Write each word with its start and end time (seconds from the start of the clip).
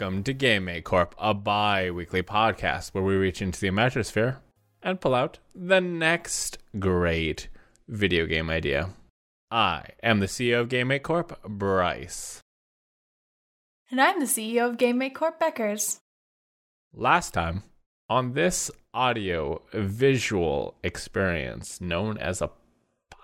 Welcome 0.00 0.22
to 0.24 0.32
Game 0.32 0.66
Mate 0.66 0.84
Corp, 0.84 1.16
a 1.18 1.34
bi 1.34 1.90
weekly 1.90 2.22
podcast 2.22 2.90
where 2.90 3.02
we 3.02 3.16
reach 3.16 3.42
into 3.42 3.58
the 3.58 3.66
Imagisphere 3.66 4.36
and 4.80 5.00
pull 5.00 5.12
out 5.12 5.40
the 5.56 5.80
next 5.80 6.58
great 6.78 7.48
video 7.88 8.24
game 8.24 8.48
idea. 8.48 8.90
I 9.50 9.86
am 10.00 10.20
the 10.20 10.26
CEO 10.26 10.60
of 10.60 10.68
Game 10.68 10.86
Mate 10.86 11.02
Corp, 11.02 11.42
Bryce. 11.42 12.38
And 13.90 14.00
I'm 14.00 14.20
the 14.20 14.26
CEO 14.26 14.68
of 14.68 14.78
Game 14.78 14.98
Make 14.98 15.16
Corp 15.16 15.40
Beckers. 15.40 15.98
Last 16.94 17.34
time, 17.34 17.64
on 18.08 18.34
this 18.34 18.70
audio 18.94 19.62
visual 19.72 20.76
experience 20.84 21.80
known 21.80 22.18
as 22.18 22.40
a 22.40 22.52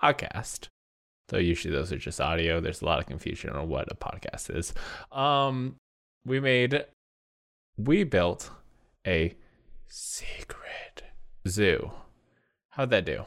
podcast, 0.03 0.67
though 1.29 1.37
usually 1.37 1.73
those 1.73 1.93
are 1.93 1.97
just 1.97 2.19
audio, 2.19 2.59
there's 2.59 2.81
a 2.81 2.85
lot 2.85 2.99
of 2.99 3.05
confusion 3.05 3.51
on 3.51 3.69
what 3.69 3.89
a 3.89 3.95
podcast 3.95 4.53
is. 4.53 4.73
Um, 5.13 5.77
we 6.25 6.39
made, 6.39 6.85
we 7.77 8.03
built 8.03 8.49
a 9.05 9.35
secret 9.87 11.03
zoo. 11.47 11.91
How'd 12.69 12.89
that 12.89 13.05
do? 13.05 13.25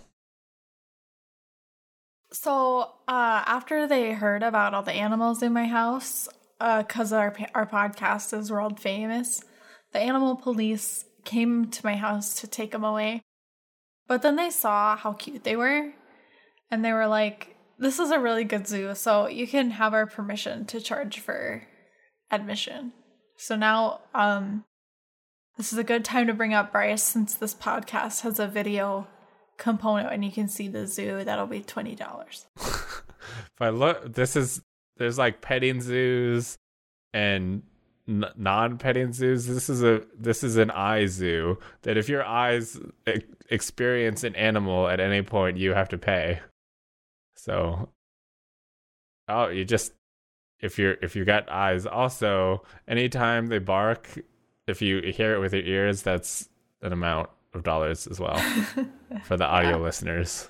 So, 2.31 2.81
uh, 3.09 3.43
after 3.47 3.87
they 3.87 4.13
heard 4.13 4.43
about 4.43 4.75
all 4.75 4.83
the 4.83 4.93
animals 4.93 5.43
in 5.43 5.53
my 5.53 5.67
house, 5.67 6.29
because 6.59 7.13
our 7.13 7.35
our 7.55 7.67
podcast 7.67 8.37
is 8.37 8.51
world 8.51 8.81
famous, 8.81 9.43
the 9.93 10.01
animal 10.01 10.37
police 10.37 11.05
came 11.25 11.71
to 11.71 11.87
my 11.87 11.97
house 11.97 12.41
to 12.41 12.47
take 12.47 12.73
them 12.73 12.85
away. 12.85 13.23
But 14.07 14.23
then 14.23 14.37
they 14.37 14.51
saw 14.51 14.97
how 14.97 15.12
cute 15.12 15.45
they 15.45 15.57
were, 15.57 15.93
and 16.71 16.85
they 16.85 16.93
were 16.93 17.07
like, 17.07 17.57
"This 17.79 17.99
is 17.99 18.11
a 18.11 18.21
really 18.21 18.45
good 18.45 18.67
zoo, 18.67 18.95
so 18.95 19.27
you 19.27 19.47
can 19.47 19.71
have 19.73 19.95
our 19.95 20.07
permission 20.07 20.67
to 20.67 20.81
charge 20.81 21.21
for 21.21 21.67
admission." 22.31 22.93
So 23.37 23.57
now, 23.57 24.01
um, 24.15 24.65
this 25.57 25.73
is 25.73 25.79
a 25.79 25.84
good 25.84 26.05
time 26.05 26.27
to 26.27 26.34
bring 26.34 26.55
up 26.55 26.73
Bryce 26.73 27.03
since 27.03 27.34
this 27.34 27.55
podcast 27.55 28.23
has 28.23 28.39
a 28.39 28.47
video 28.47 29.07
component 29.59 30.12
and 30.12 30.25
you 30.25 30.31
can 30.31 30.49
see 30.49 30.69
the 30.69 30.87
zoo. 30.87 31.25
That'll 31.25 31.47
be 31.47 31.61
twenty 31.61 31.95
dollars. 31.95 32.47
if 32.56 33.61
I 33.61 33.71
look, 33.71 34.15
this 34.15 34.37
is 34.37 34.62
there's 34.97 35.19
like 35.19 35.41
petting 35.41 35.81
zoos 35.81 36.59
and 37.12 37.62
n- 38.09 38.25
non-petting 38.37 39.12
zoos. 39.12 39.47
This 39.47 39.69
is 39.69 39.83
a 39.83 40.03
this 40.19 40.43
is 40.43 40.56
an 40.56 40.71
eye 40.71 41.06
zoo 41.06 41.59
that 41.83 41.97
if 41.97 42.09
your 42.09 42.25
eyes 42.25 42.79
e- 43.06 43.23
experience 43.51 44.25
an 44.25 44.34
animal 44.37 44.89
at 44.89 45.01
any 45.01 45.23
point, 45.23 45.59
you 45.59 45.75
have 45.75 45.89
to 45.91 45.99
pay. 45.99 46.41
So, 47.37 47.91
oh, 49.29 49.49
you 49.49 49.65
just 49.65 49.93
if 50.61 50.78
you're 50.78 50.97
if 51.03 51.14
you 51.17 51.25
got 51.25 51.48
eyes. 51.51 51.87
Also, 51.87 52.62
anytime 52.87 53.47
they 53.47 53.59
bark, 53.59 54.19
if 54.67 54.83
you 54.83 55.00
hear 55.03 55.34
it 55.34 55.39
with 55.39 55.53
your 55.53 55.62
ears, 55.65 56.03
that's 56.03 56.48
an 56.83 56.92
amount 56.92 57.31
of 57.55 57.62
dollars 57.62 58.06
as 58.06 58.20
well 58.20 58.39
for 59.25 59.37
the 59.37 59.45
audio 59.45 59.70
Yeah. 59.70 59.77
listeners. 59.77 60.48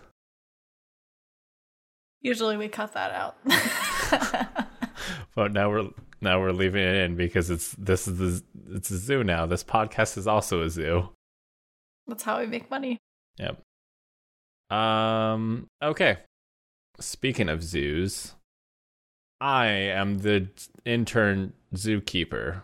Usually 2.21 2.57
we 2.57 2.69
cut 2.69 2.95
that 2.95 3.13
out. 3.13 3.37
But 5.35 5.53
now 5.53 5.71
we're 5.71 5.89
now 6.21 6.41
we're 6.41 6.51
leaving 6.51 6.83
it 6.83 6.97
in 6.97 7.15
because 7.15 7.49
it's 7.49 7.71
this 7.79 8.09
is 8.09 8.19
the 8.19 8.43
it's 8.75 8.91
a 8.91 8.99
zoo 8.99 9.23
now. 9.23 9.47
This 9.47 9.63
podcast 9.63 10.19
is 10.19 10.27
also 10.27 10.63
a 10.63 10.71
zoo. 10.71 11.11
That's 12.09 12.25
how 12.25 12.41
we 12.41 12.47
make 12.47 12.69
money. 12.69 12.99
Yep. 13.39 13.63
Um. 14.77 15.69
Okay. 15.81 16.19
Speaking 16.99 17.49
of 17.49 17.63
zoos, 17.63 18.35
I 19.41 19.67
am 19.67 20.19
the 20.19 20.49
intern 20.85 21.53
zookeeper, 21.75 22.63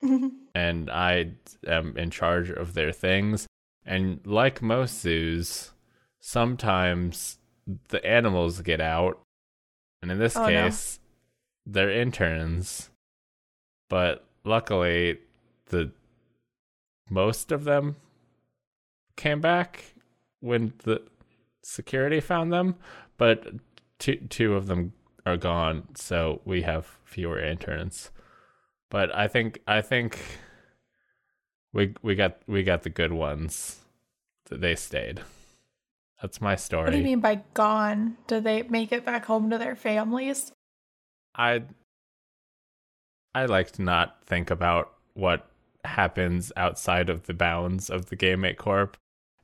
and 0.54 0.90
I 0.90 1.32
am 1.66 1.96
in 1.96 2.10
charge 2.10 2.50
of 2.50 2.74
their 2.74 2.92
things. 2.92 3.46
And 3.84 4.20
like 4.24 4.62
most 4.62 5.00
zoos, 5.00 5.72
sometimes 6.20 7.38
the 7.88 8.04
animals 8.06 8.60
get 8.60 8.80
out, 8.80 9.20
and 10.02 10.10
in 10.10 10.18
this 10.18 10.36
Oh, 10.36 10.42
no. 10.42 10.46
case, 10.48 11.00
they're 11.66 11.90
interns. 11.90 12.90
But 13.88 14.24
luckily, 14.44 15.18
the 15.66 15.90
most 17.10 17.50
of 17.52 17.64
them 17.64 17.96
came 19.16 19.40
back 19.40 19.94
when 20.40 20.72
the 20.84 21.02
security 21.62 22.20
found 22.20 22.52
them, 22.52 22.76
but 23.16 23.46
two 23.98 24.16
two 24.28 24.54
of 24.54 24.66
them 24.66 24.92
are 25.24 25.36
gone, 25.36 25.94
so 25.94 26.40
we 26.44 26.62
have 26.62 26.98
fewer 27.04 27.38
interns. 27.38 28.10
But 28.90 29.14
I 29.14 29.28
think 29.28 29.60
I 29.66 29.80
think 29.80 30.18
we 31.72 31.94
we 32.02 32.14
got 32.14 32.38
we 32.46 32.62
got 32.62 32.82
the 32.82 32.90
good 32.90 33.12
ones. 33.12 33.80
They 34.50 34.74
stayed. 34.74 35.20
That's 36.20 36.40
my 36.40 36.56
story. 36.56 36.84
What 36.84 36.90
do 36.92 36.98
you 36.98 37.04
mean 37.04 37.20
by 37.20 37.42
gone? 37.54 38.16
Did 38.26 38.44
they 38.44 38.62
make 38.62 38.92
it 38.92 39.04
back 39.04 39.24
home 39.24 39.50
to 39.50 39.58
their 39.58 39.74
families? 39.74 40.52
I 41.34 41.62
I 43.34 43.46
like 43.46 43.70
to 43.72 43.82
not 43.82 44.24
think 44.24 44.50
about 44.50 44.92
what 45.14 45.48
happens 45.84 46.52
outside 46.56 47.08
of 47.08 47.24
the 47.24 47.34
bounds 47.34 47.90
of 47.90 48.06
the 48.06 48.16
Game 48.16 48.42
Mate 48.42 48.58
Corp 48.58 48.96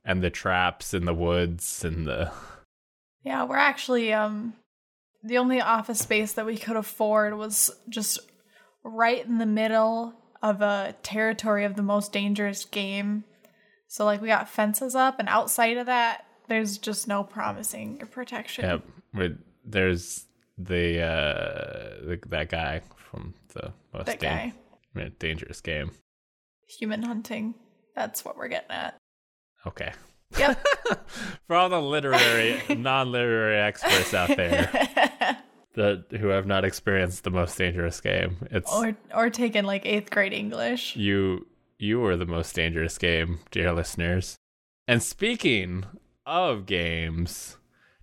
and 0.05 0.23
the 0.23 0.31
traps 0.31 0.95
in 0.95 1.05
the 1.05 1.15
woods 1.15 1.85
and 1.85 2.07
the 2.07 2.31
Yeah, 3.25 3.45
we're 3.45 3.57
actually 3.57 4.13
um 4.13 4.55
the 5.29 5.39
only 5.39 5.61
office 5.61 6.01
space 6.01 6.33
that 6.35 6.47
we 6.47 6.57
could 6.57 6.77
afford 6.77 7.37
was 7.37 7.71
just 7.89 8.19
right 8.85 9.25
in 9.25 9.39
the 9.39 9.47
middle 9.47 10.15
of 10.43 10.63
a 10.63 10.95
territory 11.03 11.65
of 11.65 11.77
the 11.77 11.83
most 11.83 12.13
dangerous 12.13 12.65
game. 12.65 13.25
So 13.87 14.05
like 14.05 14.21
we 14.21 14.29
got 14.29 14.49
fences 14.49 14.95
up 14.95 15.19
and 15.19 15.29
outside 15.29 15.77
of 15.77 15.87
that 15.87 16.25
there's 16.49 16.79
just 16.79 17.07
no 17.09 17.23
promising 17.25 17.99
protection. 18.11 18.65
Yep. 18.65 18.83
Where 19.13 19.39
there's 19.65 20.25
the 20.57 21.01
uh 21.03 22.07
the, 22.07 22.19
that 22.29 22.49
guy 22.49 22.81
from 22.97 23.35
the 23.55 23.73
most 23.93 24.07
That 24.07 24.21
guy. 24.21 24.53
dangerous 25.19 25.61
game. 25.61 25.91
Human 26.79 27.03
hunting. 27.03 27.55
That's 27.95 28.25
what 28.25 28.37
we're 28.37 28.49
getting 28.49 28.71
at. 28.71 28.97
Okay. 29.67 29.93
Yep. 30.39 30.65
For 31.47 31.57
all 31.57 31.69
the 31.69 31.81
literary, 31.81 32.61
non-literary 32.77 33.59
experts 33.59 34.13
out 34.15 34.29
there 34.37 34.71
that 35.75 36.07
who 36.19 36.29
have 36.29 36.47
not 36.47 36.65
experienced 36.65 37.25
the 37.25 37.31
most 37.31 37.57
dangerous 37.57 38.01
game, 38.01 38.39
it's 38.51 38.73
or 38.73 38.97
or 39.15 39.31
taken 39.31 39.65
like 39.65 39.85
8th 39.85 40.11
grade 40.11 40.33
English. 40.33 40.97
you 40.97 41.47
you 41.79 42.01
were 42.01 42.17
the 42.17 42.27
most 42.27 42.55
dangerous 42.55 42.99
game, 42.99 43.41
dear 43.51 43.73
listeners. 43.73 44.37
And 44.89 45.03
speaking 45.03 45.85
of 46.27 46.67
games, 46.67 47.57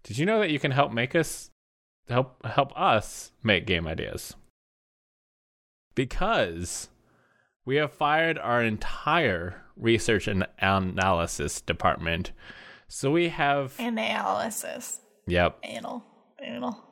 did 0.03 0.17
you 0.17 0.25
know 0.25 0.39
that 0.39 0.51
you 0.51 0.59
can 0.59 0.71
help 0.71 0.93
make 0.93 1.15
us 1.15 1.49
help 2.07 2.45
help 2.45 2.71
us 2.79 3.31
make 3.43 3.65
game 3.65 3.87
ideas? 3.87 4.35
Because 5.95 6.89
we 7.65 7.77
have 7.77 7.91
fired 7.91 8.37
our 8.37 8.61
entire 8.63 9.63
research 9.75 10.27
and 10.27 10.45
analysis 10.59 11.61
department. 11.61 12.31
So 12.87 13.11
we 13.11 13.29
have 13.29 13.73
Analysis. 13.79 14.99
Yep, 15.27 15.59
Anal. 15.63 16.03
Anal. 16.41 16.84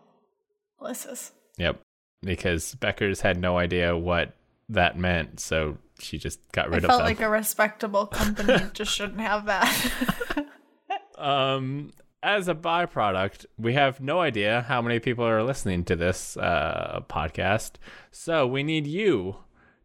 Yep. 1.58 1.80
Because 2.22 2.76
Becker's 2.76 3.22
had 3.22 3.40
no 3.40 3.58
idea 3.58 3.98
what 3.98 4.34
that 4.70 4.98
meant, 4.98 5.40
so 5.40 5.78
she 6.00 6.18
just 6.18 6.40
got 6.52 6.66
I 6.66 6.70
rid 6.70 6.78
of 6.80 6.84
it. 6.86 6.88
felt 6.88 7.00
them. 7.00 7.08
like 7.08 7.20
a 7.22 7.30
respectable 7.30 8.06
company 8.08 8.58
just 8.74 8.94
shouldn't 8.94 9.20
have 9.22 9.46
that. 9.46 10.46
um 11.18 11.92
as 12.22 12.48
a 12.48 12.56
byproduct 12.56 13.46
we 13.58 13.74
have 13.74 14.00
no 14.02 14.20
idea 14.20 14.66
how 14.68 14.82
many 14.82 15.00
people 15.00 15.26
are 15.26 15.44
listening 15.44 15.84
to 15.84 15.96
this 15.96 16.36
uh 16.38 17.00
podcast 17.10 17.74
so 18.12 18.48
we 18.48 18.64
need 18.64 18.88
you 18.88 19.36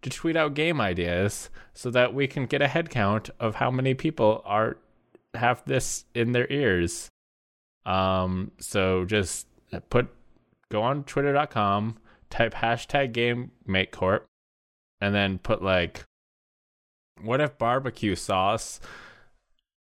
to 0.03 0.09
tweet 0.11 0.37
out 0.37 0.55
game 0.55 0.81
ideas 0.81 1.51
so 1.75 1.91
that 1.91 2.15
we 2.15 2.27
can 2.27 2.47
get 2.47 2.63
a 2.63 2.69
head 2.69 2.89
count 2.91 3.29
of 3.39 3.57
how 3.57 3.71
many 3.71 3.93
people 3.95 4.43
are 4.47 4.79
have 5.35 5.63
this 5.67 6.05
in 6.15 6.33
their 6.33 6.51
ears 6.51 7.09
um 7.85 8.51
so 8.59 9.05
just 9.05 9.47
put 9.91 10.09
go 10.71 10.83
on 10.83 11.05
twitter.com 11.05 11.97
type 12.31 12.55
hashtag 12.55 13.13
game 13.13 13.51
make 13.67 13.91
corp 13.91 14.27
and 15.01 15.15
then 15.15 15.39
put 15.39 15.63
like 15.63 16.05
what 17.23 17.41
if 17.41 17.59
barbecue 17.59 18.15
sauce 18.15 18.81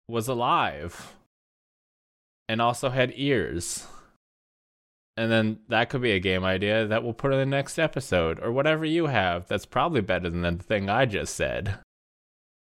was 0.08 0.28
alive 0.28 1.14
and 2.48 2.62
also 2.62 2.88
had 2.88 3.12
ears. 3.14 3.86
And 5.16 5.30
then 5.30 5.58
that 5.68 5.90
could 5.90 6.00
be 6.00 6.12
a 6.12 6.20
game 6.20 6.44
idea 6.44 6.86
that 6.86 7.02
we'll 7.02 7.12
put 7.12 7.32
in 7.32 7.38
the 7.38 7.46
next 7.46 7.78
episode 7.78 8.40
or 8.40 8.52
whatever 8.52 8.84
you 8.84 9.06
have. 9.06 9.48
That's 9.48 9.66
probably 9.66 10.00
better 10.00 10.30
than 10.30 10.42
the 10.42 10.62
thing 10.62 10.88
I 10.88 11.06
just 11.06 11.34
said. 11.34 11.78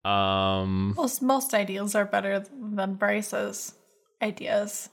Um 0.04 0.94
most 0.96 1.20
most 1.20 1.52
ideas 1.52 1.94
are 1.94 2.06
better 2.06 2.42
than 2.58 2.94
Bryce's 2.94 3.74
ideas. 4.22 4.88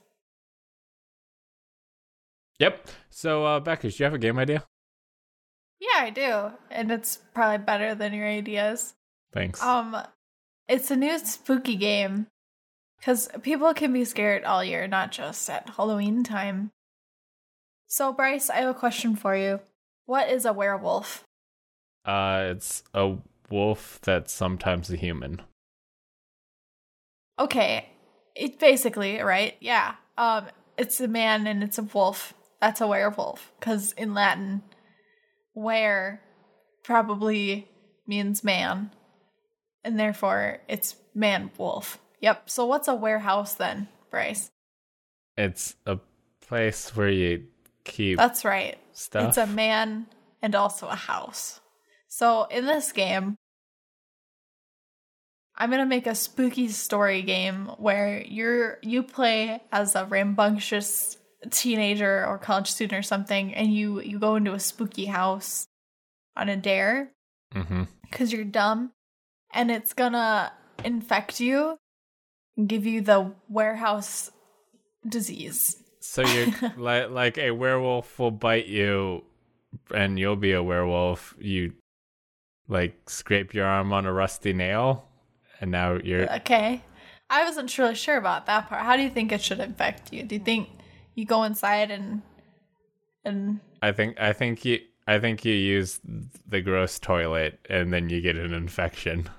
Yep. 2.59 2.88
So 3.09 3.45
uh 3.45 3.59
Becca, 3.59 3.89
do 3.89 3.95
you 3.98 4.06
have 4.06 4.13
a 4.13 4.19
game 4.19 4.39
idea? 4.39 4.63
Yeah, 5.80 6.01
I 6.04 6.09
do. 6.09 6.51
And 6.71 6.92
it's 6.92 7.19
probably 7.33 7.59
better 7.59 7.94
than 7.94 8.13
your 8.13 8.27
ideas. 8.27 8.95
Thanks. 9.31 9.62
Um 9.62 9.95
it's 10.68 10.92
a 10.92 10.95
new 10.95 11.18
spooky 11.19 11.75
game 11.75 12.27
cuz 13.01 13.30
people 13.42 13.74
can 13.74 13.94
be 13.94 14.06
scared 14.06 14.44
all 14.44 14.63
year, 14.63 14.88
not 14.88 15.12
just 15.12 15.50
at 15.50 15.69
Halloween 15.69 16.24
time. 16.24 16.71
So 17.88 18.12
Bryce, 18.12 18.50
I 18.50 18.57
have 18.57 18.75
a 18.75 18.80
question 18.80 19.15
for 19.15 19.36
you. 19.36 19.62
What 20.06 20.30
is 20.30 20.45
a 20.45 20.54
werewolf? 20.54 21.24
Uh, 22.04 22.48
it's 22.51 22.83
a 22.94 23.18
wolf 23.50 24.00
that's 24.01 24.31
sometimes 24.31 24.89
a 24.89 24.95
human. 24.95 25.42
Okay. 27.39 27.89
It 28.36 28.59
basically, 28.59 29.21
right? 29.21 29.56
Yeah. 29.59 29.95
Um 30.18 30.48
it's 30.77 31.00
a 31.00 31.07
man 31.07 31.48
and 31.48 31.63
it's 31.63 31.77
a 31.77 31.83
wolf. 31.83 32.33
That's 32.59 32.81
a 32.81 32.88
werewolf 32.88 33.51
cuz 33.59 33.94
in 33.94 34.13
Latin 34.13 34.63
were 35.54 36.19
probably 36.83 37.68
means 38.06 38.44
man. 38.44 38.92
And 39.83 40.00
therefore 40.00 40.59
it's 40.68 40.95
man 41.13 41.51
wolf. 41.57 42.00
Yep. 42.21 42.50
So 42.50 42.65
what's 42.65 42.88
a 42.88 42.95
warehouse 42.95 43.54
then, 43.54 43.88
Bryce? 44.09 44.51
It's 45.38 45.75
a 45.86 46.00
place 46.42 46.95
where 46.95 47.09
you 47.09 47.45
keep 47.83 48.18
That's 48.18 48.44
right. 48.44 48.77
stuff. 48.94 49.30
It's 49.30 49.38
a 49.38 49.48
man 49.48 50.07
and 50.42 50.56
also 50.56 50.88
a 50.88 50.95
house. 50.95 51.59
So 52.07 52.45
in 52.45 52.65
this 52.65 52.92
game, 52.92 53.38
I'm 55.56 55.71
gonna 55.71 55.86
make 55.86 56.07
a 56.07 56.15
spooky 56.15 56.68
story 56.69 57.21
game 57.21 57.65
where 57.77 58.21
you're 58.21 58.77
you 58.81 59.04
play 59.04 59.62
as 59.71 59.95
a 59.95 60.06
rambunctious 60.06 61.18
teenager 61.51 62.25
or 62.25 62.37
college 62.37 62.69
student 62.69 62.99
or 62.99 63.03
something, 63.03 63.53
and 63.53 63.73
you 63.73 64.01
you 64.01 64.19
go 64.19 64.35
into 64.35 64.53
a 64.53 64.59
spooky 64.59 65.05
house 65.05 65.67
on 66.35 66.49
a 66.49 66.57
dare 66.57 67.11
mm-hmm. 67.53 67.83
because 68.01 68.31
you're 68.31 68.43
dumb, 68.43 68.91
and 69.53 69.71
it's 69.71 69.93
gonna 69.93 70.51
infect 70.83 71.39
you 71.39 71.77
and 72.55 72.67
give 72.67 72.85
you 72.85 73.01
the 73.01 73.33
warehouse 73.49 74.31
disease. 75.07 75.77
So 75.99 76.21
you're 76.23 76.53
like 76.77 77.09
like 77.09 77.37
a 77.37 77.51
werewolf 77.51 78.17
will 78.19 78.31
bite 78.31 78.67
you, 78.67 79.23
and 79.93 80.17
you'll 80.19 80.35
be 80.35 80.53
a 80.53 80.63
werewolf. 80.63 81.35
You 81.39 81.73
like 82.67 83.09
scrape 83.09 83.53
your 83.53 83.65
arm 83.65 83.93
on 83.93 84.05
a 84.05 84.13
rusty 84.13 84.53
nail, 84.53 85.05
and 85.61 85.71
now 85.71 85.93
you're 85.93 86.31
Okay. 86.37 86.83
I 87.29 87.43
wasn't 87.43 87.77
really 87.77 87.95
sure 87.95 88.17
about 88.17 88.45
that 88.45 88.69
part. 88.69 88.83
How 88.83 88.95
do 88.95 89.03
you 89.03 89.09
think 89.09 89.31
it 89.31 89.41
should 89.41 89.59
infect 89.59 90.13
you? 90.13 90.23
Do 90.23 90.35
you 90.35 90.41
think 90.41 90.69
you 91.17 91.25
go 91.25 91.43
inside 91.43 91.91
and 91.91 92.21
and 93.25 93.59
I 93.81 93.91
think 93.91 94.19
I 94.21 94.31
think 94.31 94.63
you 94.63 94.79
I 95.07 95.19
think 95.19 95.43
you 95.43 95.53
use 95.53 95.99
the 96.47 96.61
gross 96.61 96.99
toilet 96.99 97.59
and 97.69 97.91
then 97.91 98.09
you 98.09 98.21
get 98.21 98.37
an 98.37 98.53
infection. 98.53 99.29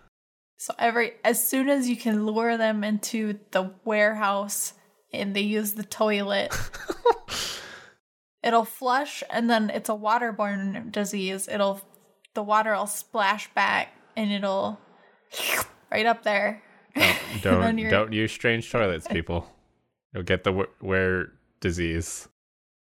so 0.59 0.75
every 0.79 1.13
as 1.25 1.43
soon 1.47 1.69
as 1.71 1.89
you 1.89 1.97
can 1.97 2.27
lure 2.27 2.59
them 2.59 2.83
into 2.83 3.39
the 3.53 3.73
warehouse 3.85 4.75
and 5.13 5.35
they 5.35 5.41
use 5.41 5.73
the 5.73 5.85
toilet, 5.85 6.55
it'll 8.43 8.65
flush 8.65 9.23
and 9.31 9.49
then 9.49 9.71
it's 9.71 9.89
a 9.89 9.95
waterborne 9.95 10.91
disease. 10.91 11.49
It'll 11.49 11.81
the 12.35 12.43
water 12.43 12.75
will 12.75 12.89
splash 12.89 13.53
back 13.55 13.95
and 14.17 14.33
it'll 14.33 14.81
right 15.91 16.07
up 16.07 16.25
there. 16.25 16.63
Then 17.43 17.77
Don't 17.77 17.91
don't 17.91 18.13
use 18.13 18.33
strange 18.33 18.69
toilets, 18.73 19.07
people. 19.07 19.47
You'll 20.13 20.25
get 20.25 20.43
the 20.43 20.67
wear 20.81 21.38
disease. 21.61 22.29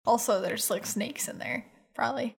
Also, 0.05 0.41
there's 0.41 0.71
like 0.71 0.87
snakes 0.87 1.29
in 1.29 1.39
there, 1.39 1.67
probably. 1.95 2.35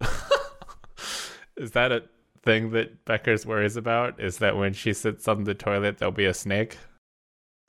Is 1.56 1.72
that 1.72 1.90
a 1.90 2.04
thing 2.44 2.70
that 2.70 3.04
Becker's 3.04 3.44
worries 3.44 3.76
about? 3.76 4.20
Is 4.20 4.38
that 4.38 4.56
when 4.56 4.72
she 4.72 4.92
sits 4.92 5.26
on 5.26 5.44
the 5.44 5.54
toilet, 5.54 5.98
there'll 5.98 6.12
be 6.12 6.24
a 6.24 6.34
snake? 6.34 6.78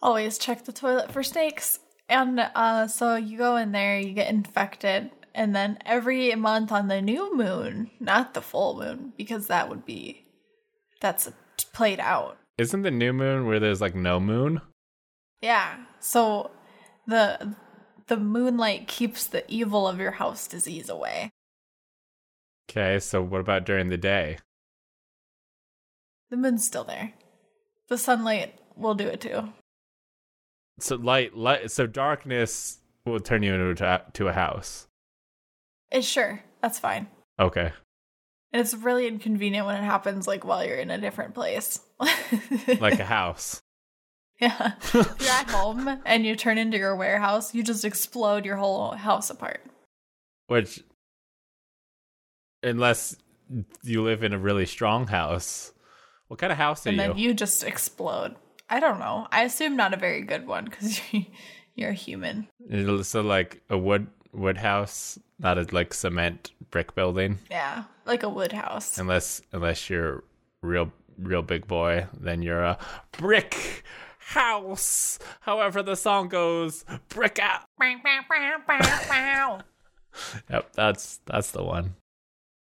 always 0.01 0.37
check 0.37 0.65
the 0.65 0.71
toilet 0.71 1.11
for 1.11 1.23
snakes. 1.23 1.79
And 2.07 2.39
uh, 2.39 2.87
so 2.87 3.15
you 3.15 3.37
go 3.37 3.55
in 3.55 3.71
there, 3.71 3.99
you 3.99 4.13
get 4.13 4.29
infected, 4.29 5.11
and 5.35 5.55
then 5.55 5.77
every 5.85 6.33
month 6.35 6.71
on 6.71 6.87
the 6.87 7.01
new 7.01 7.35
moon, 7.35 7.91
not 7.99 8.33
the 8.33 8.41
full 8.41 8.79
moon, 8.79 9.13
because 9.15 9.47
that 9.47 9.69
would 9.69 9.85
be 9.85 10.25
that's 11.01 11.29
played 11.71 11.99
out. 11.99 12.37
Isn't 12.57 12.81
the 12.81 12.91
new 12.91 13.13
moon 13.13 13.45
where 13.45 13.59
there's 13.59 13.79
like 13.79 13.95
no 13.95 14.19
moon? 14.19 14.61
Yeah. 15.41 15.77
So 15.99 16.51
the 17.07 17.55
the 18.09 18.17
moonlight 18.17 18.87
keeps 18.87 19.25
the 19.25 19.49
evil 19.49 19.87
of 19.87 19.99
your 19.99 20.11
house 20.11 20.47
disease 20.47 20.89
away. 20.89 21.31
Okay, 22.69 22.99
so 22.99 23.21
what 23.21 23.39
about 23.39 23.65
during 23.65 23.89
the 23.89 23.97
day? 23.97 24.37
The 26.29 26.37
moon's 26.37 26.65
still 26.65 26.83
there. 26.83 27.13
The 27.87 27.97
sunlight 27.97 28.59
will 28.75 28.95
do 28.95 29.07
it 29.07 29.21
too. 29.21 29.49
So 30.79 30.95
light, 30.95 31.35
light. 31.35 31.71
So 31.71 31.87
darkness 31.87 32.79
will 33.05 33.19
turn 33.19 33.43
you 33.43 33.53
into 33.53 33.85
a, 33.85 34.03
to 34.13 34.27
a 34.27 34.33
house. 34.33 34.87
It's 35.91 36.07
sure 36.07 36.43
that's 36.61 36.79
fine. 36.79 37.07
Okay. 37.39 37.71
And 38.51 38.59
it's 38.59 38.73
really 38.73 39.07
inconvenient 39.07 39.65
when 39.65 39.75
it 39.75 39.85
happens 39.85 40.27
like 40.27 40.43
while 40.43 40.65
you're 40.65 40.77
in 40.77 40.91
a 40.91 40.97
different 40.97 41.33
place. 41.35 41.79
Like 42.79 42.99
a 42.99 43.05
house. 43.05 43.61
Yeah. 44.41 44.71
You're 44.93 45.03
at 45.03 45.49
home 45.49 45.99
and 46.05 46.25
you 46.25 46.33
turn 46.35 46.57
into 46.57 46.77
your 46.77 46.95
warehouse, 46.95 47.53
you 47.53 47.61
just 47.61 47.83
explode 47.83 48.45
your 48.45 48.55
whole 48.55 48.91
house 48.91 49.29
apart. 49.29 49.61
Which, 50.47 50.81
unless 52.63 53.17
you 53.83 54.01
live 54.01 54.23
in 54.23 54.31
a 54.31 54.39
really 54.39 54.65
strong 54.65 55.07
house, 55.07 55.73
what 56.29 56.39
kind 56.39 56.53
of 56.53 56.57
house 56.57 56.87
are 56.87 56.91
you? 56.91 57.01
And 57.01 57.11
then 57.11 57.17
you 57.17 57.33
just 57.33 57.65
explode. 57.65 58.35
I 58.69 58.79
don't 58.79 58.99
know. 58.99 59.27
I 59.31 59.43
assume 59.43 59.75
not 59.75 59.93
a 59.93 59.97
very 59.97 60.21
good 60.21 60.47
one 60.47 60.65
because 60.65 61.01
you're 61.75 61.89
a 61.89 61.93
human. 61.93 62.47
So 63.03 63.21
like 63.21 63.61
a 63.69 63.77
wood 63.77 64.07
wood 64.31 64.57
house, 64.57 65.19
not 65.39 65.57
a 65.57 65.67
like 65.71 65.93
cement 65.93 66.51
brick 66.71 66.95
building. 66.95 67.39
Yeah. 67.51 67.83
Like 68.05 68.23
a 68.23 68.29
wood 68.29 68.53
house. 68.53 68.97
Unless 68.97 69.41
unless 69.51 69.89
you're 69.89 70.23
real 70.61 70.93
real 71.17 71.41
big 71.41 71.67
boy, 71.67 72.07
then 72.17 72.41
you're 72.41 72.63
a 72.63 72.77
brick 73.11 73.83
house. 74.33 75.19
However 75.41 75.81
the 75.83 75.95
song 75.95 76.27
goes, 76.29 76.85
brick 77.09 77.39
out. 77.39 77.61
Yep, 80.49 80.73
that's 80.73 81.19
that's 81.25 81.51
the 81.51 81.63
one. 81.63 81.95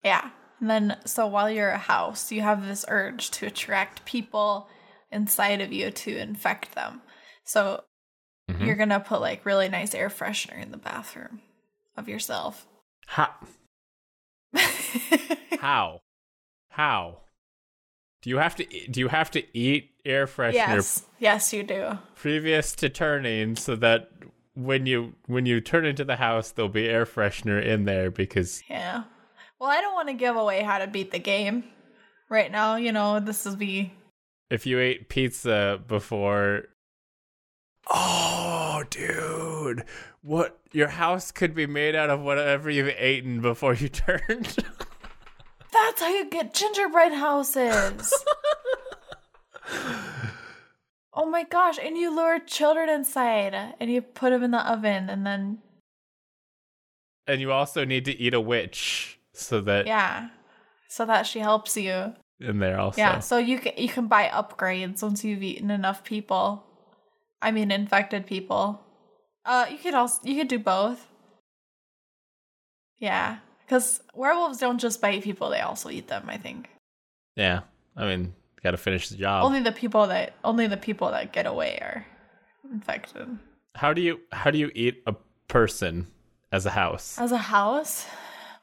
yeah. 0.04 0.30
And 0.60 0.68
then, 0.68 0.98
so 1.06 1.26
while 1.26 1.50
you're 1.50 1.70
a 1.70 1.78
house, 1.78 2.30
you 2.30 2.42
have 2.42 2.66
this 2.66 2.84
urge 2.88 3.30
to 3.30 3.46
attract 3.46 4.04
people 4.04 4.68
inside 5.10 5.62
of 5.62 5.72
you 5.72 5.90
to 5.90 6.18
infect 6.18 6.74
them. 6.74 7.00
So 7.44 7.84
Mhm. 8.50 8.66
you're 8.66 8.76
going 8.76 8.90
to 8.90 9.00
put 9.00 9.20
like 9.22 9.46
really 9.46 9.68
nice 9.70 9.94
air 9.94 10.10
freshener 10.10 10.60
in 10.62 10.70
the 10.70 10.76
bathroom 10.76 11.40
of 11.96 12.08
yourself. 12.08 12.66
How? 13.06 13.30
How? 15.60 16.00
How? 16.70 17.18
Do 18.22 18.30
you 18.30 18.38
have 18.38 18.54
to 18.56 18.64
do 18.90 19.00
you 19.00 19.08
have 19.08 19.30
to 19.32 19.42
eat 19.56 19.90
air 20.04 20.26
freshener 20.26 20.52
yes. 20.52 21.06
Yes, 21.18 21.52
you 21.52 21.62
do. 21.62 21.98
previous 22.14 22.74
to 22.76 22.88
turning 22.88 23.56
so 23.56 23.76
that 23.76 24.10
when 24.54 24.84
you 24.86 25.14
when 25.26 25.46
you 25.46 25.60
turn 25.60 25.86
into 25.86 26.04
the 26.04 26.16
house 26.16 26.50
there'll 26.50 26.68
be 26.68 26.88
air 26.88 27.06
freshener 27.06 27.62
in 27.64 27.84
there 27.84 28.10
because 28.10 28.62
Yeah. 28.68 29.04
Well, 29.58 29.70
I 29.70 29.80
don't 29.80 29.94
want 29.94 30.08
to 30.08 30.14
give 30.14 30.36
away 30.36 30.62
how 30.62 30.78
to 30.78 30.86
beat 30.86 31.10
the 31.12 31.18
game 31.18 31.64
right 32.30 32.50
now. 32.50 32.76
You 32.76 32.92
know, 32.92 33.20
this 33.20 33.44
will 33.44 33.56
be. 33.56 33.92
if 34.50 34.66
you 34.66 34.78
ate 34.78 35.08
pizza 35.08 35.80
before 35.86 36.64
Oh, 37.90 38.84
dude. 38.90 39.84
What 40.22 40.58
your 40.72 40.88
house 40.88 41.30
could 41.32 41.54
be 41.54 41.66
made 41.66 41.96
out 41.96 42.10
of 42.10 42.20
whatever 42.20 42.70
you've 42.70 42.88
eaten 43.00 43.40
before 43.40 43.74
you 43.74 43.88
turned. 44.06 44.56
That's 45.72 46.00
how 46.00 46.08
you 46.08 46.28
get 46.28 46.54
gingerbread 46.54 47.12
houses. 47.12 48.12
oh 51.14 51.26
my 51.26 51.44
gosh. 51.44 51.78
And 51.82 51.96
you 51.96 52.14
lure 52.14 52.38
children 52.40 52.88
inside 52.88 53.54
and 53.78 53.90
you 53.90 54.02
put 54.02 54.30
them 54.30 54.42
in 54.42 54.50
the 54.50 54.70
oven 54.70 55.08
and 55.08 55.24
then, 55.26 55.58
and 57.26 57.40
you 57.40 57.52
also 57.52 57.84
need 57.84 58.04
to 58.06 58.18
eat 58.18 58.34
a 58.34 58.40
witch 58.40 59.18
so 59.32 59.60
that 59.60 59.86
yeah. 59.86 60.30
So 60.88 61.06
that 61.06 61.26
she 61.26 61.38
helps 61.38 61.76
you. 61.76 62.14
in 62.40 62.58
there 62.58 62.80
also. 62.80 63.00
Yeah. 63.00 63.20
So 63.20 63.38
you 63.38 63.60
can, 63.60 63.72
you 63.76 63.88
can 63.88 64.08
buy 64.08 64.28
upgrades 64.28 65.02
once 65.02 65.22
you've 65.22 65.42
eaten 65.42 65.70
enough 65.70 66.02
people. 66.02 66.64
I 67.40 67.52
mean, 67.52 67.70
infected 67.70 68.26
people. 68.26 68.84
Uh, 69.44 69.66
you 69.70 69.78
could 69.78 69.94
also, 69.94 70.20
you 70.24 70.36
could 70.36 70.48
do 70.48 70.58
both. 70.58 71.06
Yeah. 72.98 73.38
Because 73.70 74.00
werewolves 74.14 74.58
don't 74.58 74.80
just 74.80 75.00
bite 75.00 75.22
people, 75.22 75.48
they 75.48 75.60
also 75.60 75.90
eat 75.90 76.08
them, 76.08 76.24
I 76.26 76.38
think. 76.38 76.68
Yeah. 77.36 77.60
I 77.96 78.04
mean, 78.04 78.34
got 78.64 78.72
to 78.72 78.76
finish 78.76 79.08
the 79.08 79.16
job. 79.16 79.44
only 79.44 79.60
the 79.60 79.70
people 79.70 80.08
that 80.08 80.32
only 80.42 80.66
the 80.66 80.76
people 80.76 81.08
that 81.12 81.32
get 81.32 81.46
away 81.46 81.78
are 81.80 82.04
infected. 82.68 83.38
how 83.76 83.92
do 83.92 84.02
you 84.02 84.18
how 84.32 84.50
do 84.50 84.58
you 84.58 84.72
eat 84.74 85.00
a 85.06 85.14
person 85.46 86.08
as 86.50 86.66
a 86.66 86.70
house? 86.70 87.16
As 87.16 87.30
a 87.30 87.38
house, 87.38 88.06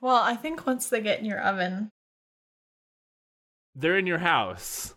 Well, 0.01 0.17
I 0.17 0.35
think 0.35 0.67
once 0.67 0.89
they 0.89 0.99
get 0.99 1.19
in 1.19 1.25
your 1.25 1.39
oven, 1.39 1.89
They're 3.75 3.97
in 3.97 4.07
your 4.07 4.19
house. 4.19 4.93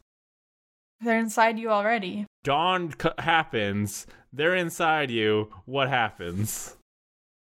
they're 1.00 1.21
inside 1.21 1.57
you 1.61 1.71
already. 1.71 2.26
Dawn 2.43 2.93
c- 3.00 3.11
happens. 3.19 4.09
They're 4.33 4.57
inside 4.57 5.12
you. 5.12 5.50
What 5.67 5.88
happens? 5.88 6.76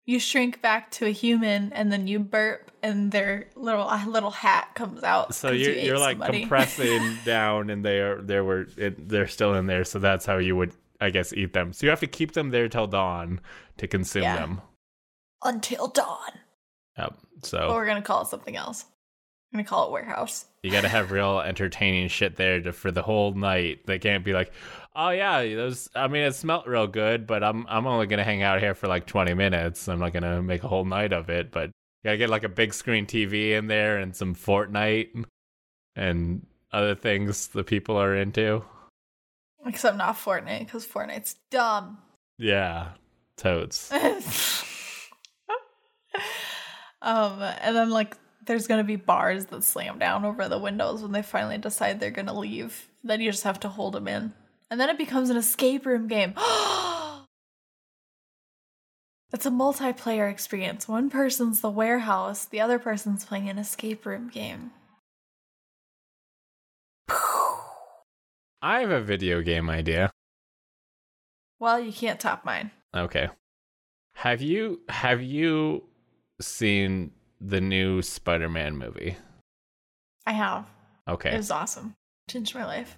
You 0.06 0.20
shrink 0.20 0.62
back 0.62 0.90
to 0.92 1.06
a 1.06 1.12
human, 1.12 1.72
and 1.74 1.92
then 1.92 2.08
you 2.08 2.20
burp, 2.20 2.72
and 2.82 3.12
their 3.12 3.50
little 3.56 3.88
a 3.88 4.04
little 4.08 4.32
hat 4.32 4.70
comes 4.74 5.04
out. 5.04 5.36
So 5.36 5.52
you're, 5.52 5.72
you 5.74 5.80
ate 5.80 5.86
you're 5.86 6.00
like 6.00 6.18
somebody. 6.18 6.40
compressing 6.42 7.18
down, 7.26 7.70
and 7.70 7.86
they 7.86 8.00
are 8.00 8.22
they 8.22 8.40
were 8.42 8.68
it, 8.78 9.08
they're 9.08 9.28
still 9.28 9.54
in 9.54 9.68
there. 9.68 9.84
So 9.84 10.00
that's 10.00 10.26
how 10.26 10.38
you 10.38 10.56
would, 10.56 10.74
I 11.00 11.12
guess, 11.12 11.34
eat 11.34 11.54
them. 11.54 11.72
So 11.74 11.86
you 11.86 11.92
have 11.92 12.00
to 12.02 12.08
keep 12.08 12.34
them 12.34 12.50
there 12.50 12.68
till 12.68 12.88
dawn 12.88 13.40
to 13.78 13.88
consume 13.88 14.24
Yeah. 14.24 14.36
them. 14.38 14.62
until 15.44 15.88
dawn. 15.88 16.32
Yep. 16.98 17.14
But 17.36 17.46
So 17.46 17.74
we're 17.74 17.86
gonna 17.86 18.02
call 18.02 18.24
it 18.24 18.28
something 18.28 18.56
else. 18.56 18.86
We're 19.54 19.58
gonna 19.60 19.68
call 19.70 19.88
it 19.88 19.92
warehouse. 19.92 20.46
you 20.64 20.72
got 20.72 20.82
to 20.82 20.90
have 20.90 21.12
real 21.12 21.40
entertaining 21.40 22.08
shit 22.08 22.36
there 22.38 22.62
to, 22.62 22.72
for 22.72 22.92
the 22.92 23.02
whole 23.02 23.34
night. 23.34 23.86
They 23.88 23.98
can't 24.00 24.24
be 24.24 24.32
like, 24.34 24.52
oh 24.96 25.10
yeah, 25.10 25.44
those. 25.56 25.90
I 25.96 26.08
mean, 26.08 26.24
it 26.24 26.36
smelt 26.36 26.68
real 26.68 26.88
good, 26.88 27.28
but 27.28 27.44
I'm 27.44 27.66
I'm 27.68 27.88
only 27.88 28.08
gonna 28.08 28.24
hang 28.24 28.44
out 28.44 28.60
here 28.60 28.76
for 28.76 28.88
like 28.88 29.06
20 29.06 29.34
minutes. 29.34 29.88
I'm 29.88 30.00
not 30.00 30.14
gonna 30.14 30.42
make 30.42 30.64
a 30.64 30.68
whole 30.68 30.86
night 30.86 31.14
of 31.14 31.30
it. 31.30 31.52
But 31.52 31.66
you 31.68 32.06
gotta 32.06 32.18
get 32.18 32.30
like 32.30 32.44
a 32.44 32.50
big 32.50 32.74
screen 32.74 33.06
TV 33.06 33.52
in 33.52 33.68
there 33.68 33.98
and 33.98 34.16
some 34.16 34.36
Fortnite 34.36 35.26
and 35.96 36.46
other 36.72 36.96
things 36.96 37.48
the 37.48 37.64
people 37.64 37.96
are 37.98 38.16
into. 38.16 38.64
Except 39.66 39.98
not 39.98 40.16
Fortnite, 40.16 40.60
because 40.60 40.86
Fortnite's 40.88 41.36
dumb. 41.52 42.00
Yeah, 42.38 42.90
totes. 43.38 43.92
um, 47.02 47.42
and 47.42 47.76
then 47.76 47.90
like 47.92 48.18
there's 48.46 48.68
gonna 48.68 48.84
be 48.84 48.96
bars 48.96 49.46
that 49.46 49.64
slam 49.64 50.00
down 50.00 50.26
over 50.26 50.50
the 50.50 50.58
windows 50.58 51.04
when 51.04 51.12
they 51.12 51.22
finally 51.22 51.58
decide 51.60 52.00
they're 52.00 52.10
gonna 52.10 52.38
leave. 52.38 52.88
Then 53.04 53.22
you 53.22 53.32
just 53.32 53.44
have 53.44 53.60
to 53.62 53.70
hold 53.70 53.94
them 53.94 54.08
in, 54.08 54.34
and 54.72 54.80
then 54.80 54.90
it 54.90 54.98
becomes 54.98 55.30
an 55.30 55.38
escape 55.38 55.86
room 55.86 56.08
game. 56.08 56.34
it's 59.34 59.46
a 59.46 59.52
multiplayer 59.52 60.32
experience. 60.32 60.88
One 60.88 61.10
person's 61.10 61.60
the 61.60 61.70
warehouse, 61.70 62.46
the 62.46 62.62
other 62.62 62.80
person's 62.80 63.26
playing 63.26 63.50
an 63.50 63.60
escape 63.60 64.06
room 64.06 64.30
game. 64.30 64.72
I 68.64 68.80
have 68.80 68.92
a 68.92 69.02
video 69.02 69.42
game 69.42 69.70
idea. 69.70 70.12
Well, 71.60 71.80
you 71.80 71.92
can't 71.92 72.20
top 72.20 72.46
mine. 72.46 72.72
Okay. 72.96 73.30
Have 74.16 74.42
you 74.42 74.82
have 74.88 75.22
you 75.22 75.84
seen 76.40 77.12
the 77.40 77.60
new 77.60 78.02
Spider-Man 78.02 78.78
movie? 78.78 79.18
I 80.26 80.34
have. 80.34 80.68
Okay. 81.08 81.34
It 81.34 81.38
was 81.38 81.52
awesome. 81.52 81.96
Changed 82.30 82.54
my 82.54 82.66
life. 82.66 82.98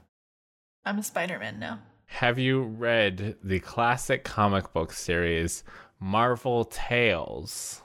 I'm 0.86 1.00
a 1.00 1.04
Spider-Man 1.04 1.60
now. 1.60 1.80
Have 2.08 2.38
you 2.38 2.62
read 2.62 3.38
the 3.44 3.60
classic 3.60 4.24
comic 4.24 4.74
book 4.74 4.92
series 4.92 5.63
Marvel 6.00 6.66
Tales? 6.66 7.82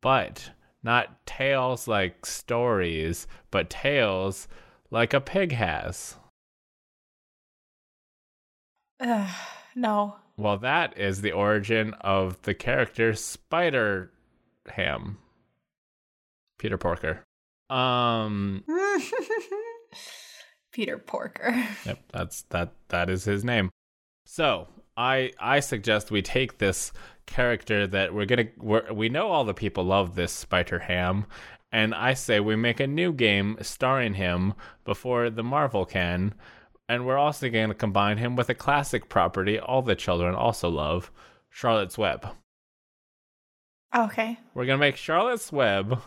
But 0.00 0.50
not 0.82 1.26
tales 1.26 1.88
like 1.88 2.26
stories, 2.26 3.26
but 3.50 3.70
tales 3.70 4.48
like 4.90 5.14
a 5.14 5.20
pig 5.20 5.52
has. 5.52 6.16
Ugh, 9.00 9.30
no. 9.74 10.16
Well, 10.36 10.58
that 10.58 10.96
is 10.98 11.22
the 11.22 11.32
origin 11.32 11.94
of 12.00 12.40
the 12.42 12.54
character 12.54 13.14
Spider 13.14 14.12
Ham. 14.68 15.18
Peter 16.58 16.78
Porker. 16.78 17.24
Um 17.70 18.64
Peter 20.72 20.98
Porker. 20.98 21.66
Yep, 21.86 21.98
that's 22.12 22.42
that 22.50 22.72
that 22.88 23.10
is 23.10 23.24
his 23.24 23.44
name. 23.44 23.70
So, 24.26 24.68
I 24.96 25.32
I 25.38 25.60
suggest 25.60 26.10
we 26.10 26.22
take 26.22 26.58
this 26.58 26.92
character 27.26 27.86
that 27.86 28.12
we're 28.12 28.26
going 28.26 28.46
to 28.46 28.52
we're, 28.58 28.92
we 28.92 29.08
know 29.08 29.28
all 29.28 29.44
the 29.44 29.54
people 29.54 29.84
love 29.84 30.14
this 30.14 30.32
Spider 30.32 30.80
Ham 30.80 31.26
and 31.70 31.94
I 31.94 32.14
say 32.14 32.40
we 32.40 32.56
make 32.56 32.80
a 32.80 32.86
new 32.86 33.12
game 33.12 33.58
starring 33.60 34.14
him 34.14 34.54
before 34.84 35.28
the 35.28 35.42
Marvel 35.42 35.84
can 35.84 36.34
and 36.88 37.06
we're 37.06 37.18
also 37.18 37.50
going 37.50 37.68
to 37.68 37.74
combine 37.74 38.16
him 38.16 38.34
with 38.34 38.48
a 38.48 38.54
classic 38.54 39.08
property 39.08 39.58
all 39.58 39.82
the 39.82 39.94
children 39.94 40.34
also 40.34 40.70
love, 40.70 41.12
Charlotte's 41.50 41.98
Web. 41.98 42.26
Okay. 43.94 44.38
We're 44.54 44.66
going 44.66 44.78
to 44.78 44.86
make 44.86 44.96
Charlotte's 44.96 45.52
Web 45.52 46.00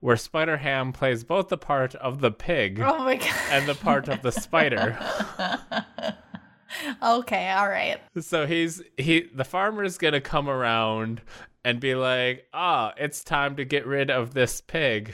where 0.00 0.16
Spider 0.16 0.56
Ham 0.58 0.92
plays 0.92 1.24
both 1.24 1.48
the 1.48 1.58
part 1.58 1.94
of 1.94 2.20
the 2.20 2.30
pig 2.30 2.80
Oh 2.80 2.98
my 3.04 3.16
god. 3.16 3.34
and 3.50 3.68
the 3.68 3.74
part 3.74 4.08
of 4.08 4.22
the 4.22 4.32
spider. 4.32 4.98
okay, 7.02 7.50
all 7.50 7.68
right. 7.68 8.00
So 8.20 8.46
he's 8.46 8.82
he 8.96 9.28
the 9.34 9.44
farmer's 9.44 9.98
gonna 9.98 10.20
come 10.20 10.48
around 10.48 11.20
and 11.64 11.80
be 11.80 11.94
like, 11.94 12.46
ah, 12.54 12.92
it's 12.96 13.22
time 13.24 13.56
to 13.56 13.64
get 13.64 13.86
rid 13.86 14.10
of 14.10 14.32
this 14.34 14.60
pig. 14.60 15.12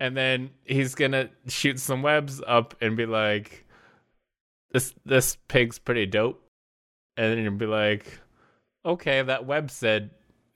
And 0.00 0.16
then 0.16 0.50
he's 0.64 0.94
gonna 0.94 1.30
shoot 1.48 1.80
some 1.80 2.02
webs 2.02 2.40
up 2.46 2.74
and 2.80 2.96
be 2.96 3.06
like, 3.06 3.66
This 4.72 4.94
this 5.04 5.36
pig's 5.48 5.78
pretty 5.78 6.06
dope. 6.06 6.42
And 7.16 7.32
then 7.32 7.42
you'll 7.44 7.54
be 7.54 7.66
like, 7.66 8.20
Okay, 8.84 9.22
that 9.22 9.46
web 9.46 9.70
said 9.70 10.10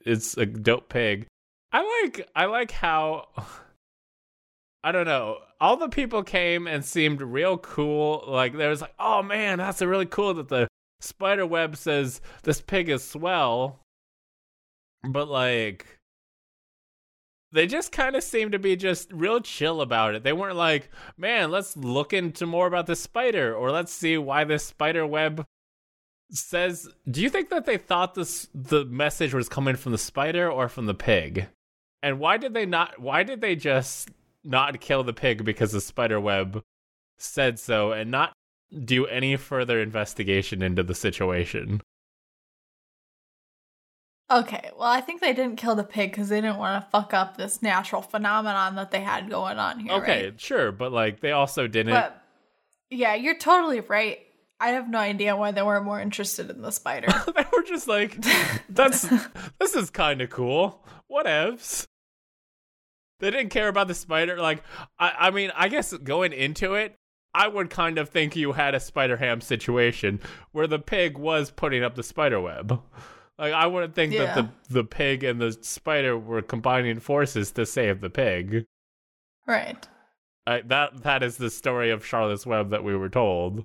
it's 0.05 0.37
a 0.37 0.45
dope 0.45 0.89
pig. 0.89 1.25
I 1.71 2.03
like 2.03 2.29
I 2.35 2.45
like 2.45 2.71
how 2.71 3.29
I 4.83 4.91
don't 4.91 5.05
know. 5.05 5.37
All 5.61 5.77
the 5.77 5.87
people 5.87 6.23
came 6.23 6.67
and 6.67 6.83
seemed 6.83 7.21
real 7.21 7.57
cool. 7.57 8.25
Like 8.27 8.57
there 8.57 8.69
was 8.69 8.81
like, 8.81 8.93
oh 8.99 9.23
man, 9.23 9.59
that's 9.59 9.81
really 9.81 10.05
cool 10.05 10.33
that 10.33 10.49
the 10.49 10.67
spider 10.99 11.45
web 11.45 11.77
says 11.77 12.21
this 12.43 12.59
pig 12.61 12.89
is 12.89 13.03
swell. 13.03 13.79
But 15.07 15.29
like 15.29 15.99
they 17.53 17.67
just 17.67 17.91
kind 17.91 18.15
of 18.15 18.23
seemed 18.23 18.51
to 18.53 18.59
be 18.59 18.75
just 18.75 19.11
real 19.13 19.39
chill 19.39 19.79
about 19.79 20.15
it. 20.15 20.23
They 20.23 20.33
weren't 20.33 20.57
like, 20.57 20.89
man, 21.17 21.51
let's 21.51 21.77
look 21.77 22.11
into 22.11 22.45
more 22.45 22.67
about 22.67 22.87
the 22.87 22.95
spider 22.95 23.55
or 23.55 23.71
let's 23.71 23.93
see 23.93 24.17
why 24.17 24.43
this 24.43 24.65
spider 24.65 25.05
web 25.05 25.45
says 26.31 26.89
do 27.11 27.21
you 27.21 27.29
think 27.29 27.49
that 27.49 27.65
they 27.65 27.77
thought 27.77 28.15
this 28.15 28.47
the 28.55 28.85
message 28.85 29.35
was 29.35 29.47
coming 29.47 29.75
from 29.75 29.91
the 29.91 29.97
spider 29.97 30.51
or 30.51 30.67
from 30.67 30.87
the 30.87 30.93
pig? 30.93 31.47
And 32.01 32.19
why 32.19 32.35
did 32.35 32.53
they 32.53 32.65
not 32.65 32.99
why 32.99 33.23
did 33.23 33.39
they 33.39 33.55
just 33.55 34.09
not 34.43 34.79
kill 34.79 35.03
the 35.03 35.13
pig 35.13 35.45
because 35.45 35.71
the 35.71 35.81
spider 35.81 36.19
web 36.19 36.63
said 37.17 37.59
so 37.59 37.91
and 37.91 38.11
not 38.11 38.33
do 38.83 39.05
any 39.05 39.35
further 39.35 39.79
investigation 39.79 40.61
into 40.61 40.83
the 40.83 40.95
situation? 40.95 41.81
Okay, 44.31 44.71
well, 44.77 44.89
I 44.89 45.01
think 45.01 45.21
they 45.21 45.33
didn't 45.33 45.57
kill 45.57 45.75
the 45.75 45.83
pig 45.83 46.11
because 46.11 46.29
they 46.29 46.41
didn't 46.41 46.57
want 46.57 46.83
to 46.83 46.89
fuck 46.89 47.13
up 47.13 47.37
this 47.37 47.61
natural 47.61 48.01
phenomenon 48.01 48.75
that 48.75 48.89
they 48.89 49.01
had 49.01 49.29
going 49.29 49.59
on 49.59 49.79
here. 49.79 49.93
Okay, 49.93 50.25
right? 50.25 50.41
sure, 50.41 50.71
but 50.71 50.91
like 50.91 51.19
they 51.19 51.31
also 51.31 51.67
didn't 51.67 51.93
But 51.93 52.19
yeah, 52.89 53.15
you're 53.15 53.37
totally 53.37 53.81
right. 53.81 54.19
I 54.59 54.69
have 54.69 54.89
no 54.89 54.97
idea 54.97 55.35
why 55.35 55.51
they 55.51 55.61
were 55.61 55.81
more 55.81 55.99
interested 55.99 56.49
in 56.49 56.61
the 56.61 56.71
spider. 56.71 57.07
they 57.35 57.45
were 57.55 57.63
just 57.63 57.87
like 57.87 58.17
that's 58.69 59.01
this 59.59 59.75
is 59.75 59.89
kind 59.89 60.21
of 60.21 60.29
cool. 60.29 60.83
Whatevs. 61.11 61.85
They 63.23 63.31
didn't 63.31 63.51
care 63.51 63.69
about 63.69 63.87
the 63.87 63.95
spider. 63.95 64.37
Like, 64.37 64.63
I, 64.99 65.13
I 65.17 65.31
mean, 65.31 65.49
I 65.55 65.69
guess 65.69 65.93
going 65.93 66.33
into 66.33 66.73
it, 66.73 66.93
I 67.33 67.47
would 67.47 67.69
kind 67.69 67.97
of 67.97 68.09
think 68.09 68.35
you 68.35 68.51
had 68.51 68.75
a 68.75 68.81
spider 68.81 69.15
ham 69.15 69.39
situation 69.39 70.19
where 70.51 70.67
the 70.67 70.77
pig 70.77 71.17
was 71.17 71.49
putting 71.49 71.85
up 71.85 71.95
the 71.95 72.03
spider 72.03 72.41
web. 72.41 72.81
Like, 73.39 73.53
I 73.53 73.65
wouldn't 73.65 73.95
think 73.95 74.11
that 74.13 74.35
the 74.35 74.49
the 74.69 74.83
pig 74.83 75.23
and 75.23 75.39
the 75.39 75.57
spider 75.61 76.17
were 76.17 76.41
combining 76.41 76.99
forces 76.99 77.51
to 77.53 77.65
save 77.65 78.01
the 78.01 78.09
pig. 78.09 78.65
right. 79.47 79.87
I, 80.45 80.61
that 80.61 81.03
that 81.03 81.23
is 81.23 81.37
the 81.37 81.49
story 81.49 81.91
of 81.91 82.05
Charlotte's 82.05 82.45
Web 82.45 82.71
that 82.71 82.83
we 82.83 82.93
were 82.95 83.07
told, 83.07 83.63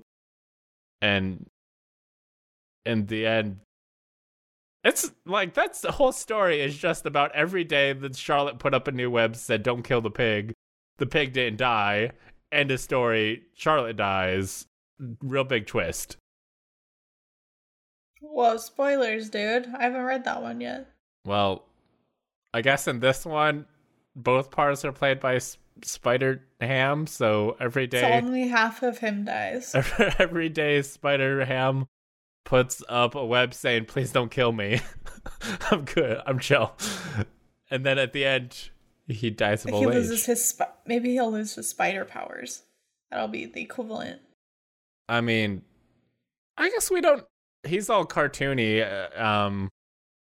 and 1.01 1.45
in 2.85 3.07
the 3.07 3.27
end, 3.27 3.59
it's 4.83 5.11
like 5.25 5.53
that's 5.53 5.81
the 5.81 5.91
whole 5.91 6.11
story 6.11 6.61
is 6.61 6.77
just 6.77 7.05
about 7.05 7.35
every 7.35 7.63
day 7.63 7.93
that 7.93 8.15
Charlotte 8.15 8.59
put 8.59 8.73
up 8.73 8.87
a 8.87 8.91
new 8.91 9.09
web 9.11 9.35
said 9.35 9.63
don't 9.63 9.83
kill 9.83 10.01
the 10.01 10.11
pig, 10.11 10.53
the 10.97 11.05
pig 11.05 11.33
didn't 11.33 11.57
die, 11.57 12.11
end 12.51 12.71
of 12.71 12.79
story. 12.79 13.43
Charlotte 13.53 13.97
dies. 13.97 14.65
Real 15.21 15.43
big 15.43 15.65
twist. 15.65 16.17
Whoa, 18.21 18.57
spoilers, 18.57 19.29
dude. 19.29 19.67
I 19.77 19.83
haven't 19.83 20.03
read 20.03 20.25
that 20.25 20.41
one 20.41 20.59
yet. 20.59 20.87
Well, 21.25 21.65
I 22.53 22.61
guess 22.61 22.87
in 22.87 22.99
this 22.99 23.25
one, 23.25 23.65
both 24.15 24.51
parts 24.51 24.83
are 24.83 24.91
played 24.91 25.19
by 25.19 25.35
S- 25.35 25.57
Spider 25.83 26.41
Ham, 26.59 27.07
so 27.07 27.55
every 27.61 27.87
day. 27.87 28.01
So 28.01 28.07
only 28.07 28.49
half 28.49 28.83
of 28.83 28.97
him 28.97 29.23
dies. 29.23 29.73
every 30.19 30.49
day 30.49 30.81
spider 30.81 31.45
ham 31.45 31.87
puts 32.45 32.81
up 32.89 33.15
a 33.15 33.25
web 33.25 33.53
saying 33.53 33.85
please 33.85 34.11
don't 34.11 34.31
kill 34.31 34.51
me 34.51 34.79
i'm 35.71 35.85
good 35.85 36.19
i'm 36.25 36.39
chill 36.39 36.73
and 37.69 37.85
then 37.85 37.97
at 37.99 38.11
the 38.13 38.25
end 38.25 38.69
He 39.07 39.29
dies 39.29 39.63
of 39.65 39.69
he 39.71 39.75
old 39.75 39.85
loses 39.93 40.21
age. 40.21 40.25
his 40.25 40.45
sp- 40.49 40.73
maybe 40.87 41.11
he'll 41.11 41.31
lose 41.31 41.55
his 41.55 41.69
spider 41.69 42.05
powers. 42.05 42.63
That'll 43.11 43.27
be 43.27 43.45
the 43.47 43.61
equivalent. 43.61 44.21
I 45.07 45.21
mean, 45.21 45.63
I 46.57 46.69
guess 46.69 46.91
we 46.91 47.01
don't. 47.01 47.23
He's 47.63 47.89
all 47.89 48.05
cartoony, 48.05 48.81
uh, 48.85 49.19
um, 49.23 49.69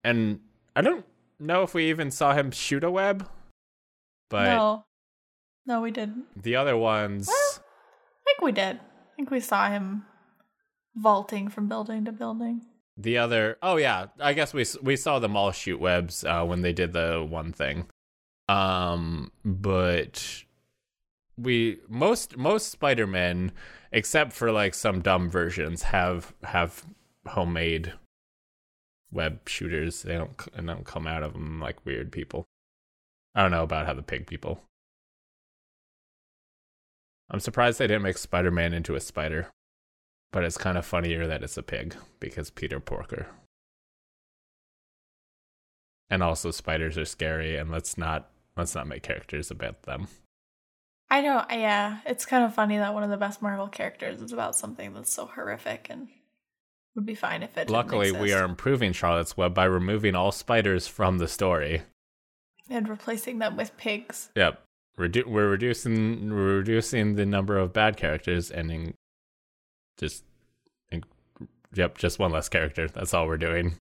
and 0.05 0.39
I 0.77 0.81
don't 0.81 1.05
know 1.41 1.63
if 1.63 1.73
we 1.73 1.89
even 1.89 2.09
saw 2.09 2.33
him 2.33 2.51
shoot 2.51 2.85
a 2.85 2.89
web. 2.91 3.27
But 4.29 4.45
no, 4.45 4.85
no, 5.65 5.81
we 5.81 5.91
didn't. 5.91 6.41
the 6.41 6.55
other 6.55 6.77
ones, 6.77 7.27
I 7.29 7.59
think 8.25 8.41
we 8.41 8.53
did. 8.53 8.77
I 8.77 9.15
think 9.17 9.29
we 9.29 9.41
saw 9.41 9.67
him 9.69 10.05
vaulting 10.95 11.49
from 11.49 11.67
building 11.67 12.05
to 12.05 12.11
building. 12.11 12.61
the 12.97 13.17
other, 13.17 13.57
oh 13.61 13.77
yeah, 13.77 14.07
I 14.19 14.33
guess 14.33 14.53
we 14.53 14.65
we 14.81 14.95
saw 14.95 15.19
them 15.19 15.37
all 15.37 15.51
shoot 15.51 15.79
webs 15.79 16.23
uh, 16.23 16.43
when 16.45 16.61
they 16.61 16.73
did 16.73 16.93
the 16.93 17.25
one 17.27 17.53
thing. 17.53 17.87
Um, 18.49 19.31
but 19.45 20.43
we 21.37 21.79
most 21.87 22.37
most 22.37 22.71
Spider 22.71 23.07
Men, 23.07 23.51
except 23.91 24.33
for 24.33 24.51
like 24.51 24.73
some 24.73 25.01
dumb 25.01 25.29
versions, 25.29 25.83
have 25.83 26.33
have 26.43 26.85
homemade 27.27 27.93
web 29.11 29.47
shooters. 29.47 30.01
They 30.03 30.15
don't 30.15 30.37
they 30.53 30.65
don't 30.65 30.85
come 30.85 31.07
out 31.07 31.23
of 31.23 31.33
them 31.33 31.59
like 31.59 31.85
weird 31.85 32.11
people. 32.11 32.45
I 33.35 33.43
don't 33.43 33.51
know 33.51 33.63
about 33.63 33.85
how 33.85 33.93
the 33.93 34.01
pig 34.03 34.27
people. 34.27 34.63
I'm 37.31 37.39
surprised 37.39 37.77
they 37.79 37.87
didn't 37.87 38.01
make 38.01 38.17
Spider 38.17 38.51
Man 38.51 38.73
into 38.73 38.95
a 38.95 38.99
spider, 38.99 39.49
but 40.31 40.43
it's 40.43 40.57
kind 40.57 40.77
of 40.77 40.85
funnier 40.85 41.25
that 41.27 41.43
it's 41.43 41.57
a 41.57 41.63
pig 41.63 41.95
because 42.19 42.49
Peter 42.49 42.79
Porker. 42.79 43.27
And 46.09 46.23
also, 46.23 46.51
spiders 46.51 46.97
are 46.97 47.05
scary, 47.05 47.55
and 47.55 47.69
let's 47.69 47.97
not 47.97 48.29
let's 48.57 48.73
not 48.73 48.87
make 48.87 49.03
characters 49.03 49.51
about 49.51 49.83
them. 49.83 50.07
I 51.09 51.21
don't. 51.21 51.45
Yeah, 51.51 51.99
it's 52.05 52.25
kind 52.25 52.43
of 52.43 52.53
funny 52.53 52.77
that 52.77 52.93
one 52.93 53.03
of 53.03 53.09
the 53.09 53.17
best 53.17 53.41
Marvel 53.41 53.67
characters 53.67 54.21
is 54.21 54.31
about 54.33 54.55
something 54.55 54.93
that's 54.93 55.11
so 55.13 55.27
horrific 55.27 55.87
and 55.89 56.07
would 56.95 57.05
be 57.05 57.15
fine 57.15 57.43
if 57.43 57.57
it. 57.57 57.69
Luckily, 57.69 58.11
we 58.11 58.33
are 58.33 58.43
improving 58.43 58.91
Charlotte's 58.91 59.37
Web 59.37 59.53
by 59.53 59.65
removing 59.65 60.15
all 60.15 60.31
spiders 60.31 60.87
from 60.87 61.19
the 61.19 61.27
story. 61.27 61.83
and 62.71 62.87
replacing 62.89 63.37
them 63.39 63.55
with 63.57 63.75
pigs. 63.77 64.29
Yep, 64.35 64.61
Redu- 64.97 65.25
we're 65.27 65.49
reducing 65.49 66.33
we're 66.33 66.57
reducing 66.57 67.15
the 67.15 67.25
number 67.25 67.57
of 67.57 67.71
bad 67.73 67.97
characters, 67.97 68.49
and 68.49 68.71
in- 68.71 68.93
just 69.99 70.23
yep, 71.73 71.97
just 71.97 72.19
one 72.19 72.31
less 72.31 72.49
character. 72.49 72.87
That's 72.87 73.13
all 73.13 73.27
we're 73.27 73.37
doing. 73.37 73.75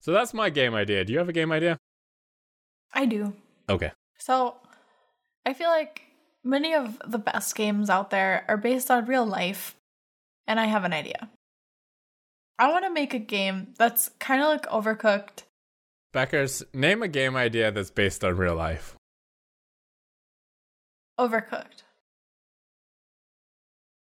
So 0.00 0.12
that's 0.12 0.34
my 0.34 0.50
game 0.50 0.74
idea. 0.74 1.04
Do 1.04 1.12
you 1.12 1.18
have 1.18 1.28
a 1.28 1.32
game 1.32 1.52
idea? 1.52 1.78
I 2.92 3.06
do. 3.06 3.32
Okay. 3.68 3.92
So, 4.18 4.56
I 5.44 5.54
feel 5.54 5.68
like 5.68 6.02
many 6.44 6.74
of 6.74 7.00
the 7.06 7.18
best 7.18 7.54
games 7.56 7.90
out 7.90 8.10
there 8.10 8.44
are 8.48 8.56
based 8.56 8.90
on 8.90 9.06
real 9.06 9.26
life, 9.26 9.74
and 10.46 10.60
I 10.60 10.66
have 10.66 10.84
an 10.84 10.92
idea. 10.92 11.28
I 12.58 12.70
want 12.70 12.84
to 12.84 12.90
make 12.90 13.14
a 13.14 13.18
game 13.18 13.74
that's 13.78 14.10
kind 14.20 14.40
of 14.42 14.48
like 14.48 14.66
Overcooked. 14.66 15.42
Beckers, 16.12 16.62
name 16.72 17.02
a 17.02 17.08
game 17.08 17.34
idea 17.34 17.72
that's 17.72 17.90
based 17.90 18.22
on 18.22 18.36
real 18.36 18.54
life. 18.54 18.94
Overcooked. 21.18 21.82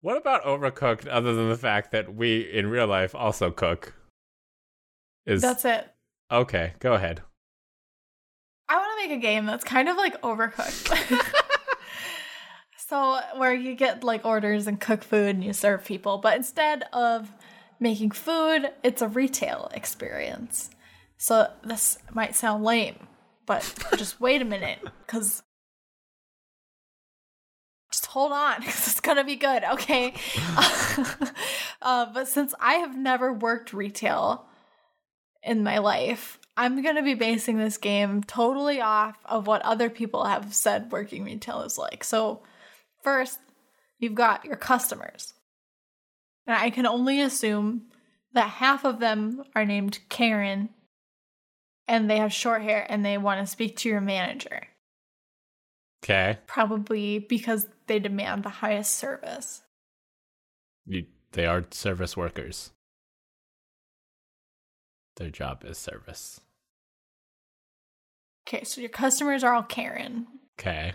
What 0.02 0.16
about 0.16 0.44
Overcooked 0.44 1.06
other 1.10 1.34
than 1.34 1.50
the 1.50 1.56
fact 1.56 1.92
that 1.92 2.14
we 2.14 2.40
in 2.40 2.70
real 2.70 2.86
life 2.86 3.14
also 3.14 3.50
cook? 3.50 3.94
Is 5.26 5.42
That's 5.42 5.64
it. 5.66 5.88
okay, 6.30 6.72
go 6.78 6.94
ahead. 6.94 7.20
I 8.68 8.76
want 8.76 8.88
to 8.98 9.08
make 9.08 9.18
a 9.18 9.20
game 9.20 9.44
that's 9.44 9.64
kind 9.64 9.88
of 9.88 9.96
like 9.96 10.20
Overcooked. 10.22 11.22
so, 12.88 13.20
where 13.36 13.52
you 13.52 13.74
get 13.74 14.02
like 14.02 14.24
orders 14.24 14.66
and 14.66 14.80
cook 14.80 15.04
food 15.04 15.34
and 15.34 15.44
you 15.44 15.52
serve 15.52 15.84
people, 15.84 16.18
but 16.18 16.36
instead 16.36 16.84
of 16.94 17.28
making 17.78 18.12
food, 18.12 18.70
it's 18.82 19.02
a 19.02 19.08
retail 19.08 19.70
experience. 19.74 20.70
So, 21.18 21.50
this 21.62 21.98
might 22.14 22.34
sound 22.34 22.64
lame, 22.64 23.06
but 23.44 23.74
just 23.96 24.18
wait 24.18 24.40
a 24.40 24.46
minute 24.46 24.78
because 25.06 25.42
just 25.42 25.42
hold 28.11 28.33
on 28.33 28.57
because 28.61 28.88
it's 28.88 29.01
gonna 29.01 29.25
be 29.25 29.37
good, 29.37 29.62
okay? 29.64 30.12
uh, 31.83 32.07
but 32.12 32.27
since 32.27 32.55
I 32.61 32.75
have 32.75 32.96
never 32.96 33.33
worked 33.33 33.73
retail 33.73 34.46
in 35.42 35.62
my 35.62 35.79
life, 35.79 36.38
I'm 36.57 36.83
gonna 36.83 37.03
be 37.03 37.14
basing 37.14 37.59
this 37.59 37.79
game 37.79 38.23
totally 38.25 38.81
off 38.81 39.16
of 39.25 39.46
what 39.46 39.62
other 39.62 39.88
people 39.88 40.25
have 40.25 40.53
said 40.53 40.90
working 40.90 41.25
retail 41.25 41.62
is 41.62 41.79
like. 41.79 42.03
So, 42.03 42.42
first, 43.03 43.38
you've 43.99 44.16
got 44.16 44.44
your 44.44 44.57
customers. 44.57 45.35
And 46.46 46.57
I 46.57 46.70
can 46.70 46.87
only 46.87 47.20
assume 47.20 47.83
that 48.33 48.49
half 48.49 48.85
of 48.85 48.99
them 48.99 49.44
are 49.55 49.64
named 49.64 50.01
Karen 50.09 50.70
and 51.87 52.11
they 52.11 52.16
have 52.16 52.33
short 52.33 52.62
hair 52.62 52.85
and 52.88 53.05
they 53.05 53.18
want 53.18 53.40
to 53.40 53.46
speak 53.46 53.77
to 53.79 53.88
your 53.88 54.01
manager. 54.01 54.62
Okay. 56.03 56.38
Probably 56.46 57.18
because 57.18 57.66
they 57.90 57.98
demand 57.98 58.44
the 58.44 58.50
highest 58.50 58.94
service. 58.94 59.62
You, 60.87 61.07
they 61.33 61.44
are 61.44 61.64
service 61.72 62.16
workers. 62.16 62.70
Their 65.16 65.31
job 65.31 65.64
is 65.64 65.76
service. 65.76 66.40
Okay, 68.46 68.62
so 68.62 68.81
your 68.81 68.90
customers 68.90 69.42
are 69.42 69.55
all 69.55 69.64
Karen. 69.64 70.29
Okay. 70.57 70.92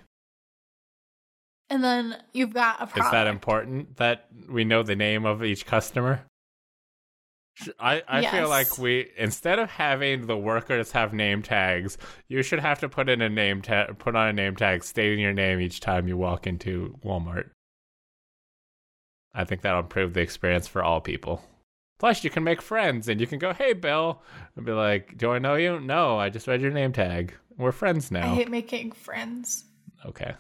And 1.70 1.84
then 1.84 2.16
you've 2.32 2.54
got 2.54 2.76
a 2.76 2.88
product. 2.88 3.08
Is 3.08 3.12
that 3.12 3.28
important 3.28 3.98
that 3.98 4.28
we 4.48 4.64
know 4.64 4.82
the 4.82 4.96
name 4.96 5.26
of 5.26 5.44
each 5.44 5.66
customer? 5.66 6.26
I, 7.80 8.04
I 8.08 8.26
feel 8.26 8.50
like 8.50 8.78
we 8.78 9.10
instead 9.18 9.60
of 9.60 9.70
having 9.70 10.28
the 10.28 10.38
workers 10.38 10.92
have 10.92 11.14
name 11.14 11.42
tags, 11.42 11.98
you 12.28 12.44
should 12.44 12.60
have 12.60 12.80
to 12.80 12.90
put 12.90 13.08
in 13.08 13.22
a 13.22 13.30
name 13.30 13.62
tag, 13.62 13.98
put 13.98 14.16
on 14.16 14.28
a 14.28 14.34
name 14.34 14.56
tag 14.56 14.84
stating 14.84 15.20
your 15.20 15.34
name 15.34 15.60
each 15.62 15.80
time 15.80 16.08
you 16.08 16.18
walk 16.18 16.48
into 16.48 16.98
Walmart. 17.04 17.50
I 19.34 19.46
think 19.46 19.62
that'll 19.62 19.82
improve 19.82 20.14
the 20.14 20.22
experience 20.22 20.68
for 20.68 20.84
all 20.84 21.02
people. 21.02 21.44
Plus, 21.98 22.24
you 22.24 22.30
can 22.30 22.44
make 22.44 22.62
friends 22.62 23.08
and 23.08 23.22
you 23.22 23.28
can 23.28 23.40
go, 23.40 23.54
"Hey, 23.54 23.74
Bill," 23.74 24.22
and 24.56 24.66
be 24.66 24.74
like, 24.74 25.18
"Do 25.18 25.32
I 25.32 25.40
know 25.40 25.56
you? 25.56 25.80
No, 25.80 26.18
I 26.18 26.30
just 26.30 26.48
read 26.48 26.62
your 26.62 26.72
name 26.72 26.92
tag. 26.92 27.34
We're 27.58 27.72
friends 27.72 28.12
now." 28.12 28.32
I 28.32 28.36
hate 28.36 28.50
making 28.50 28.92
friends. 28.92 29.66
Okay. 30.06 30.36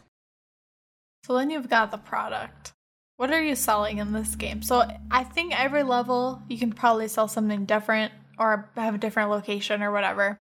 So 1.23 1.36
then 1.38 1.49
you've 1.49 1.69
got 1.69 1.91
the 1.91 1.97
product. 1.97 2.75
What 3.17 3.32
are 3.32 3.41
you 3.41 3.56
selling 3.56 3.99
in 3.99 4.12
this 4.12 4.36
game? 4.36 4.62
So 4.62 4.84
I 5.10 5.23
think 5.23 5.58
every 5.58 5.84
level 5.84 6.41
you 6.49 6.58
can 6.58 6.73
probably 6.73 7.08
sell 7.08 7.28
something 7.28 7.65
different 7.65 8.12
or 8.38 8.69
have 8.75 8.95
a 8.95 8.99
different 8.99 9.30
location 9.30 9.82
or 9.82 9.91
whatever. 9.91 10.38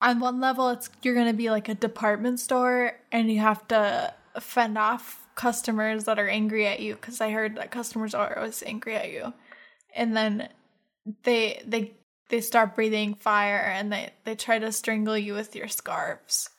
On 0.00 0.20
one 0.20 0.40
level 0.40 0.68
it's 0.68 0.88
you're 1.02 1.14
going 1.14 1.26
to 1.26 1.32
be 1.32 1.50
like 1.50 1.68
a 1.68 1.74
department 1.74 2.38
store 2.38 2.92
and 3.10 3.30
you 3.30 3.40
have 3.40 3.66
to 3.68 4.14
fend 4.38 4.78
off 4.78 5.26
customers 5.34 6.04
that 6.04 6.18
are 6.18 6.28
angry 6.28 6.66
at 6.66 6.80
you 6.80 6.94
cuz 6.96 7.20
I 7.20 7.30
heard 7.30 7.56
that 7.56 7.72
customers 7.72 8.14
are 8.14 8.38
always 8.38 8.62
angry 8.62 8.94
at 8.94 9.10
you. 9.10 9.34
And 9.94 10.16
then 10.16 10.48
they 11.24 11.60
they 11.66 11.94
they 12.28 12.40
start 12.40 12.76
breathing 12.76 13.14
fire 13.14 13.72
and 13.74 13.92
they 13.92 14.10
they 14.22 14.36
try 14.36 14.60
to 14.60 14.70
strangle 14.70 15.18
you 15.18 15.34
with 15.34 15.56
your 15.56 15.68
scarves 15.68 16.50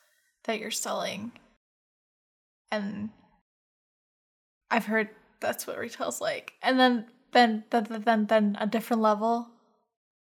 that 0.44 0.58
you're 0.58 0.70
selling 0.70 1.32
and 2.70 3.10
I've 4.70 4.86
heard 4.86 5.10
that's 5.40 5.66
what 5.66 5.78
retail's 5.78 6.20
like. 6.20 6.54
And 6.62 6.78
then 6.78 7.06
then 7.32 7.64
then 7.70 7.86
then 7.88 8.02
then, 8.02 8.26
then 8.26 8.56
a 8.60 8.66
different 8.66 9.02
level, 9.02 9.48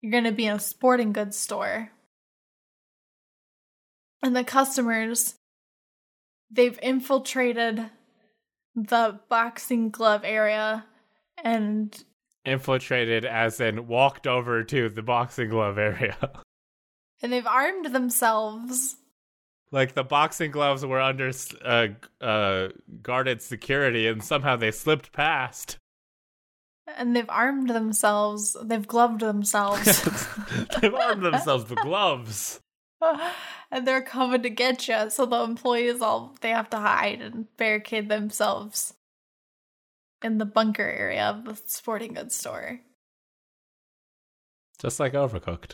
you're 0.01 0.12
gonna 0.12 0.33
be 0.33 0.46
in 0.46 0.57
a 0.57 0.61
sporting 0.61 1.12
goods 1.12 1.38
store, 1.38 1.90
and 4.22 4.35
the 4.35 4.44
customers 4.44 5.35
they've 6.51 6.79
infiltrated 6.83 7.90
the 8.74 9.20
boxing 9.29 9.90
glove 9.90 10.22
area 10.24 10.87
and 11.44 12.05
Infiltrated, 12.44 13.27
as 13.27 13.61
in 13.61 13.87
walked 13.87 14.27
over 14.27 14.64
to 14.64 14.88
the 14.88 15.03
boxing 15.03 15.51
glove 15.51 15.77
area. 15.77 16.16
and 17.22 17.33
they've 17.33 17.46
armed 17.46 17.87
themselves 17.87 18.96
like 19.70 19.94
the 19.94 20.04
boxing 20.04 20.50
gloves 20.50 20.85
were 20.85 21.00
under 21.00 21.31
uh, 21.64 21.88
uh, 22.20 22.68
guarded 23.02 23.42
security, 23.42 24.07
and 24.07 24.22
somehow 24.22 24.57
they 24.57 24.70
slipped 24.70 25.12
past. 25.12 25.78
and 26.96 27.14
they've 27.14 27.28
armed 27.28 27.68
themselves 27.68 28.57
they've 28.64 28.88
gloved 28.88 29.20
themselves 29.20 30.02
They've 30.81 30.94
armed 30.94 31.22
themselves 31.22 31.68
with 31.68 31.81
gloves. 31.81 32.61
and 33.70 33.87
they're 33.87 34.02
coming 34.02 34.42
to 34.42 34.50
get 34.50 34.88
you. 34.88 35.11
So 35.11 35.26
the 35.26 35.42
employees 35.42 36.00
all 36.00 36.35
they 36.40 36.50
have 36.50 36.70
to 36.70 36.78
hide 36.78 37.20
and 37.20 37.46
barricade 37.57 38.09
themselves 38.09 38.94
in 40.22 40.38
the 40.38 40.44
bunker 40.46 40.83
area 40.83 41.24
of 41.24 41.44
the 41.44 41.57
sporting 41.66 42.14
goods 42.14 42.35
store. 42.35 42.81
Just 44.81 44.98
like 44.98 45.12
Overcooked. 45.12 45.72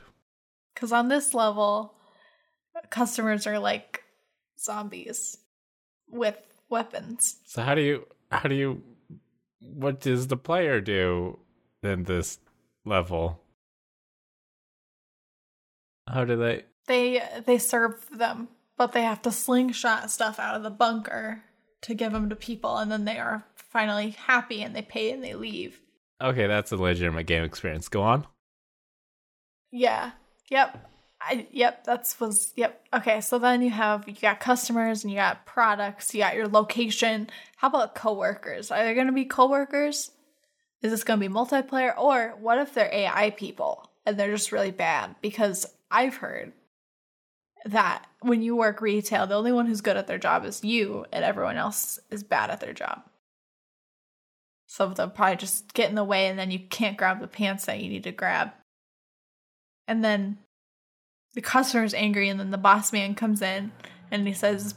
Because 0.74 0.92
on 0.92 1.09
this 1.09 1.35
level, 1.35 1.94
customers 2.90 3.46
are 3.46 3.58
like 3.58 4.04
zombies 4.58 5.38
with 6.08 6.37
weapons. 6.68 7.37
So 7.46 7.62
how 7.62 7.74
do 7.74 7.82
you 7.82 8.06
how 8.30 8.48
do 8.48 8.54
you 8.54 8.82
what 9.60 10.00
does 10.00 10.28
the 10.28 10.37
player 10.37 10.80
do 10.80 11.38
in 11.82 12.04
this 12.04 12.38
level? 12.84 13.40
How 16.08 16.24
do 16.24 16.37
they 16.37 16.64
They 16.87 17.22
they 17.46 17.58
serve 17.58 18.06
them, 18.10 18.48
but 18.76 18.92
they 18.92 19.02
have 19.02 19.22
to 19.22 19.30
slingshot 19.30 20.10
stuff 20.10 20.38
out 20.38 20.56
of 20.56 20.62
the 20.62 20.70
bunker 20.70 21.42
to 21.82 21.94
give 21.94 22.12
them 22.12 22.28
to 22.30 22.37
people, 22.37 22.76
and 22.76 22.90
then 22.90 23.04
they 23.04 23.18
are 23.18 23.44
finally 23.54 24.10
happy 24.10 24.62
and 24.62 24.74
they 24.74 24.82
pay 24.82 25.10
and 25.10 25.22
they 25.22 25.34
leave. 25.34 25.80
Okay, 26.22 26.46
that's 26.46 26.72
a 26.72 26.76
legitimate 26.76 27.26
game 27.26 27.44
experience. 27.44 27.88
Go 27.88 28.02
on. 28.02 28.26
Yeah. 29.70 30.12
Yep. 30.50 30.90
I, 31.26 31.46
yep, 31.52 31.84
that's 31.84 32.20
was 32.20 32.52
yep. 32.54 32.84
Okay, 32.92 33.20
so 33.20 33.38
then 33.38 33.62
you 33.62 33.70
have 33.70 34.06
you 34.06 34.14
got 34.14 34.40
customers 34.40 35.02
and 35.02 35.10
you 35.10 35.16
got 35.18 35.46
products, 35.46 36.14
you 36.14 36.20
got 36.20 36.34
your 36.34 36.48
location. 36.48 37.30
How 37.56 37.68
about 37.68 37.94
coworkers? 37.94 38.70
Are 38.70 38.84
there 38.84 38.94
going 38.94 39.06
to 39.06 39.12
be 39.12 39.24
coworkers? 39.24 40.10
Is 40.82 40.90
this 40.90 41.04
going 41.04 41.18
to 41.18 41.28
be 41.28 41.34
multiplayer 41.34 41.96
or 41.96 42.34
what 42.38 42.58
if 42.58 42.74
they're 42.74 42.92
AI 42.92 43.30
people 43.30 43.90
and 44.04 44.18
they're 44.18 44.32
just 44.32 44.52
really 44.52 44.70
bad? 44.70 45.14
Because 45.22 45.64
I've 45.90 46.16
heard 46.16 46.52
that 47.64 48.04
when 48.20 48.42
you 48.42 48.54
work 48.54 48.82
retail, 48.82 49.26
the 49.26 49.34
only 49.34 49.52
one 49.52 49.66
who's 49.66 49.80
good 49.80 49.96
at 49.96 50.06
their 50.06 50.18
job 50.18 50.44
is 50.44 50.62
you 50.62 51.06
and 51.10 51.24
everyone 51.24 51.56
else 51.56 51.98
is 52.10 52.22
bad 52.22 52.50
at 52.50 52.60
their 52.60 52.74
job. 52.74 53.02
So 54.66 54.88
they'll 54.88 55.08
probably 55.08 55.37
just 55.37 55.72
get 55.72 55.88
in 55.88 55.94
the 55.94 56.04
way 56.04 56.26
and 56.26 56.38
then 56.38 56.50
you 56.50 56.58
can't 56.58 56.98
grab 56.98 57.20
the 57.20 57.28
pants 57.28 57.64
that 57.64 57.80
you 57.80 57.88
need 57.88 58.04
to 58.04 58.12
grab. 58.12 58.50
And 59.88 60.04
then 60.04 60.38
the 61.35 61.42
customer's 61.42 61.94
angry 61.94 62.29
and 62.29 62.38
then 62.38 62.51
the 62.51 62.59
boss 62.59 62.92
man 62.92 63.14
comes 63.14 63.42
in 63.42 63.73
and 64.11 64.27
he 64.27 64.33
says 64.33 64.75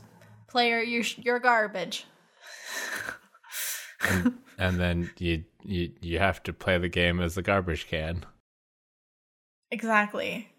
player 0.47 0.81
you're 0.81 1.05
you're 1.17 1.39
garbage. 1.39 2.05
And, 4.01 4.37
and 4.57 4.79
then 4.79 5.11
you 5.17 5.43
you 5.63 5.91
you 6.01 6.19
have 6.19 6.43
to 6.43 6.53
play 6.53 6.77
the 6.77 6.89
game 6.89 7.19
as 7.19 7.37
a 7.37 7.41
garbage 7.41 7.87
can. 7.87 8.25
Exactly. 9.71 10.49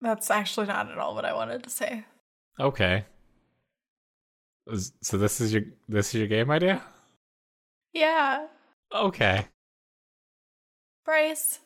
That's 0.00 0.30
actually 0.30 0.66
not 0.66 0.90
at 0.90 0.98
all 0.98 1.14
what 1.14 1.26
i 1.26 1.34
wanted 1.34 1.62
to 1.64 1.70
say. 1.70 2.04
Okay. 2.58 3.04
So 5.02 5.18
this 5.18 5.40
is 5.40 5.52
your 5.52 5.62
this 5.88 6.08
is 6.08 6.20
your 6.20 6.28
game 6.28 6.50
idea? 6.50 6.82
Yeah. 7.92 8.46
Okay. 8.94 9.46
Bryce 11.04 11.58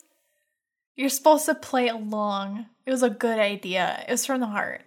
you're 0.96 1.08
supposed 1.08 1.46
to 1.46 1.54
play 1.54 1.88
along. 1.88 2.66
It 2.86 2.90
was 2.90 3.02
a 3.02 3.10
good 3.10 3.38
idea. 3.38 4.04
It 4.06 4.12
was 4.12 4.26
from 4.26 4.40
the 4.40 4.46
heart. 4.46 4.82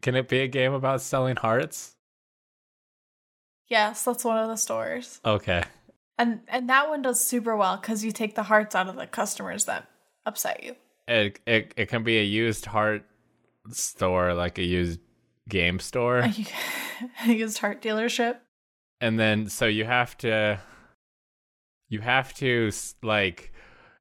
Can 0.00 0.14
it 0.14 0.28
be 0.28 0.40
a 0.40 0.48
game 0.48 0.72
about 0.72 1.02
selling 1.02 1.36
hearts? 1.36 1.96
Yes, 3.66 4.04
that's 4.04 4.24
one 4.24 4.38
of 4.38 4.48
the 4.48 4.56
stores. 4.56 5.20
Okay. 5.24 5.62
And 6.16 6.40
and 6.48 6.68
that 6.68 6.88
one 6.88 7.02
does 7.02 7.24
super 7.24 7.56
well 7.56 7.76
because 7.76 8.04
you 8.04 8.12
take 8.12 8.34
the 8.34 8.44
hearts 8.44 8.74
out 8.74 8.88
of 8.88 8.96
the 8.96 9.06
customers 9.06 9.66
that 9.66 9.88
upset 10.24 10.64
you. 10.64 10.76
It 11.06 11.40
it 11.46 11.74
it 11.76 11.86
can 11.86 12.02
be 12.02 12.18
a 12.18 12.24
used 12.24 12.66
heart 12.66 13.04
store, 13.70 14.34
like 14.34 14.58
a 14.58 14.64
used 14.64 15.00
game 15.48 15.78
store. 15.78 16.24
A 17.24 17.32
used 17.32 17.58
heart 17.58 17.80
dealership. 17.80 18.38
And 19.00 19.20
then 19.20 19.48
so 19.48 19.66
you 19.66 19.84
have 19.84 20.16
to 20.18 20.58
you 21.88 22.00
have 22.00 22.34
to 22.34 22.72
like 23.02 23.52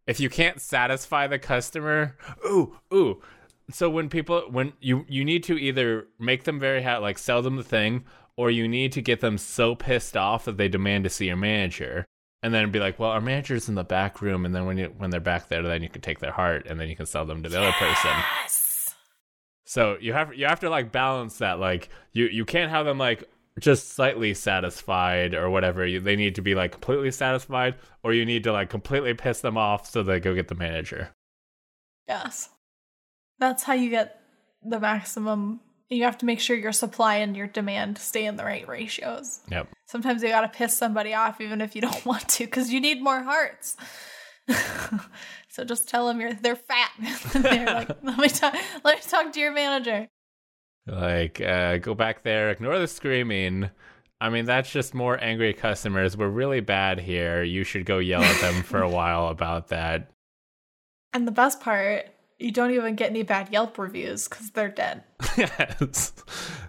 if 0.08 0.20
you 0.20 0.30
can't 0.30 0.60
satisfy 0.60 1.28
the 1.28 1.38
customer, 1.38 2.16
ooh, 2.46 2.78
ooh. 2.94 3.22
So 3.70 3.90
when 3.90 4.10
people 4.10 4.44
when 4.50 4.74
you 4.80 5.06
you 5.10 5.26
need 5.26 5.44
to 5.44 5.58
either 5.58 6.08
make 6.20 6.46
them 6.46 6.60
very 6.60 6.82
happy, 6.82 7.02
like 7.02 7.18
sell 7.18 7.42
them 7.42 7.58
the 7.58 7.64
thing, 7.64 8.06
or 8.38 8.50
you 8.50 8.68
need 8.68 8.94
to 8.94 9.02
get 9.02 9.20
them 9.20 9.38
so 9.38 9.76
pissed 9.76 10.16
off 10.16 10.46
that 10.46 10.58
they 10.58 10.70
demand 10.70 11.04
to 11.04 11.10
see 11.10 11.28
your 11.28 11.36
manager, 11.36 12.06
and 12.42 12.54
then 12.54 12.72
be 12.72 12.80
like, 12.80 12.98
well, 12.98 13.12
our 13.12 13.20
manager's 13.20 13.68
in 13.68 13.76
the 13.76 13.84
back 13.84 14.22
room, 14.22 14.46
and 14.46 14.56
then 14.56 14.66
when 14.66 14.78
you 14.78 14.94
when 14.98 15.10
they're 15.10 15.20
back 15.20 15.50
there, 15.50 15.62
then 15.62 15.84
you 15.84 15.90
can 15.90 16.02
take 16.02 16.20
their 16.20 16.32
heart, 16.32 16.66
and 16.68 16.80
then 16.80 16.88
you 16.88 16.96
can 16.96 17.06
sell 17.06 17.26
them 17.26 17.44
to 17.44 17.50
the 17.50 17.60
yes! 17.60 17.66
other 17.66 17.94
person. 17.94 18.24
So 19.66 19.98
you 20.00 20.14
have 20.14 20.34
you 20.34 20.46
have 20.46 20.62
to 20.62 20.70
like 20.70 20.94
balance 20.94 21.40
that. 21.40 21.60
Like 21.60 21.90
you 22.14 22.28
you 22.28 22.46
can't 22.46 22.72
have 22.72 22.86
them 22.86 22.98
like 22.98 23.30
just 23.60 23.94
slightly 23.94 24.34
satisfied 24.34 25.34
or 25.34 25.50
whatever. 25.50 25.86
You, 25.86 26.00
they 26.00 26.16
need 26.16 26.36
to 26.36 26.42
be 26.42 26.56
like 26.56 26.72
completely 26.72 27.12
satisfied, 27.12 27.76
or 28.04 28.14
you 28.14 28.26
need 28.26 28.44
to 28.44 28.52
like 28.52 28.70
completely 28.70 29.14
piss 29.14 29.42
them 29.42 29.58
off 29.58 29.90
so 29.90 30.04
they 30.04 30.20
go 30.20 30.36
get 30.36 30.48
the 30.48 30.56
manager. 30.56 31.10
Yes. 32.08 32.50
That's 33.40 33.64
how 33.64 33.74
you 33.74 33.90
get 33.90 34.20
the 34.64 34.80
maximum. 34.80 35.62
You 35.90 36.04
have 36.04 36.18
to 36.20 36.26
make 36.26 36.40
sure 36.40 36.56
your 36.56 36.72
supply 36.72 37.18
and 37.18 37.36
your 37.36 37.48
demand 37.48 37.98
stay 37.98 38.26
in 38.26 38.36
the 38.36 38.44
right 38.44 38.68
ratios. 38.68 39.40
Yep. 39.50 39.70
Sometimes 39.86 40.22
you 40.22 40.30
got 40.30 40.42
to 40.42 40.50
piss 40.50 40.76
somebody 40.76 41.14
off 41.14 41.40
even 41.40 41.62
if 41.62 41.76
you 41.76 41.82
don't 41.82 42.06
want 42.06 42.28
to 42.30 42.46
because 42.46 42.72
you 42.72 42.82
need 42.82 43.02
more 43.02 43.22
hearts. 43.22 43.78
so 45.50 45.64
just 45.64 45.90
tell 45.90 46.08
them 46.08 46.22
you're 46.22 46.34
they're 46.34 46.56
fat. 46.56 46.92
they're 47.34 47.66
like, 47.66 47.90
let 48.02 48.18
me 48.18 48.30
talk. 48.30 48.56
Let 48.84 48.98
me 48.98 49.02
talk 49.10 49.34
to 49.34 49.40
your 49.40 49.52
manager. 49.52 50.08
Like, 50.88 51.42
uh, 51.42 51.78
go 51.78 51.94
back 51.94 52.24
there, 52.24 52.50
ignore 52.50 52.80
the 52.80 52.88
screaming. 52.88 53.70
I 54.20 54.30
mean, 54.30 54.46
that's 54.46 54.72
just 54.72 54.94
more 54.94 55.22
angry 55.22 55.54
customers. 55.54 56.18
We're 56.18 56.30
really 56.30 56.62
bad 56.62 57.00
here. 57.00 57.44
You 57.44 57.64
should 57.64 57.86
go 57.86 58.00
yell 58.00 58.24
at 58.24 58.42
them 58.42 58.64
for 58.64 58.82
a 58.82 58.90
while 58.90 59.28
about 59.28 59.70
that. 59.70 60.12
And 61.14 61.26
the 61.26 61.32
best 61.32 61.62
part, 61.62 62.06
you 62.38 62.52
don't 62.52 62.72
even 62.72 62.96
get 62.96 63.10
any 63.10 63.24
bad 63.24 63.52
Yelp 63.52 63.78
reviews 63.80 64.28
because 64.28 64.52
they're 64.52 64.68
dead. 64.68 65.04
yes. 65.38 66.14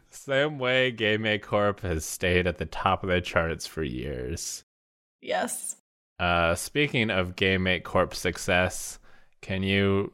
Same 0.09 0.59
way 0.59 0.93
GameMate 0.93 1.43
Corp 1.43 1.81
has 1.81 2.05
stayed 2.05 2.47
at 2.47 2.57
the 2.57 2.65
top 2.65 3.03
of 3.03 3.11
the 3.11 3.21
charts 3.21 3.67
for 3.67 3.83
years. 3.83 4.63
Yes. 5.21 5.77
Uh, 6.19 6.55
speaking 6.55 7.11
of 7.11 7.37
GameMate 7.37 7.83
Corp 7.83 8.15
success, 8.15 8.99
can 9.43 9.63
you 9.63 10.13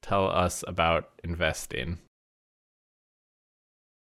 tell 0.00 0.30
us 0.30 0.64
about 0.66 1.10
investing? 1.22 1.98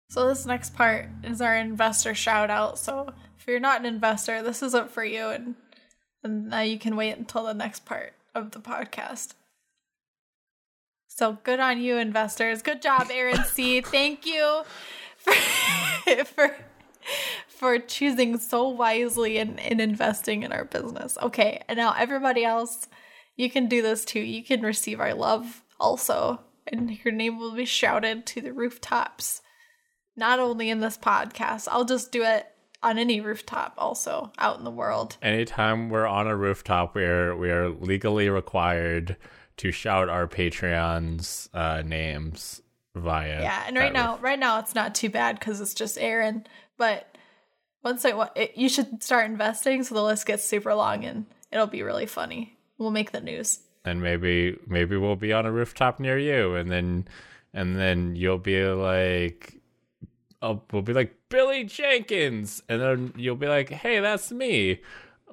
So 0.09 0.27
this 0.27 0.45
next 0.45 0.73
part 0.73 1.07
is 1.23 1.39
our 1.39 1.55
investor 1.55 2.15
shout 2.15 2.49
out. 2.49 2.79
So 2.79 3.13
if 3.37 3.47
you're 3.47 3.59
not 3.59 3.79
an 3.79 3.85
investor, 3.85 4.41
this 4.41 4.63
isn't 4.63 4.91
for 4.91 5.03
you 5.03 5.27
and 5.27 5.55
and 6.23 6.49
now 6.49 6.61
you 6.61 6.77
can 6.77 6.97
wait 6.97 7.15
until 7.17 7.45
the 7.45 7.53
next 7.53 7.85
part 7.85 8.13
of 8.35 8.51
the 8.51 8.59
podcast. 8.59 9.33
So 11.07 11.37
good 11.43 11.59
on 11.59 11.79
you, 11.79 11.97
investors. 11.97 12.61
Good 12.61 12.81
job, 12.81 13.07
Aaron 13.11 13.45
C. 13.45 13.81
Thank 13.81 14.25
you 14.25 14.63
for 15.15 15.33
for, 16.25 16.55
for 17.47 17.79
choosing 17.79 18.39
so 18.39 18.67
wisely 18.67 19.37
in, 19.37 19.59
in 19.59 19.79
investing 19.79 20.43
in 20.43 20.51
our 20.51 20.65
business. 20.65 21.17
Okay, 21.21 21.61
and 21.67 21.77
now 21.77 21.93
everybody 21.97 22.43
else, 22.43 22.87
you 23.37 23.49
can 23.49 23.67
do 23.67 23.81
this 23.81 24.03
too. 24.03 24.19
You 24.19 24.43
can 24.43 24.61
receive 24.61 24.99
our 24.99 25.13
love 25.13 25.63
also, 25.79 26.41
and 26.67 26.97
your 27.05 27.13
name 27.13 27.37
will 27.37 27.53
be 27.53 27.65
shouted 27.65 28.25
to 28.27 28.41
the 28.41 28.53
rooftops 28.53 29.41
not 30.15 30.39
only 30.39 30.69
in 30.69 30.79
this 30.79 30.97
podcast. 30.97 31.67
I'll 31.71 31.85
just 31.85 32.11
do 32.11 32.23
it 32.23 32.45
on 32.81 32.97
any 32.97 33.19
rooftop 33.21 33.73
also 33.77 34.31
out 34.37 34.57
in 34.57 34.63
the 34.63 34.71
world. 34.71 35.17
Anytime 35.21 35.89
we're 35.89 36.07
on 36.07 36.27
a 36.27 36.35
rooftop, 36.35 36.95
we're 36.95 37.35
we 37.35 37.51
are 37.51 37.69
legally 37.69 38.29
required 38.29 39.17
to 39.57 39.71
shout 39.71 40.07
our 40.09 40.27
Patreons 40.27 41.49
uh, 41.53 41.81
names 41.81 42.61
via 42.95 43.41
Yeah, 43.41 43.63
and 43.67 43.77
right 43.77 43.93
now 43.93 44.13
roof. 44.13 44.23
right 44.23 44.39
now 44.39 44.59
it's 44.59 44.75
not 44.75 44.95
too 44.95 45.09
bad 45.09 45.39
cuz 45.41 45.59
it's 45.61 45.73
just 45.73 45.97
Aaron, 45.97 46.45
but 46.77 47.17
once 47.83 48.03
I 48.05 48.13
want 48.13 48.31
you 48.55 48.69
should 48.69 49.03
start 49.03 49.25
investing 49.29 49.83
so 49.83 49.95
the 49.95 50.03
list 50.03 50.25
gets 50.25 50.43
super 50.45 50.73
long 50.73 51.03
and 51.05 51.25
it'll 51.51 51.67
be 51.67 51.83
really 51.83 52.05
funny. 52.05 52.57
We'll 52.77 52.91
make 52.91 53.11
the 53.11 53.21
news. 53.21 53.59
And 53.85 54.01
maybe 54.01 54.57
maybe 54.67 54.95
we'll 54.97 55.15
be 55.17 55.33
on 55.33 55.45
a 55.45 55.51
rooftop 55.51 55.99
near 55.99 56.17
you 56.17 56.55
and 56.55 56.71
then 56.71 57.07
and 57.53 57.77
then 57.77 58.15
you'll 58.15 58.37
be 58.37 58.63
like 58.65 59.58
I'll 60.41 60.63
we'll 60.71 60.81
be 60.81 60.93
like 60.93 61.15
Billy 61.29 61.63
Jenkins, 61.63 62.63
and 62.69 62.81
then 62.81 63.13
you'll 63.17 63.35
be 63.35 63.47
like, 63.47 63.69
"Hey, 63.69 63.99
that's 63.99 64.31
me. 64.31 64.81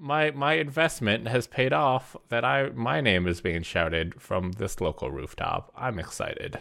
My 0.00 0.30
my 0.32 0.54
investment 0.54 1.28
has 1.28 1.46
paid 1.46 1.72
off. 1.72 2.16
That 2.28 2.44
I 2.44 2.70
my 2.70 3.00
name 3.00 3.26
is 3.26 3.40
being 3.40 3.62
shouted 3.62 4.20
from 4.20 4.52
this 4.52 4.80
local 4.80 5.10
rooftop. 5.10 5.72
I'm 5.76 5.98
excited. 5.98 6.60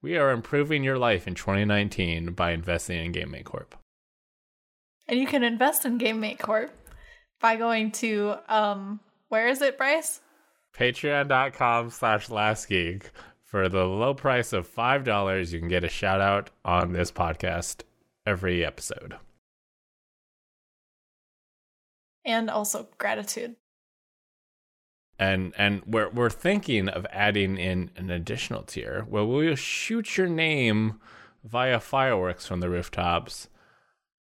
We 0.00 0.16
are 0.16 0.30
improving 0.30 0.82
your 0.82 0.98
life 0.98 1.28
in 1.28 1.34
2019 1.34 2.32
by 2.32 2.50
investing 2.50 3.04
in 3.04 3.12
GameMate 3.12 3.44
Corp. 3.44 3.76
And 5.06 5.18
you 5.18 5.26
can 5.26 5.44
invest 5.44 5.84
in 5.84 5.98
GameMate 5.98 6.40
Corp 6.40 6.72
by 7.40 7.56
going 7.56 7.92
to 7.92 8.36
um 8.48 9.00
where 9.28 9.48
is 9.48 9.62
it, 9.62 9.78
Bryce? 9.78 10.20
Patreon.com 10.76 11.90
slash 11.90 12.30
last 12.30 12.68
geek 12.68 13.10
for 13.52 13.68
the 13.68 13.84
low 13.84 14.14
price 14.14 14.52
of 14.52 14.66
$5, 14.68 15.52
you 15.52 15.60
can 15.60 15.68
get 15.68 15.84
a 15.84 15.88
shout 15.88 16.20
out 16.20 16.50
on 16.64 16.92
this 16.92 17.12
podcast 17.12 17.82
every 18.26 18.64
episode. 18.64 19.16
And 22.24 22.48
also 22.50 22.88
gratitude. 22.98 23.56
and 25.18 25.52
and 25.56 25.82
we're 25.86 26.08
we're 26.10 26.30
thinking 26.30 26.88
of 26.88 27.06
adding 27.10 27.58
in 27.58 27.90
an 27.96 28.10
additional 28.10 28.62
tier 28.62 29.04
where 29.08 29.24
we'll 29.24 29.54
shoot 29.54 30.16
your 30.16 30.28
name 30.28 31.00
via 31.44 31.78
fireworks 31.80 32.46
from 32.46 32.60
the 32.60 32.70
rooftops. 32.70 33.48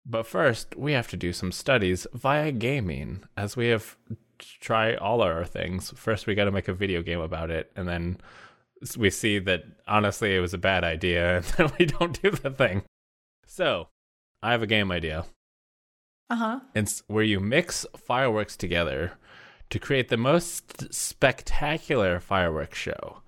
But 0.04 0.26
first, 0.26 0.76
we 0.76 0.92
have 0.92 1.08
to 1.08 1.16
do 1.16 1.32
some 1.32 1.52
studies 1.52 2.06
via 2.14 2.50
gaming, 2.52 3.24
as 3.36 3.56
we 3.56 3.68
have 3.68 3.96
try 4.38 4.94
all 4.96 5.22
our 5.22 5.44
things. 5.44 5.92
First, 5.96 6.26
we 6.26 6.34
got 6.34 6.46
to 6.46 6.50
make 6.50 6.68
a 6.68 6.74
video 6.74 7.02
game 7.02 7.20
about 7.20 7.50
it, 7.50 7.70
and 7.76 7.86
then 7.88 8.18
we 8.96 9.10
see 9.10 9.38
that 9.40 9.64
honestly 9.86 10.34
it 10.34 10.40
was 10.40 10.54
a 10.54 10.58
bad 10.58 10.84
idea, 10.84 11.36
and 11.36 11.44
then 11.44 11.72
we 11.78 11.86
don't 11.86 12.20
do 12.20 12.30
the 12.30 12.50
thing. 12.50 12.82
So, 13.46 13.88
I 14.42 14.52
have 14.52 14.62
a 14.62 14.66
game 14.66 14.90
idea. 14.90 15.24
Uh 16.30 16.36
huh. 16.36 16.60
It's 16.74 17.02
where 17.06 17.24
you 17.24 17.40
mix 17.40 17.84
fireworks 17.96 18.56
together 18.56 19.12
to 19.70 19.78
create 19.78 20.08
the 20.08 20.16
most 20.16 20.92
spectacular 20.92 22.20
fireworks 22.20 22.78
show 22.78 23.22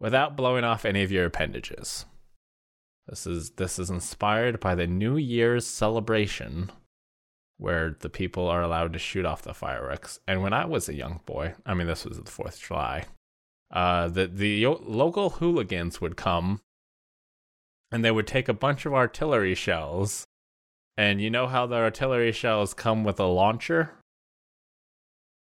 without 0.00 0.36
blowing 0.36 0.64
off 0.64 0.84
any 0.84 1.02
of 1.02 1.12
your 1.12 1.26
appendages. 1.26 2.04
This 3.06 3.26
is 3.26 3.50
this 3.52 3.78
is 3.78 3.90
inspired 3.90 4.60
by 4.60 4.74
the 4.74 4.86
New 4.86 5.16
Year's 5.16 5.66
celebration 5.66 6.70
where 7.56 7.96
the 8.00 8.10
people 8.10 8.48
are 8.48 8.62
allowed 8.62 8.92
to 8.92 8.98
shoot 8.98 9.24
off 9.24 9.42
the 9.42 9.54
fireworks. 9.54 10.20
And 10.28 10.42
when 10.42 10.52
I 10.52 10.64
was 10.64 10.88
a 10.88 10.94
young 10.94 11.20
boy, 11.26 11.54
I 11.66 11.74
mean 11.74 11.86
this 11.86 12.04
was 12.04 12.18
the 12.18 12.22
4th 12.22 12.54
of 12.54 12.60
July, 12.60 13.04
uh 13.70 14.08
the 14.08 14.26
the 14.26 14.66
local 14.66 15.30
hooligans 15.30 16.00
would 16.00 16.16
come 16.16 16.60
and 17.90 18.04
they 18.04 18.10
would 18.10 18.26
take 18.26 18.48
a 18.48 18.54
bunch 18.54 18.86
of 18.86 18.94
artillery 18.94 19.54
shells. 19.54 20.26
And 20.96 21.20
you 21.20 21.30
know 21.30 21.46
how 21.46 21.66
the 21.66 21.76
artillery 21.76 22.32
shells 22.32 22.74
come 22.74 23.04
with 23.04 23.20
a 23.20 23.26
launcher? 23.26 23.92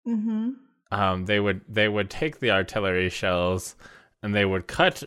Mm-hmm. 0.07 0.51
Um, 0.93 1.25
they 1.27 1.41
would 1.41 1.63
they 1.69 1.89
would 1.89 2.11
take 2.11 2.39
the 2.39 2.51
artillery 2.51 3.09
shells 3.09 3.75
and 4.23 4.35
they 4.35 4.45
would 4.45 4.67
cut 4.67 5.03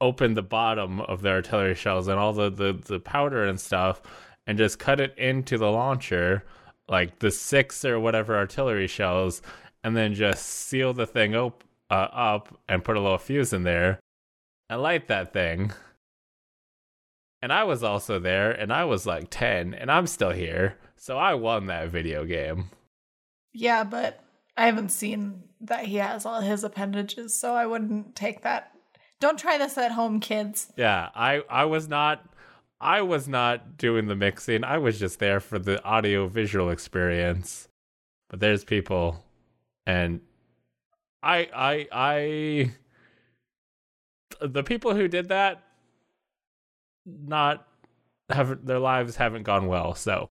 open 0.00 0.34
the 0.34 0.42
bottom 0.42 1.00
of 1.02 1.22
the 1.22 1.30
artillery 1.30 1.76
shells 1.76 2.08
and 2.08 2.18
all 2.18 2.32
the, 2.32 2.50
the, 2.50 2.72
the 2.72 2.98
powder 2.98 3.44
and 3.44 3.60
stuff 3.60 4.02
and 4.48 4.58
just 4.58 4.80
cut 4.80 5.00
it 5.00 5.16
into 5.16 5.56
the 5.56 5.70
launcher, 5.70 6.44
like 6.88 7.20
the 7.20 7.30
six 7.30 7.84
or 7.84 8.00
whatever 8.00 8.36
artillery 8.36 8.88
shells, 8.88 9.40
and 9.84 9.96
then 9.96 10.12
just 10.12 10.44
seal 10.44 10.92
the 10.92 11.06
thing 11.06 11.36
op- 11.36 11.62
uh, 11.92 12.08
up 12.10 12.58
and 12.68 12.82
put 12.82 12.96
a 12.96 13.00
little 13.00 13.18
fuse 13.18 13.52
in 13.52 13.64
there 13.64 14.00
and 14.70 14.80
light 14.80 15.08
that 15.08 15.34
thing. 15.34 15.72
And 17.42 17.52
I 17.52 17.64
was 17.64 17.82
also 17.82 18.18
there, 18.18 18.50
and 18.50 18.72
I 18.72 18.84
was 18.84 19.04
like 19.04 19.26
10, 19.28 19.74
and 19.74 19.90
I'm 19.90 20.06
still 20.06 20.30
here. 20.30 20.78
So 20.96 21.18
I 21.18 21.34
won 21.34 21.66
that 21.66 21.90
video 21.90 22.24
game. 22.24 22.70
Yeah, 23.52 23.84
but 23.84 24.20
I 24.56 24.66
haven't 24.66 24.90
seen 24.90 25.42
that 25.60 25.84
he 25.84 25.96
has 25.96 26.24
all 26.24 26.40
his 26.40 26.64
appendages, 26.64 27.34
so 27.34 27.54
I 27.54 27.66
wouldn't 27.66 28.16
take 28.16 28.42
that. 28.42 28.72
Don't 29.20 29.38
try 29.38 29.58
this 29.58 29.76
at 29.76 29.92
home, 29.92 30.20
kids. 30.20 30.72
Yeah, 30.76 31.10
I 31.14 31.42
I 31.50 31.64
was 31.66 31.88
not 31.88 32.24
I 32.80 33.02
was 33.02 33.28
not 33.28 33.76
doing 33.76 34.06
the 34.06 34.16
mixing. 34.16 34.64
I 34.64 34.78
was 34.78 34.98
just 34.98 35.18
there 35.18 35.40
for 35.40 35.58
the 35.58 35.82
audio 35.84 36.26
visual 36.26 36.70
experience. 36.70 37.68
But 38.28 38.40
there's 38.40 38.64
people 38.64 39.24
and 39.86 40.20
I 41.22 41.48
I 41.54 41.88
I 41.92 42.72
the 44.40 44.62
people 44.62 44.94
who 44.94 45.08
did 45.08 45.28
that 45.28 45.62
not 47.06 47.66
have 48.30 48.64
their 48.66 48.78
lives 48.78 49.16
haven't 49.16 49.42
gone 49.44 49.66
well. 49.66 49.94
So 49.94 50.30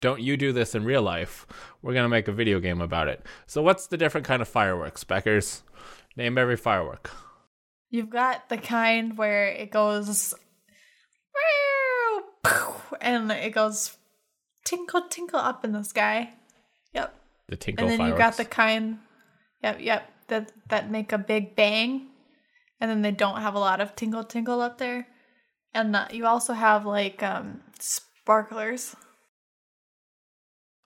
don't 0.00 0.20
you 0.20 0.36
do 0.36 0.52
this 0.52 0.74
in 0.74 0.84
real 0.84 1.02
life. 1.02 1.46
We're 1.80 1.94
going 1.94 2.04
to 2.04 2.08
make 2.08 2.26
a 2.28 2.32
video 2.32 2.58
game 2.60 2.80
about 2.80 3.08
it. 3.08 3.24
So, 3.46 3.62
what's 3.62 3.86
the 3.86 3.96
different 3.96 4.26
kind 4.26 4.42
of 4.42 4.48
fireworks, 4.48 5.04
Beckers? 5.04 5.62
Name 6.16 6.36
every 6.36 6.56
firework. 6.56 7.10
You've 7.88 8.10
got 8.10 8.48
the 8.48 8.58
kind 8.58 9.16
where 9.16 9.46
it 9.46 9.70
goes 9.70 10.34
and 13.00 13.30
it 13.30 13.54
goes 13.54 13.96
tinkle 14.64 15.02
tinkle 15.08 15.38
up 15.38 15.64
in 15.64 15.72
the 15.72 15.84
sky. 15.84 16.30
Yep. 16.94 17.14
The 17.48 17.56
tinkle 17.56 17.84
And 17.84 17.92
then 17.92 17.98
fireworks. 17.98 18.18
you 18.18 18.24
got 18.24 18.36
the 18.36 18.44
kind 18.44 18.98
Yep, 19.62 19.80
yep, 19.80 20.10
that 20.28 20.52
that 20.68 20.90
make 20.90 21.12
a 21.12 21.18
big 21.18 21.54
bang 21.56 22.08
and 22.82 22.90
then 22.90 23.00
they 23.02 23.12
don't 23.12 23.40
have 23.40 23.54
a 23.54 23.60
lot 23.60 23.80
of 23.80 23.94
tingle 23.94 24.24
tingle 24.24 24.60
up 24.60 24.78
there. 24.78 25.06
And 25.72 25.94
uh, 25.94 26.08
you 26.10 26.26
also 26.26 26.52
have 26.52 26.84
like 26.84 27.22
um 27.22 27.60
sparklers. 27.78 28.96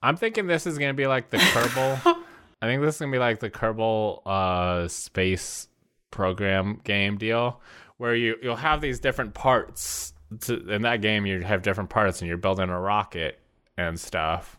I'm 0.03 0.17
thinking 0.17 0.47
this 0.47 0.67
is 0.67 0.77
going 0.77 0.91
to 0.91 0.95
be 0.95 1.07
like 1.07 1.31
the 1.31 1.39
Kerbal. 1.39 2.23
I 2.63 2.67
think 2.67 2.83
this 2.83 2.97
is 2.97 3.01
going 3.01 3.13
to 3.13 3.17
be 3.17 3.19
like 3.19 3.41
the 3.41 3.51
Kerbal 3.51 4.21
uh, 4.27 4.89
space 4.89 5.69
program 6.11 6.81
game 6.85 7.17
deal 7.17 7.61
where 7.97 8.15
you 8.15 8.37
you'll 8.43 8.57
have 8.57 8.83
these 8.83 9.01
different 9.01 9.33
parts 9.33 10.13
to, 10.43 10.69
in 10.69 10.83
that 10.83 11.01
game 11.01 11.25
you 11.25 11.41
have 11.41 11.63
different 11.63 11.91
parts 11.91 12.21
and 12.21 12.29
you're 12.29 12.37
building 12.37 12.69
a 12.69 12.81
rocket 12.81 13.39
and 13.77 13.99
stuff 13.99 14.59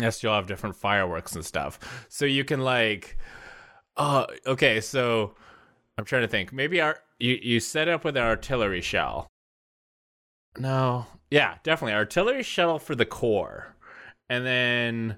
yes 0.00 0.22
you'll 0.22 0.34
have 0.34 0.46
different 0.46 0.76
fireworks 0.76 1.34
and 1.34 1.44
stuff. 1.44 2.06
So 2.08 2.24
you 2.24 2.44
can 2.44 2.60
like 2.60 3.16
uh 3.96 4.26
okay 4.46 4.80
so 4.80 5.34
i'm 5.98 6.04
trying 6.04 6.22
to 6.22 6.28
think. 6.28 6.52
Maybe 6.52 6.80
our 6.80 6.98
you 7.18 7.38
you 7.42 7.60
set 7.60 7.88
up 7.88 8.04
with 8.04 8.16
an 8.16 8.22
artillery 8.22 8.80
shell. 8.80 9.28
No. 10.58 11.06
Yeah 11.30 11.56
definitely. 11.62 11.94
Artillery 11.94 12.42
shell 12.42 12.78
for 12.78 12.94
the 12.94 13.06
core. 13.06 13.74
And 14.28 14.44
then 14.44 15.16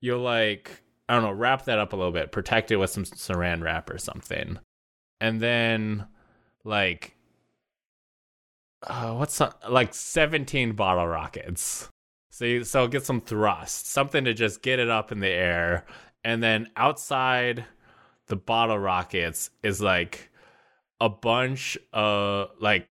you'll 0.00 0.20
like 0.20 0.82
i 1.08 1.14
don't 1.14 1.22
know 1.22 1.32
wrap 1.32 1.64
that 1.64 1.78
up 1.78 1.92
a 1.92 1.96
little 1.96 2.12
bit. 2.12 2.32
Protect 2.32 2.70
it 2.70 2.76
with 2.76 2.90
some 2.90 3.04
saran 3.04 3.62
wrap 3.62 3.90
or 3.90 3.98
something. 3.98 4.58
And 5.20 5.40
then 5.40 6.06
like 6.64 7.16
uh, 8.84 9.14
what's 9.14 9.34
some, 9.34 9.52
like 9.68 9.94
17 9.94 10.72
bottle 10.72 11.06
rockets 11.06 11.88
so 12.32 12.46
you, 12.46 12.64
so 12.64 12.88
get 12.88 13.04
some 13.04 13.20
thrust 13.20 13.88
something 13.88 14.24
to 14.24 14.32
just 14.32 14.62
get 14.62 14.78
it 14.78 14.88
up 14.88 15.12
in 15.12 15.20
the 15.20 15.28
air. 15.28 15.84
And 16.24 16.42
then 16.42 16.70
outside 16.76 17.66
the 18.26 18.36
bottle 18.36 18.78
rockets 18.78 19.50
is 19.62 19.82
like 19.82 20.30
a 20.98 21.10
bunch 21.10 21.76
of 21.92 22.48
like 22.58 22.88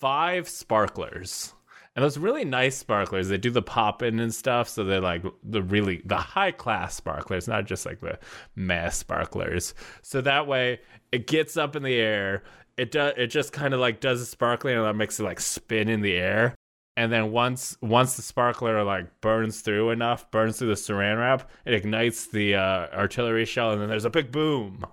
five 0.00 0.48
sparklers. 0.48 1.54
And 1.94 2.02
those 2.02 2.18
really 2.18 2.44
nice 2.44 2.76
sparklers 2.76 3.28
they 3.28 3.38
do 3.38 3.50
the 3.50 3.62
popping 3.62 4.18
and 4.18 4.34
stuff 4.34 4.68
so 4.68 4.82
they're 4.82 5.00
like 5.00 5.22
the 5.44 5.62
really 5.62 6.02
the 6.04 6.16
high 6.16 6.50
class 6.50 6.96
sparklers 6.96 7.46
not 7.46 7.66
just 7.66 7.86
like 7.86 8.00
the 8.00 8.18
mass 8.56 8.96
sparklers. 8.96 9.72
So 10.02 10.20
that 10.20 10.48
way 10.48 10.80
it 11.12 11.28
gets 11.28 11.56
up 11.56 11.76
in 11.76 11.84
the 11.84 11.94
air. 11.94 12.42
It 12.76 12.90
does 12.90 13.12
it 13.16 13.28
just 13.28 13.52
kind 13.52 13.72
of 13.72 13.78
like 13.78 14.00
does 14.00 14.20
a 14.20 14.26
sparkling 14.26 14.74
and 14.74 14.84
that 14.84 14.96
makes 14.96 15.20
it 15.20 15.22
like 15.22 15.38
spin 15.38 15.88
in 15.88 16.00
the 16.00 16.16
air 16.16 16.56
and 16.96 17.12
then 17.12 17.32
once 17.32 17.76
once 17.80 18.16
the 18.16 18.22
sparkler 18.22 18.82
like 18.84 19.20
burns 19.20 19.60
through 19.60 19.90
enough 19.90 20.30
burns 20.30 20.58
through 20.58 20.68
the 20.68 20.74
saran 20.74 21.18
wrap 21.18 21.50
it 21.64 21.74
ignites 21.74 22.26
the 22.26 22.54
uh, 22.54 22.86
artillery 22.92 23.44
shell 23.44 23.72
and 23.72 23.80
then 23.80 23.88
there's 23.88 24.04
a 24.04 24.10
big 24.10 24.30
boom 24.30 24.84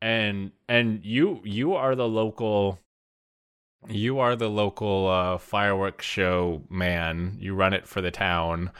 and 0.00 0.52
and 0.68 1.04
you 1.04 1.40
you 1.44 1.74
are 1.74 1.94
the 1.94 2.08
local 2.08 2.78
you 3.86 4.18
are 4.18 4.36
the 4.36 4.50
local 4.50 5.06
uh, 5.08 5.38
fireworks 5.38 6.04
show 6.04 6.62
man. 6.68 7.36
You 7.38 7.54
run 7.54 7.72
it 7.72 7.86
for 7.86 8.00
the 8.00 8.10
town, 8.10 8.70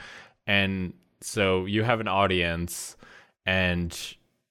and 0.47 0.93
so 1.21 1.67
you 1.67 1.83
have 1.85 2.01
an 2.01 2.09
audience, 2.09 2.97
and 3.47 3.97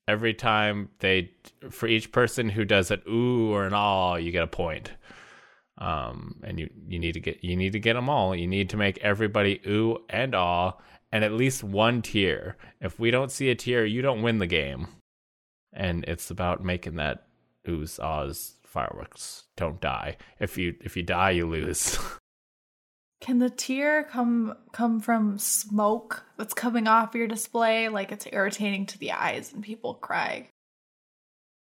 every 0.08 0.34
time 0.34 0.89
they, 1.00 1.32
for 1.70 1.88
each 1.88 2.12
person 2.12 2.50
who 2.50 2.63
does 2.65 2.91
an 2.91 3.02
ooh 3.10 3.52
or 3.52 3.65
an 3.65 3.74
ah, 3.74 4.15
you 4.15 4.32
get 4.32 4.43
a 4.43 4.48
point. 4.48 4.91
Um, 5.79 6.37
and 6.43 6.59
you 6.59 6.69
you 6.87 6.97
need 6.97 7.13
to 7.13 7.19
get 7.19 7.43
you 7.43 7.55
need 7.55 7.73
to 7.73 7.79
get 7.79 7.93
them 7.93 8.09
all. 8.09 8.35
You 8.35 8.47
need 8.47 8.69
to 8.71 8.77
make 8.77 8.97
everybody 8.99 9.61
ooh 9.67 9.99
and 10.09 10.33
ah, 10.33 10.73
and 11.11 11.23
at 11.23 11.33
least 11.33 11.63
one 11.63 12.01
tear. 12.01 12.57
If 12.81 12.99
we 12.99 13.11
don't 13.11 13.31
see 13.31 13.49
a 13.49 13.55
tear, 13.55 13.85
you 13.85 14.01
don't 14.01 14.21
win 14.21 14.39
the 14.39 14.47
game. 14.47 14.87
And 15.73 16.03
it's 16.05 16.31
about 16.31 16.63
making 16.63 16.95
that 16.95 17.27
oohs 17.67 17.99
ahs 17.99 18.55
fireworks 18.65 19.43
don't 19.55 19.79
die. 19.79 20.17
If 20.39 20.57
you 20.57 20.75
if 20.81 20.97
you 20.97 21.03
die, 21.03 21.31
you 21.31 21.47
lose. 21.47 21.97
Can 23.21 23.39
the 23.39 23.49
tear 23.49 24.03
come 24.03 24.55
come 24.71 24.99
from 24.99 25.39
smoke 25.39 26.23
that's 26.37 26.53
coming 26.53 26.87
off 26.87 27.15
your 27.15 27.27
display? 27.27 27.89
Like 27.89 28.11
it's 28.11 28.27
irritating 28.31 28.85
to 28.87 28.99
the 28.99 29.11
eyes 29.11 29.51
and 29.53 29.63
people 29.63 29.95
cry 29.95 30.49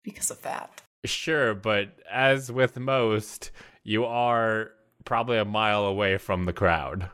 because 0.03 0.31
of 0.31 0.41
that. 0.43 0.81
sure, 1.05 1.53
but 1.53 1.89
as 2.09 2.51
with 2.51 2.79
most, 2.79 3.51
you 3.83 4.05
are 4.05 4.71
probably 5.05 5.37
a 5.37 5.45
mile 5.45 5.85
away 5.85 6.17
from 6.17 6.45
the 6.45 6.53
crowd. 6.53 7.09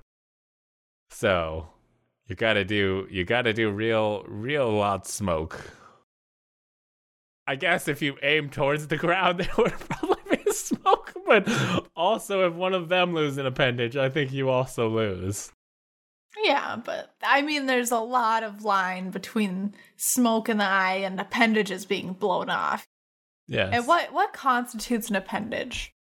So 1.10 1.69
you 2.27 2.36
gotta 2.36 2.65
do 2.65 3.08
you 3.10 3.23
gotta 3.23 3.53
do 3.53 3.71
real 3.71 4.23
real 4.27 4.71
loud 4.71 5.06
smoke. 5.06 5.71
I 7.47 7.56
guess 7.56 7.88
if 7.88 8.01
you 8.01 8.17
aim 8.21 8.49
towards 8.49 8.88
the 8.88 8.97
crowd, 8.97 9.38
there 9.39 9.49
would 9.58 9.80
probably 9.80 10.38
be 10.43 10.51
smoke. 10.51 11.13
But 11.25 11.47
also, 11.95 12.47
if 12.47 12.53
one 12.53 12.73
of 12.73 12.89
them 12.89 13.13
lose 13.13 13.38
an 13.38 13.45
appendage, 13.45 13.95
I 13.95 14.10
think 14.10 14.34
you 14.34 14.49
also 14.49 14.89
lose. 14.89 15.51
Yeah, 16.43 16.77
but 16.84 17.15
I 17.23 17.41
mean, 17.41 17.65
there's 17.65 17.91
a 17.91 17.99
lot 17.99 18.43
of 18.43 18.63
line 18.63 19.10
between 19.10 19.73
smoke 19.95 20.49
in 20.49 20.58
the 20.58 20.65
eye 20.65 21.01
and 21.03 21.19
appendages 21.19 21.86
being 21.86 22.13
blown 22.13 22.49
off. 22.49 22.86
Yes. 23.47 23.69
And 23.73 23.88
what 23.88 24.12
what 24.13 24.34
constitutes 24.34 25.10
an 25.10 25.15
appendage? 25.15 25.93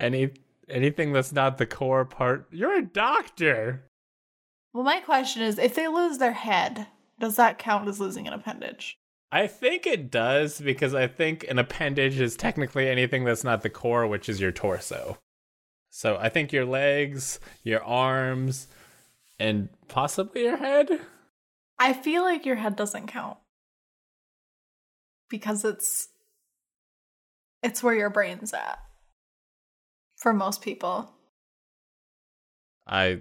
Any 0.00 0.30
anything 0.68 1.12
that's 1.12 1.32
not 1.32 1.58
the 1.58 1.66
core 1.66 2.04
part. 2.04 2.46
You're 2.50 2.76
a 2.76 2.84
doctor. 2.84 3.84
Well, 4.72 4.84
my 4.84 5.00
question 5.00 5.42
is, 5.42 5.58
if 5.58 5.74
they 5.74 5.88
lose 5.88 6.18
their 6.18 6.32
head, 6.32 6.86
does 7.18 7.36
that 7.36 7.58
count 7.58 7.88
as 7.88 8.00
losing 8.00 8.26
an 8.26 8.34
appendage? 8.34 8.98
I 9.32 9.46
think 9.46 9.86
it 9.86 10.10
does 10.10 10.60
because 10.60 10.94
I 10.94 11.06
think 11.06 11.44
an 11.48 11.58
appendage 11.58 12.20
is 12.20 12.36
technically 12.36 12.88
anything 12.88 13.24
that's 13.24 13.44
not 13.44 13.62
the 13.62 13.70
core, 13.70 14.06
which 14.06 14.28
is 14.28 14.40
your 14.40 14.52
torso. 14.52 15.18
So 15.90 16.16
I 16.20 16.28
think 16.28 16.52
your 16.52 16.64
legs, 16.64 17.40
your 17.62 17.82
arms, 17.82 18.68
and 19.38 19.68
possibly 19.88 20.44
your 20.44 20.58
head. 20.58 21.00
I 21.78 21.92
feel 21.92 22.22
like 22.22 22.46
your 22.46 22.56
head 22.56 22.76
doesn't 22.76 23.08
count 23.08 23.38
because 25.28 25.64
it's 25.64 26.08
it's 27.62 27.82
where 27.82 27.94
your 27.94 28.10
brain's 28.10 28.52
at 28.52 28.78
for 30.16 30.32
most 30.32 30.62
people. 30.62 31.10
I 32.86 33.20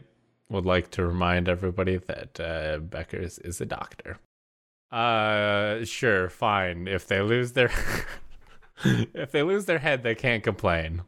would 0.49 0.65
like 0.65 0.91
to 0.91 1.05
remind 1.05 1.49
everybody 1.49 1.97
that 1.97 2.39
uh, 2.39 2.77
Becker's 2.79 3.39
is 3.39 3.59
a 3.61 3.65
doctor. 3.65 4.19
Uh, 4.91 5.83
sure, 5.83 6.29
fine. 6.29 6.87
If 6.87 7.07
they 7.07 7.21
lose 7.21 7.53
their 7.53 7.71
if 8.83 9.31
they 9.31 9.43
lose 9.43 9.65
their 9.65 9.79
head, 9.79 10.03
they 10.03 10.15
can't 10.15 10.43
complain. 10.43 11.01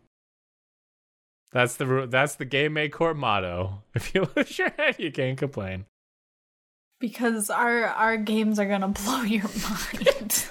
That's 1.51 1.75
the 1.75 2.07
that's 2.09 2.35
the 2.35 2.45
Game 2.45 2.73
Make 2.73 2.93
Corp 2.93 3.17
motto. 3.17 3.83
If 3.95 4.13
you 4.13 4.27
lose 4.35 4.57
your 4.57 4.71
head, 4.71 4.95
you 4.99 5.11
can't 5.11 5.37
complain. 5.37 5.85
Because 6.99 7.49
our 7.49 7.85
our 7.85 8.17
games 8.17 8.59
are 8.59 8.67
gonna 8.67 8.87
blow 9.05 9.21
your 9.21 9.49
mind. 9.69 10.47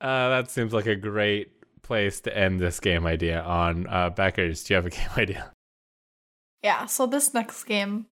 Uh, 0.00 0.30
that 0.30 0.50
seems 0.50 0.72
like 0.72 0.86
a 0.86 0.96
great 0.96 1.59
place 1.90 2.20
to 2.20 2.38
end 2.38 2.60
this 2.60 2.78
game 2.78 3.04
idea 3.04 3.40
on. 3.40 3.84
Uh, 3.88 4.10
Beckers, 4.10 4.64
do 4.64 4.72
you 4.72 4.76
have 4.76 4.86
a 4.86 4.90
game 4.98 5.08
idea? 5.16 5.50
yeah, 6.62 6.86
so 6.86 7.04
this 7.04 7.34
next 7.34 7.64
game 7.64 8.06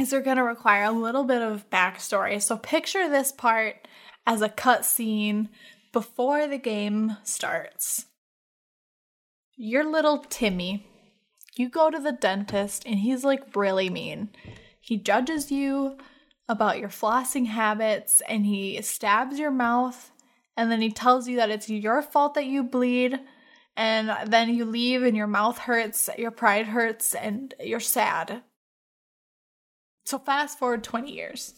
is 0.00 0.14
gonna 0.24 0.44
require 0.44 0.84
a 0.84 0.92
little 0.92 1.24
bit 1.24 1.42
of 1.42 1.68
backstory. 1.68 2.40
So 2.40 2.56
picture 2.56 3.08
this 3.08 3.32
part 3.32 3.88
as 4.24 4.40
a 4.40 4.48
cutscene 4.48 5.48
before 5.92 6.46
the 6.46 6.58
game 6.58 7.16
starts. 7.24 8.06
Your 9.56 9.84
little 9.84 10.18
Timmy, 10.18 10.86
you 11.56 11.68
go 11.68 11.90
to 11.90 11.98
the 11.98 12.12
dentist 12.12 12.84
and 12.86 13.00
he's 13.00 13.24
like 13.24 13.56
really 13.56 13.90
mean. 13.90 14.28
He 14.80 14.96
judges 14.96 15.50
you 15.50 15.98
about 16.48 16.78
your 16.78 16.88
flossing 16.88 17.46
habits 17.46 18.22
and 18.28 18.46
he 18.46 18.80
stabs 18.80 19.40
your 19.40 19.50
mouth 19.50 20.12
and 20.58 20.72
then 20.72 20.80
he 20.80 20.90
tells 20.90 21.28
you 21.28 21.36
that 21.36 21.50
it's 21.50 21.70
your 21.70 22.02
fault 22.02 22.34
that 22.34 22.46
you 22.46 22.64
bleed 22.64 23.20
and 23.76 24.12
then 24.28 24.52
you 24.52 24.64
leave 24.64 25.04
and 25.04 25.16
your 25.16 25.28
mouth 25.28 25.56
hurts, 25.56 26.10
your 26.18 26.32
pride 26.32 26.66
hurts 26.66 27.14
and 27.14 27.54
you're 27.60 27.78
sad. 27.78 28.42
So 30.04 30.18
fast 30.18 30.58
forward 30.58 30.82
20 30.82 31.12
years. 31.12 31.54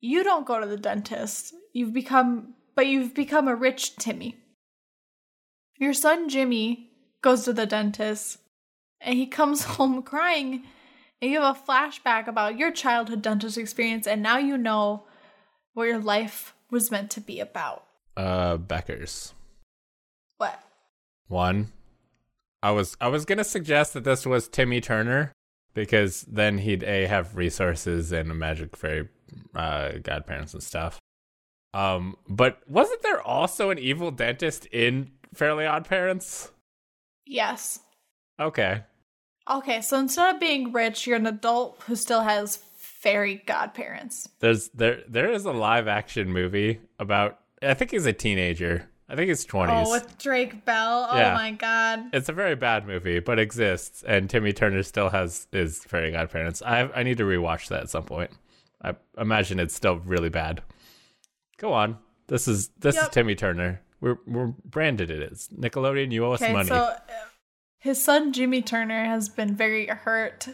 You 0.00 0.24
don't 0.24 0.46
go 0.46 0.58
to 0.58 0.66
the 0.66 0.78
dentist. 0.78 1.52
You've 1.74 1.92
become 1.92 2.54
but 2.74 2.86
you've 2.86 3.12
become 3.12 3.48
a 3.48 3.54
rich 3.54 3.96
Timmy. 3.96 4.36
Your 5.78 5.92
son 5.92 6.30
Jimmy 6.30 6.90
goes 7.20 7.44
to 7.44 7.52
the 7.52 7.66
dentist 7.66 8.38
and 9.02 9.18
he 9.18 9.26
comes 9.26 9.64
home 9.76 10.02
crying 10.02 10.64
and 11.20 11.30
you 11.30 11.42
have 11.42 11.54
a 11.54 11.70
flashback 11.70 12.26
about 12.26 12.58
your 12.58 12.72
childhood 12.72 13.20
dentist 13.20 13.58
experience 13.58 14.06
and 14.06 14.22
now 14.22 14.38
you 14.38 14.56
know 14.56 15.04
what 15.76 15.88
your 15.88 15.98
life 15.98 16.54
was 16.70 16.90
meant 16.90 17.10
to 17.12 17.20
be 17.20 17.38
about. 17.40 17.84
Uh, 18.16 18.56
Beckers. 18.56 19.32
What? 20.38 20.60
One, 21.28 21.72
I 22.62 22.70
was 22.70 22.96
I 23.00 23.08
was 23.08 23.24
gonna 23.24 23.44
suggest 23.44 23.94
that 23.94 24.04
this 24.04 24.24
was 24.24 24.48
Timmy 24.48 24.80
Turner 24.80 25.32
because 25.74 26.22
then 26.22 26.58
he'd 26.58 26.82
a 26.82 27.06
have 27.06 27.36
resources 27.36 28.12
and 28.12 28.30
a 28.30 28.34
magic 28.34 28.76
fairy 28.76 29.08
uh, 29.54 29.92
godparents 30.02 30.54
and 30.54 30.62
stuff. 30.62 30.98
Um, 31.74 32.16
but 32.28 32.60
wasn't 32.66 33.02
there 33.02 33.20
also 33.20 33.70
an 33.70 33.78
evil 33.78 34.10
dentist 34.10 34.66
in 34.66 35.10
Fairly 35.34 35.66
Odd 35.66 35.84
Parents? 35.84 36.52
Yes. 37.26 37.80
Okay, 38.40 38.82
Okay, 39.48 39.80
so 39.80 39.98
instead 39.98 40.34
of 40.34 40.40
being 40.40 40.72
rich, 40.72 41.06
you're 41.06 41.16
an 41.16 41.26
adult 41.26 41.80
who 41.86 41.94
still 41.94 42.22
has 42.22 42.56
fairy 43.10 43.42
godparents. 43.46 44.28
there's 44.40 44.68
there 44.70 45.02
there 45.08 45.30
is 45.30 45.44
a 45.44 45.52
live 45.52 45.86
action 45.88 46.32
movie 46.32 46.80
about. 46.98 47.38
I 47.62 47.74
think 47.74 47.90
he's 47.92 48.06
a 48.06 48.12
teenager. 48.12 48.88
I 49.08 49.14
think 49.14 49.28
he's 49.28 49.44
twenties. 49.44 49.86
Oh, 49.88 49.92
with 49.92 50.18
Drake 50.18 50.64
Bell. 50.64 51.08
Oh 51.10 51.16
Yeah. 51.16 51.34
my 51.34 51.52
god. 51.52 52.00
it's 52.12 52.28
a 52.28 52.32
very 52.32 52.56
bad 52.56 52.86
movie, 52.86 53.20
but 53.20 53.38
exists, 53.38 54.02
and 54.06 54.28
Timmy 54.28 54.52
Turner 54.52 54.82
still 54.82 55.10
has 55.10 55.46
his 55.52 55.78
fairy 55.84 56.10
godparents. 56.10 56.60
I 56.62 56.90
I 56.94 57.02
need 57.04 57.18
to 57.18 57.24
rewatch 57.24 57.68
that 57.68 57.82
at 57.82 57.90
some 57.90 58.02
point. 58.04 58.30
I 58.82 58.94
imagine 59.16 59.58
it's 59.60 59.74
still 59.74 59.98
really 59.98 60.28
bad. 60.28 60.62
Go 61.58 61.72
on. 61.72 61.98
This 62.26 62.48
is 62.48 62.68
this 62.80 62.96
is 62.96 63.08
Timmy 63.10 63.34
Turner. 63.36 63.80
We're 64.00 64.18
we're 64.26 64.52
branded 64.64 65.10
it 65.10 65.22
is 65.32 65.48
Nickelodeon. 65.56 66.10
You 66.12 66.26
owe 66.26 66.32
us 66.32 66.42
Okay, 66.42 66.52
money. 66.52 66.68
so 66.68 66.74
uh, 66.74 66.98
his 67.78 68.02
son 68.02 68.32
Jimmy 68.32 68.60
Turner 68.62 69.04
has 69.04 69.28
been 69.28 69.54
very 69.54 69.86
hurt 69.86 70.48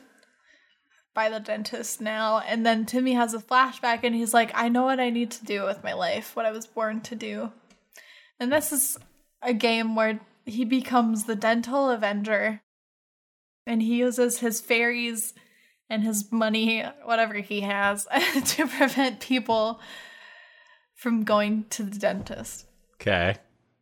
by 1.14 1.28
the 1.28 1.40
dentist 1.40 2.00
now, 2.00 2.38
and 2.38 2.64
then 2.64 2.86
Timmy 2.86 3.12
has 3.14 3.34
a 3.34 3.38
flashback, 3.38 4.00
and 4.02 4.14
he's 4.14 4.34
like, 4.34 4.50
"I 4.54 4.68
know 4.68 4.84
what 4.84 5.00
I 5.00 5.10
need 5.10 5.30
to 5.32 5.44
do 5.44 5.64
with 5.64 5.84
my 5.84 5.92
life, 5.92 6.34
what 6.34 6.46
I 6.46 6.50
was 6.50 6.66
born 6.66 7.00
to 7.02 7.14
do." 7.14 7.52
And 8.40 8.52
this 8.52 8.72
is 8.72 8.98
a 9.42 9.52
game 9.52 9.94
where 9.94 10.20
he 10.44 10.64
becomes 10.64 11.24
the 11.24 11.36
dental 11.36 11.90
avenger, 11.90 12.62
and 13.66 13.82
he 13.82 13.96
uses 13.96 14.38
his 14.38 14.60
fairies 14.60 15.34
and 15.88 16.02
his 16.02 16.32
money, 16.32 16.82
whatever 17.04 17.34
he 17.34 17.60
has, 17.60 18.06
to 18.44 18.66
prevent 18.66 19.20
people 19.20 19.80
from 20.94 21.24
going 21.24 21.66
to 21.70 21.82
the 21.82 21.98
dentist. 21.98 22.66
okay, 22.94 23.36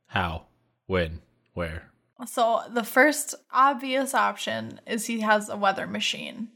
how, 0.06 0.46
when, 0.86 1.20
where? 1.54 1.90
So 2.26 2.62
the 2.68 2.84
first 2.84 3.34
obvious 3.52 4.14
option 4.14 4.80
is 4.86 5.06
he 5.06 5.20
has 5.20 5.48
a 5.48 5.56
weather 5.56 5.86
machine 5.86 6.48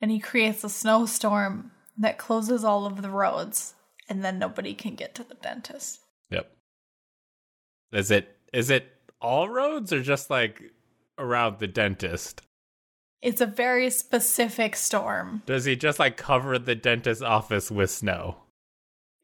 and 0.00 0.10
he 0.10 0.18
creates 0.18 0.64
a 0.64 0.68
snowstorm 0.68 1.72
that 1.98 2.18
closes 2.18 2.64
all 2.64 2.86
of 2.86 3.02
the 3.02 3.10
roads 3.10 3.74
and 4.08 4.24
then 4.24 4.38
nobody 4.38 4.74
can 4.74 4.94
get 4.94 5.14
to 5.14 5.24
the 5.24 5.34
dentist. 5.34 6.00
Yep. 6.30 6.50
Is 7.92 8.10
it 8.10 8.36
is 8.52 8.70
it 8.70 8.86
all 9.20 9.48
roads 9.48 9.92
or 9.92 10.02
just 10.02 10.30
like 10.30 10.62
around 11.18 11.58
the 11.58 11.68
dentist? 11.68 12.42
It's 13.22 13.40
a 13.40 13.46
very 13.46 13.90
specific 13.90 14.74
storm. 14.74 15.42
Does 15.44 15.66
he 15.66 15.76
just 15.76 15.98
like 15.98 16.16
cover 16.16 16.58
the 16.58 16.74
dentist 16.74 17.22
office 17.22 17.70
with 17.70 17.90
snow? 17.90 18.36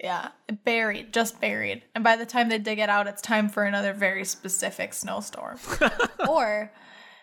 Yeah, 0.02 0.28
buried, 0.64 1.14
just 1.14 1.40
buried. 1.40 1.82
And 1.94 2.04
by 2.04 2.16
the 2.16 2.26
time 2.26 2.50
they 2.50 2.58
dig 2.58 2.78
it 2.78 2.90
out, 2.90 3.06
it's 3.06 3.22
time 3.22 3.48
for 3.48 3.64
another 3.64 3.94
very 3.94 4.26
specific 4.26 4.92
snowstorm. 4.92 5.58
or 6.28 6.70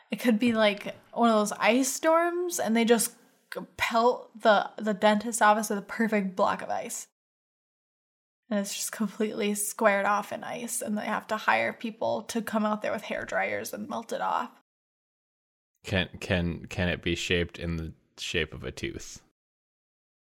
it 0.10 0.20
could 0.20 0.40
be 0.40 0.54
like 0.54 0.96
one 1.12 1.30
of 1.30 1.36
those 1.36 1.52
ice 1.60 1.94
storms 1.94 2.60
and 2.60 2.76
they 2.76 2.86
just 2.86 3.12
pelt 3.62 4.30
the 4.40 4.70
the 4.78 4.94
dentist 4.94 5.42
office 5.42 5.70
with 5.70 5.80
a 5.80 5.84
perfect 5.84 6.36
block 6.36 6.62
of 6.62 6.70
ice. 6.70 7.08
And 8.50 8.60
it's 8.60 8.76
just 8.76 8.92
completely 8.92 9.56
squared 9.56 10.06
off 10.06 10.32
in 10.32 10.44
ice 10.44 10.82
and 10.82 10.98
they 10.98 11.06
have 11.06 11.28
to 11.28 11.38
hire 11.38 11.74
people 11.74 12.24
to 12.24 12.42
come 12.42 12.66
out 12.66 12.82
there 12.82 12.92
with 12.92 13.04
hair 13.04 13.26
dryers 13.26 13.74
and 13.74 13.90
melt 13.90 14.12
it 14.12 14.22
off. 14.22 14.52
Can 15.84 16.10
can 16.20 16.66
can 16.68 16.88
it 16.88 17.02
be 17.02 17.16
shaped 17.16 17.58
in 17.58 17.78
the 17.78 17.94
shape 18.18 18.54
of 18.54 18.64
a 18.64 18.72
tooth? 18.72 19.22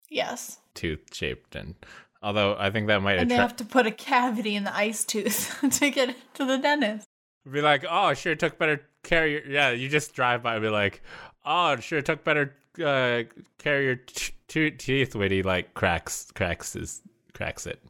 Yes. 0.09 0.59
Tooth 0.73 1.13
shaped 1.13 1.55
and 1.55 1.75
although 2.21 2.55
I 2.57 2.71
think 2.71 2.87
that 2.87 3.01
might 3.01 3.17
And 3.17 3.29
they 3.29 3.35
have 3.35 3.55
to 3.57 3.65
put 3.65 3.85
a 3.85 3.91
cavity 3.91 4.55
in 4.55 4.63
the 4.63 4.75
ice 4.75 5.05
tooth 5.05 5.59
to 5.79 5.89
get 5.89 6.15
to 6.35 6.45
the 6.45 6.57
dentist. 6.57 7.05
be 7.49 7.61
like, 7.61 7.85
oh, 7.89 8.13
sure 8.13 8.35
took 8.35 8.57
better 8.57 8.81
care. 9.03 9.27
Your, 9.27 9.45
yeah, 9.45 9.71
you 9.71 9.89
just 9.89 10.13
drive 10.13 10.41
by 10.41 10.55
and 10.55 10.63
be 10.63 10.69
like, 10.69 11.01
oh, 11.45 11.73
it 11.73 11.83
sure 11.83 12.01
took 12.01 12.23
better 12.23 12.55
uh, 12.79 13.23
care 13.59 13.81
your 13.81 13.95
t- 13.95 14.33
t- 14.47 14.71
teeth 14.71 15.15
when 15.15 15.31
he 15.31 15.43
like 15.43 15.73
cracks 15.73 16.31
cracks 16.31 16.73
his 16.73 17.01
cracks 17.33 17.65
it, 17.67 17.81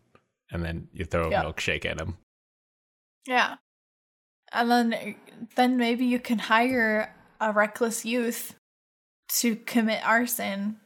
and 0.51 0.63
then 0.63 0.87
you 0.93 1.05
throw 1.05 1.27
a 1.27 1.31
Yeah. 1.31 1.43
milkshake 1.43 1.85
at 1.85 1.99
him. 1.99 2.17
Yeah. 3.25 3.55
And 4.51 4.69
then 4.69 5.15
then 5.55 5.77
maybe 5.77 6.05
you 6.05 6.19
can 6.19 6.39
hire 6.39 7.13
a 7.39 7.51
reckless 7.51 8.05
youth 8.05 8.55
to 9.39 9.55
commit 9.55 10.05
arson 10.05 10.77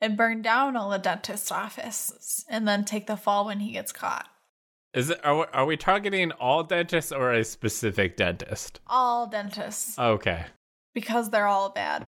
and 0.00 0.16
burn 0.16 0.42
down 0.42 0.76
all 0.76 0.90
the 0.90 0.98
dentist 0.98 1.50
offices 1.50 2.44
and 2.48 2.68
then 2.68 2.84
take 2.84 3.06
the 3.06 3.16
fall 3.16 3.46
when 3.46 3.60
he 3.60 3.72
gets 3.72 3.92
caught. 3.92 4.28
Is 4.94 5.10
it? 5.10 5.20
Are 5.24 5.36
we, 5.38 5.44
are 5.52 5.66
we 5.66 5.76
targeting 5.76 6.32
all 6.32 6.62
dentists 6.62 7.12
or 7.12 7.32
a 7.32 7.44
specific 7.44 8.16
dentist? 8.16 8.80
All 8.86 9.26
dentists 9.26 9.98
Okay. 9.98 10.46
because 10.94 11.30
they're 11.30 11.46
all 11.46 11.70
bad. 11.70 12.04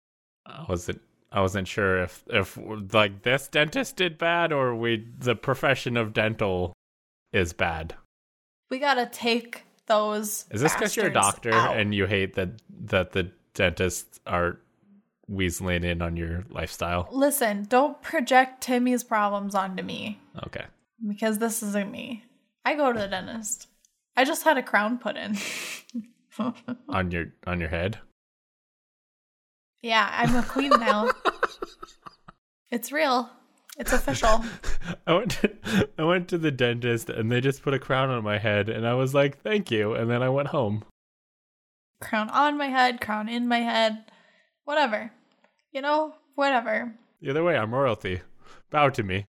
I 0.46 0.64
wasn't. 0.68 1.00
I 1.32 1.40
wasn't 1.40 1.68
sure 1.68 2.02
if 2.02 2.24
if 2.28 2.58
like 2.92 3.22
this 3.22 3.48
dentist 3.48 3.96
did 3.96 4.18
bad 4.18 4.52
or 4.52 4.74
we 4.74 5.06
the 5.18 5.34
profession 5.36 5.96
of 5.96 6.12
dental 6.12 6.72
is 7.32 7.52
bad. 7.52 7.94
We 8.70 8.78
gotta 8.78 9.06
take 9.06 9.64
those. 9.86 10.44
Is 10.50 10.60
this 10.60 10.74
because 10.74 10.96
you're 10.96 11.06
a 11.06 11.12
doctor 11.12 11.52
out. 11.52 11.76
and 11.76 11.94
you 11.94 12.06
hate 12.06 12.34
that 12.34 12.50
that 12.86 13.12
the 13.12 13.30
dentists 13.54 14.18
are 14.26 14.58
weaseling 15.30 15.84
in 15.84 16.02
on 16.02 16.16
your 16.16 16.44
lifestyle? 16.50 17.08
Listen, 17.12 17.64
don't 17.68 18.00
project 18.02 18.60
Timmy's 18.62 19.04
problems 19.04 19.54
onto 19.54 19.82
me 19.84 20.20
Okay. 20.44 20.64
because 21.06 21.38
this 21.38 21.62
isn't 21.62 21.90
me. 21.90 22.24
I 22.64 22.74
go 22.74 22.92
to 22.92 22.98
the 22.98 23.06
dentist. 23.08 23.68
I 24.16 24.24
just 24.24 24.42
had 24.42 24.58
a 24.58 24.62
crown 24.62 24.98
put 24.98 25.16
in. 25.16 25.36
On 26.88 27.10
your 27.10 27.26
on 27.46 27.60
your 27.60 27.68
head. 27.68 27.98
Yeah, 29.82 30.08
I'm 30.12 30.34
a 30.36 30.42
queen 30.42 30.70
now. 30.70 31.10
it's 32.70 32.92
real. 32.92 33.30
It's 33.78 33.92
official. 33.92 34.44
I 35.06 35.14
went 35.14 35.30
to, 35.32 35.88
I 35.98 36.04
went 36.04 36.28
to 36.28 36.38
the 36.38 36.50
dentist 36.50 37.08
and 37.08 37.30
they 37.32 37.40
just 37.40 37.62
put 37.62 37.72
a 37.74 37.78
crown 37.78 38.10
on 38.10 38.22
my 38.22 38.38
head 38.38 38.68
and 38.68 38.86
I 38.86 38.94
was 38.94 39.14
like, 39.14 39.40
"Thank 39.42 39.70
you." 39.70 39.94
And 39.94 40.10
then 40.10 40.22
I 40.22 40.28
went 40.28 40.48
home. 40.48 40.84
crown 42.00 42.28
on 42.30 42.58
my 42.58 42.66
head, 42.66 43.00
crown 43.00 43.28
in 43.28 43.48
my 43.48 43.60
head, 43.60 44.04
whatever. 44.64 45.12
You 45.72 45.80
know, 45.82 46.14
whatever. 46.34 46.94
Either 47.22 47.44
way, 47.44 47.56
I'm 47.56 47.72
royalty. 47.74 48.20
Bow 48.70 48.88
to 48.90 49.02
me. 49.02 49.24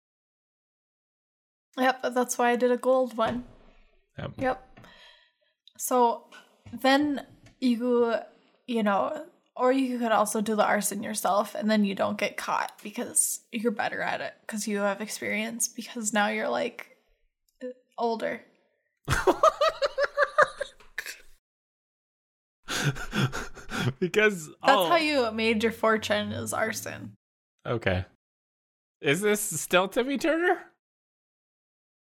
Yep, 1.77 2.01
that's 2.13 2.37
why 2.37 2.51
I 2.51 2.55
did 2.55 2.71
a 2.71 2.77
gold 2.77 3.17
one. 3.17 3.43
Yep. 4.17 4.31
Yep. 4.37 4.79
So 5.77 6.23
then 6.73 7.25
you, 7.59 8.15
you 8.65 8.83
know, 8.83 9.25
or 9.57 9.71
you 9.71 9.97
could 9.97 10.11
also 10.11 10.41
do 10.41 10.55
the 10.55 10.65
arson 10.65 11.03
yourself 11.03 11.55
and 11.55 11.69
then 11.69 11.83
you 11.83 11.95
don't 11.95 12.17
get 12.17 12.37
caught 12.37 12.71
because 12.83 13.41
you're 13.51 13.71
better 13.71 14.01
at 14.01 14.21
it 14.21 14.33
because 14.41 14.67
you 14.67 14.77
have 14.79 15.01
experience 15.01 15.67
because 15.67 16.13
now 16.13 16.27
you're 16.27 16.49
like 16.49 16.97
older. 17.97 18.41
because 23.99 24.47
That's 24.47 24.59
oh, 24.63 24.89
how 24.89 24.97
you 24.97 25.31
made 25.31 25.63
your 25.63 25.71
fortune 25.71 26.31
is 26.31 26.53
arson. 26.53 27.13
Okay. 27.65 28.05
Is 29.01 29.21
this 29.21 29.41
still 29.41 29.87
Timmy 29.87 30.17
Turner? 30.17 30.59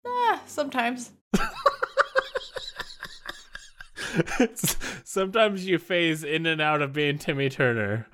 Ah, 0.05 0.41
sometimes. 0.45 1.11
Sometimes 5.03 5.65
you 5.65 5.77
phase 5.77 6.23
in 6.23 6.45
and 6.45 6.61
out 6.61 6.81
of 6.81 6.93
being 6.93 7.17
Timmy 7.17 7.49
Turner, 7.49 8.07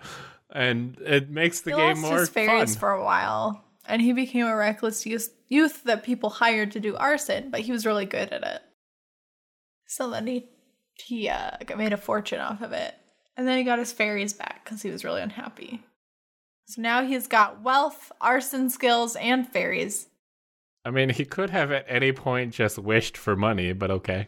and 0.51 0.97
it 1.01 1.29
makes 1.29 1.61
the 1.61 1.71
he 1.71 1.77
game 1.77 2.01
lost 2.01 2.01
more 2.01 2.19
his 2.19 2.29
fairies 2.29 2.75
fun. 2.75 2.79
for 2.79 2.91
a 2.91 3.03
while, 3.03 3.63
and 3.87 4.01
he 4.01 4.13
became 4.13 4.45
a 4.45 4.55
reckless 4.55 5.05
youth, 5.05 5.33
youth 5.47 5.83
that 5.83 6.03
people 6.03 6.29
hired 6.29 6.71
to 6.71 6.79
do 6.79 6.95
arson, 6.95 7.49
but 7.49 7.61
he 7.61 7.71
was 7.71 7.85
really 7.85 8.05
good 8.05 8.31
at 8.31 8.43
it. 8.43 8.61
So 9.87 10.09
then 10.09 10.27
he 10.27 10.49
he 10.93 11.29
uh, 11.29 11.51
made 11.77 11.93
a 11.93 11.97
fortune 11.97 12.39
off 12.39 12.61
of 12.61 12.71
it, 12.71 12.95
and 13.35 13.47
then 13.47 13.57
he 13.57 13.63
got 13.63 13.79
his 13.79 13.93
fairies 13.93 14.33
back 14.33 14.63
because 14.63 14.81
he 14.81 14.89
was 14.89 15.03
really 15.03 15.21
unhappy. 15.21 15.83
So 16.65 16.81
now 16.81 17.03
he's 17.03 17.27
got 17.27 17.61
wealth, 17.61 18.11
arson 18.19 18.69
skills, 18.69 19.15
and 19.15 19.47
fairies. 19.47 20.07
I 20.83 20.91
mean, 20.91 21.09
he 21.09 21.25
could 21.25 21.49
have 21.49 21.71
at 21.71 21.85
any 21.87 22.11
point 22.11 22.53
just 22.53 22.77
wished 22.77 23.17
for 23.17 23.35
money, 23.35 23.73
but 23.73 23.91
okay. 23.91 24.27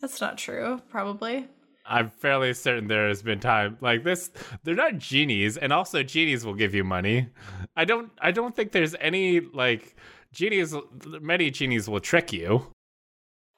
That's 0.00 0.20
not 0.20 0.38
true, 0.38 0.80
probably. 0.90 1.48
I'm 1.88 2.10
fairly 2.10 2.52
certain 2.52 2.88
there 2.88 3.08
has 3.08 3.22
been 3.22 3.40
time 3.40 3.78
like 3.80 4.02
this. 4.02 4.30
They're 4.64 4.74
not 4.74 4.98
genies, 4.98 5.56
and 5.56 5.72
also 5.72 6.02
genies 6.02 6.44
will 6.44 6.54
give 6.54 6.74
you 6.74 6.84
money. 6.84 7.28
I 7.76 7.84
don't. 7.84 8.10
I 8.20 8.32
don't 8.32 8.54
think 8.54 8.72
there's 8.72 8.96
any 9.00 9.40
like 9.40 9.96
genies. 10.32 10.74
Many 11.20 11.50
genies 11.50 11.88
will 11.88 12.00
trick 12.00 12.32
you. 12.32 12.72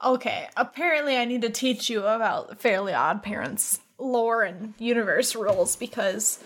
Okay, 0.04 0.48
apparently 0.56 1.16
I 1.16 1.24
need 1.24 1.42
to 1.42 1.50
teach 1.50 1.90
you 1.90 2.00
about 2.04 2.60
Fairly 2.60 2.92
Odd 2.92 3.22
Parents 3.22 3.80
lore 3.98 4.42
and 4.42 4.74
universe 4.78 5.34
rules 5.34 5.74
because 5.74 6.38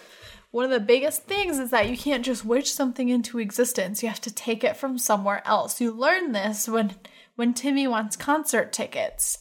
one 0.52 0.64
of 0.64 0.70
the 0.70 0.80
biggest 0.80 1.24
things 1.24 1.58
is 1.58 1.70
that 1.70 1.90
you 1.90 1.98
can't 1.98 2.24
just 2.24 2.46
wish 2.46 2.70
something 2.70 3.10
into 3.10 3.38
existence. 3.38 4.02
You 4.02 4.08
have 4.08 4.22
to 4.22 4.34
take 4.34 4.64
it 4.64 4.76
from 4.76 4.98
somewhere 4.98 5.42
else. 5.46 5.80
You 5.80 5.90
learn 5.90 6.32
this 6.32 6.68
when 6.68 6.94
when 7.34 7.52
Timmy 7.54 7.86
wants 7.86 8.16
concert 8.16 8.72
tickets 8.72 9.38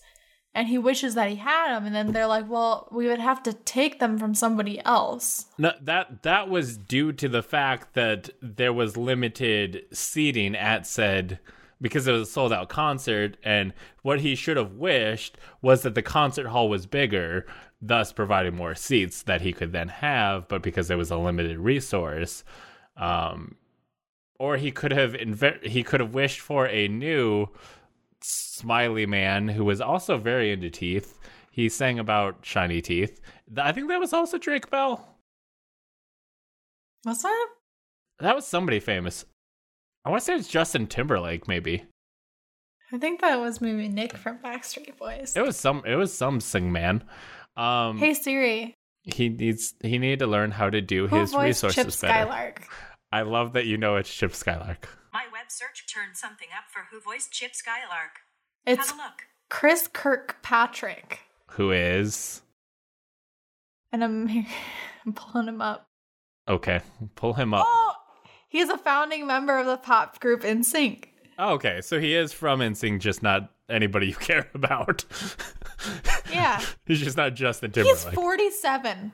and 0.54 0.68
he 0.68 0.78
wishes 0.78 1.16
that 1.16 1.30
he 1.30 1.38
had 1.38 1.74
them 1.74 1.86
and 1.86 1.95
then 1.95 2.12
they're 2.12 2.28
like, 2.28 2.49
"Well, 2.49 2.88
we 2.91 3.08
would 3.08 3.20
have 3.20 3.41
to 3.43 3.54
take 3.54 3.99
them 3.99 4.18
from 4.18 4.34
somebody 4.34 4.84
else." 4.86 5.45
No, 5.58 5.72
that 5.82 6.24
that 6.24 6.49
was 6.49 6.78
due 6.78 7.14
to 7.14 7.30
the 7.30 7.43
fact 7.43 7.93
that 7.93 8.30
there 8.41 8.74
was 8.74 8.97
limited 8.97 9.86
seating 9.91 10.56
at 10.56 10.86
said 10.86 11.39
because 11.82 12.08
it 12.08 12.12
was 12.12 12.28
a 12.28 12.32
sold 12.32 12.54
out 12.54 12.70
concert, 12.70 13.38
and 13.43 13.74
what 14.04 14.22
he 14.22 14.36
should 14.36 14.58
have 14.58 14.74
wished 14.74 15.38
was 15.62 15.82
that 15.82 15.95
the 15.95 16.02
concert 16.02 16.47
hall 16.47 16.70
was 16.70 16.86
bigger, 16.86 17.45
thus 17.82 18.14
providing 18.14 18.56
more 18.56 18.76
seats 18.76 19.24
that 19.24 19.41
he 19.41 19.52
could 19.52 19.72
then 19.72 19.88
have. 19.88 20.47
But 20.47 20.62
because 20.62 20.91
it 20.91 20.97
was 20.97 21.10
a 21.10 21.18
limited 21.18 21.58
resource, 21.58 22.43
um, 22.97 23.56
or 24.38 24.58
he 24.58 24.72
could 24.72 24.91
have 24.91 25.14
inve- 25.14 25.66
he 25.66 25.84
could 25.84 25.99
have 25.99 26.14
wished 26.14 26.39
for 26.39 26.68
a 26.68 26.88
new 26.88 27.47
smiley 28.24 29.05
man 29.05 29.47
who 29.47 29.65
was 29.65 29.82
also 29.82 30.17
very 30.17 30.51
into 30.51 30.69
teeth. 30.69 31.19
He 31.51 31.67
sang 31.69 31.99
about 31.99 32.38
shiny 32.45 32.82
teeth. 32.82 33.19
I 33.57 33.72
think 33.72 33.89
that 33.89 33.99
was 33.99 34.13
also 34.13 34.38
Drake 34.38 34.69
Bell. 34.69 35.15
What's 37.03 37.24
that? 37.24 37.47
That 38.19 38.36
was 38.36 38.45
somebody 38.45 38.80
famous. 38.80 39.26
I 40.05 40.09
want 40.09 40.22
to 40.22 40.26
say 40.26 40.36
it's 40.36 40.47
Justin 40.47 40.88
Timberlake, 40.88 41.47
maybe. 41.47 41.84
I 42.93 42.97
think 42.97 43.22
that 43.22 43.39
was 43.39 43.61
maybe 43.61 43.88
Nick 43.88 44.17
from 44.17 44.38
Backstreet 44.39 44.97
Boys. 44.97 45.36
It 45.36 45.43
was 45.43 45.57
some. 45.57 45.84
It 45.86 45.95
was 45.95 46.13
some 46.13 46.39
sing 46.39 46.72
man. 46.72 47.03
Um, 47.55 47.97
Hey 47.97 48.13
Siri, 48.13 48.74
he 49.03 49.30
needs. 49.30 49.74
He 49.82 49.97
needed 49.97 50.19
to 50.19 50.28
learn 50.28 50.51
how 50.51 50.69
to 50.69 50.82
do 50.82 51.07
who 51.07 51.19
his 51.19 51.34
resources 51.36 51.76
Chip 51.76 51.86
better. 51.86 52.30
Skylark? 52.30 52.67
I 53.11 53.22
love 53.24 53.53
that 53.53 53.65
you 53.65 53.78
know 53.78 53.95
it's 53.95 54.13
Chip 54.13 54.36
Skylark. 54.36 54.88
My 55.52 55.66
web 55.66 55.70
search 55.70 55.86
turned 55.93 56.16
something 56.16 56.47
up 56.58 56.66
for 56.72 56.84
who 56.91 57.02
voiced 57.02 57.32
Chip 57.32 57.54
Skylark. 57.56 58.22
It's 58.66 58.89
Have 58.89 58.99
a 58.99 59.04
look. 59.04 59.24
Chris 59.49 59.89
Kirkpatrick. 59.91 61.20
Who 61.52 61.72
is 61.72 62.41
And 63.91 64.04
I'm, 64.04 64.30
I'm 65.06 65.14
pulling 65.14 65.47
him 65.47 65.62
up. 65.62 65.88
okay? 66.47 66.80
Pull 67.16 67.34
him 67.34 67.54
up. 67.54 67.66
Oh, 67.68 67.93
he's 68.47 68.70
a 68.70 68.78
founding 68.78 69.28
member 69.28 69.58
of 69.58 69.66
the 69.66 69.78
pop 69.78 70.20
group 70.22 70.41
NSYNC. 70.41 71.06
Oh, 71.38 71.54
okay, 71.54 71.82
so 71.82 71.99
he 71.99 72.14
is 72.16 72.32
from 72.32 72.60
NSYNC, 72.60 72.99
just 72.99 73.22
not 73.24 73.52
anybody 73.70 74.08
you 74.08 74.16
care 74.20 74.49
about. 74.54 75.04
Yeah, 76.32 76.64
He's 76.86 76.99
just 76.99 77.18
not 77.18 77.34
Justin 77.34 77.72
Timberlake. 77.72 78.06
he's 78.06 78.14
47. 78.14 79.12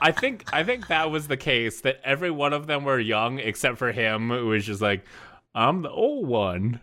I 0.00 0.12
think 0.12 0.44
I 0.52 0.64
think 0.64 0.88
that 0.88 1.10
was 1.10 1.28
the 1.28 1.36
case 1.36 1.80
that 1.82 2.00
every 2.04 2.30
one 2.30 2.52
of 2.52 2.66
them 2.66 2.84
were 2.84 2.98
young 2.98 3.38
except 3.38 3.78
for 3.78 3.92
him 3.92 4.30
who 4.30 4.46
was 4.46 4.66
just 4.66 4.80
like 4.82 5.04
I'm 5.54 5.82
the 5.82 5.90
old 5.90 6.26
one. 6.26 6.80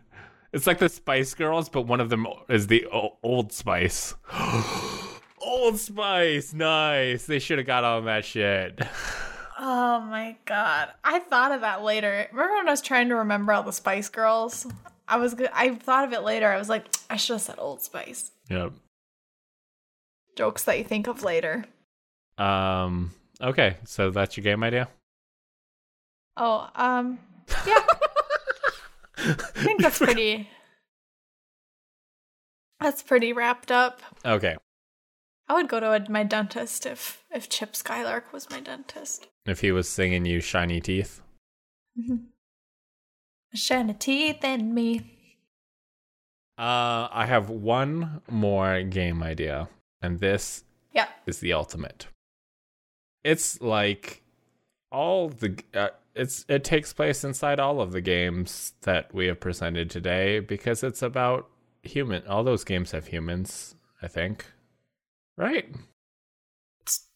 It's 0.53 0.68
like 0.68 0.80
the 0.80 0.89
Spice 0.89 1.34
Girls 1.34 1.70
but 1.70 1.84
one 1.84 1.99
of 1.99 2.09
them 2.09 2.28
is 2.49 2.68
the 2.68 2.86
o- 2.88 3.18
Old 3.24 3.51
Spice. 3.51 4.16
old 5.41 5.78
Spice, 5.80 6.53
nice. 6.53 7.26
They 7.26 7.39
should 7.39 7.57
have 7.57 7.68
got 7.68 7.84
on 7.84 8.05
that 8.05 8.26
shit. 8.26 8.82
Oh 9.59 9.99
my 9.99 10.38
god, 10.45 10.89
I 11.03 11.20
thought 11.20 11.51
of 11.51 11.62
that 11.62 11.84
later. 11.84 12.28
Remember 12.32 12.55
when 12.55 12.68
I 12.68 12.72
was 12.72 12.82
trying 12.82 13.09
to 13.09 13.16
remember 13.18 13.53
all 13.53 13.62
the 13.62 13.72
Spice 13.72 14.09
Girls? 14.09 14.66
I 15.07 15.18
was 15.18 15.34
good. 15.34 15.49
I 15.53 15.76
thought 15.76 16.05
of 16.05 16.14
it 16.14 16.24
later. 16.24 16.47
I 16.47 16.57
was 16.57 16.70
like, 16.70 16.86
I 17.09 17.18
should 17.18 17.34
have 17.34 17.41
said 17.41 17.55
Old 17.59 17.82
Spice. 17.82 18.32
Yep. 18.49 18.74
Jokes 20.36 20.64
that 20.64 20.78
you 20.78 20.84
think 20.84 21.07
of 21.07 21.24
later. 21.24 21.66
Um 22.41 23.11
okay, 23.41 23.77
so 23.85 24.09
that's 24.11 24.35
your 24.37 24.43
game 24.43 24.63
idea? 24.63 24.87
Oh, 26.37 26.69
um, 26.75 27.19
yeah. 27.67 27.85
I 29.17 29.33
think 29.53 29.81
that's 29.81 29.99
pretty. 29.99 30.49
That's 32.79 33.03
pretty 33.03 33.33
wrapped 33.33 33.69
up. 33.69 34.01
Okay. 34.25 34.55
I 35.47 35.53
would 35.53 35.67
go 35.67 35.79
to 35.81 35.91
a, 35.91 36.09
my 36.09 36.23
dentist 36.23 36.85
if 36.85 37.23
if 37.29 37.49
Chip 37.49 37.75
Skylark 37.75 38.31
was 38.33 38.49
my 38.49 38.59
dentist. 38.61 39.27
If 39.45 39.59
he 39.59 39.71
was 39.71 39.87
singing 39.89 40.25
you 40.25 40.39
shiny 40.39 40.79
teeth. 40.81 41.21
Shiny 43.53 43.93
teeth 43.93 44.43
in 44.43 44.73
me. 44.73 45.01
Uh 46.57 47.09
I 47.11 47.25
have 47.27 47.49
one 47.49 48.21
more 48.29 48.81
game 48.83 49.21
idea 49.21 49.67
and 50.01 50.19
this 50.19 50.63
Yeah. 50.93 51.09
is 51.27 51.39
the 51.39 51.53
ultimate. 51.53 52.07
It's 53.24 53.61
like 53.61 54.22
all 54.91 55.30
the 55.30 55.57
uh, 55.74 55.89
it's 56.15 56.45
it 56.47 56.63
takes 56.63 56.93
place 56.93 57.24
inside 57.24 57.59
all 57.59 57.82
of 57.82 57.91
the 57.91 58.01
games 58.01 58.74
that 58.82 59.13
we 59.13 59.28
have 59.28 59.39
presented 59.39 59.89
today 59.89 60.39
because 60.39 60.84
it's 60.84 61.01
about 61.01 61.49
human. 61.84 62.26
All 62.28 62.43
those 62.43 62.63
games 62.63 62.91
have 62.91 63.07
humans, 63.07 63.76
I 64.01 64.07
think. 64.07 64.45
Right? 65.38 65.74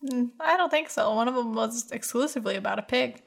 Mm, 0.03 0.31
I 0.39 0.57
don't 0.57 0.69
think 0.69 0.89
so. 0.89 1.13
One 1.13 1.27
of 1.27 1.35
them 1.35 1.53
was 1.53 1.91
exclusively 1.91 2.55
about 2.55 2.79
a 2.79 2.83
pig. 2.83 3.21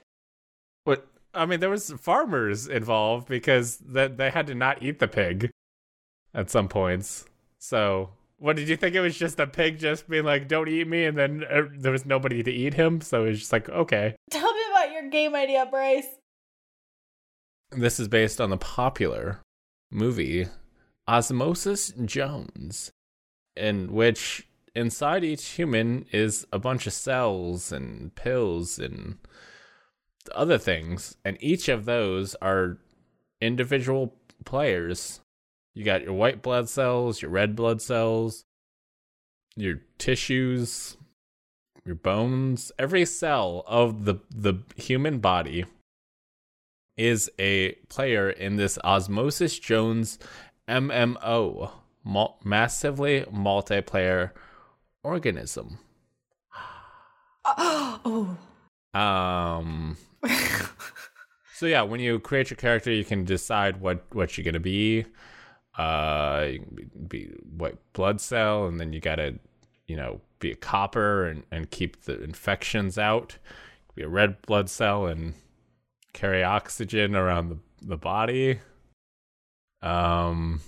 What 0.85 1.07
I 1.35 1.47
mean, 1.47 1.61
there 1.61 1.71
was 1.71 1.93
farmers 1.93 2.67
involved 2.67 3.29
because 3.29 3.77
that 3.79 4.17
they 4.17 4.31
had 4.31 4.47
to 4.47 4.55
not 4.55 4.83
eat 4.83 4.99
the 4.99 5.09
pig 5.09 5.51
at 6.35 6.51
some 6.51 6.69
points. 6.69 7.27
So, 7.59 8.11
what 8.39 8.57
did 8.57 8.69
you 8.69 8.77
think? 8.77 8.95
It 8.95 9.01
was 9.01 9.19
just 9.19 9.41
a 9.41 9.47
pig 9.47 9.79
just 9.79 10.09
being 10.09 10.25
like, 10.25 10.49
"Don't 10.49 10.69
eat 10.69 10.87
me," 10.87 11.05
and 11.05 11.17
then 11.17 11.45
uh, 11.51 11.63
there 11.77 11.93
was 11.93 12.07
nobody 12.07 12.43
to 12.43 12.51
eat 12.51 12.75
him. 12.75 13.01
So 13.01 13.25
it 13.25 13.31
was 13.31 13.41
just 13.41 13.53
like, 13.53 13.69
okay. 13.69 14.15
Tell 14.31 14.53
me 14.53 14.61
about 14.73 14.93
your 14.93 15.09
game 15.11 15.35
idea, 15.35 15.67
Bryce. 15.67 16.07
This 17.71 18.01
is 18.01 18.09
based 18.09 18.41
on 18.41 18.51
the 18.51 18.57
popular 18.57 19.41
movie 19.91 20.47
Osmosis 21.07 21.93
Jones, 22.05 22.93
in 23.57 23.93
which 23.93 24.47
inside 24.75 25.25
each 25.25 25.45
human 25.49 26.07
is 26.13 26.47
a 26.53 26.59
bunch 26.59 26.87
of 26.87 26.93
cells 26.93 27.73
and 27.73 28.15
pills 28.15 28.79
and 28.79 29.19
other 30.35 30.59
things, 30.59 31.17
and 31.25 31.37
each 31.41 31.69
of 31.69 31.85
those 31.87 32.35
are 32.37 32.79
individual 33.41 34.15
players. 34.45 35.21
You 35.79 35.85
got 35.85 36.03
your 36.03 36.15
white 36.15 36.43
blood 36.43 36.69
cells, 36.69 37.23
your 37.23 37.31
red 37.31 37.55
blood 37.55 37.81
cells, 37.81 38.45
your 39.55 39.79
tissues, 39.97 40.97
your 41.85 41.95
bones. 41.95 42.73
Every 42.81 43.05
cell 43.05 43.63
of 43.65 44.05
the 44.05 44.17
the 44.29 44.55
human 44.75 45.21
body 45.21 45.67
is 46.97 47.31
a 47.39 47.75
player 47.89 48.29
in 48.29 48.57
this 48.57 48.77
Osmosis 48.83 49.57
Jones 49.57 50.19
MMO, 50.69 51.71
mul- 52.03 52.41
massively 52.43 53.21
multiplayer 53.33 54.33
organism. 55.05 55.79
oh. 57.45 58.37
Um 58.95 59.97
so 61.55 61.67
yeah, 61.67 61.83
when 61.83 62.01
you 62.01 62.19
create 62.19 62.51
your 62.51 62.57
character, 62.57 62.91
you 62.91 63.05
can 63.05 63.25
decide 63.25 63.81
what 63.81 64.05
what 64.13 64.37
you're 64.37 64.45
gonna 64.45 64.59
be. 64.59 65.07
Uh, 65.79 66.55
be, 67.07 67.27
white 67.57 67.79
blood 67.93 68.21
cell, 68.21 68.67
and 68.67 68.81
then 68.81 68.93
you 68.93 69.01
gotta, 69.01 69.39
you 69.87 69.97
know, 69.97 70.21
be 70.41 70.51
a 70.51 70.57
copper 70.57 71.25
and 71.27 71.45
and 71.53 71.71
keep 71.71 72.03
the 72.03 72.21
infections 72.23 72.99
out. 72.99 73.39
Be 73.95 74.03
a 74.03 74.09
red 74.09 74.43
blood 74.43 74.69
cell 74.69 75.07
and 75.07 75.35
carry 76.13 76.43
oxygen 76.43 77.15
around 77.15 77.49
the 77.49 77.59
the 77.81 77.97
body. 77.97 78.59
Um, 79.81 80.61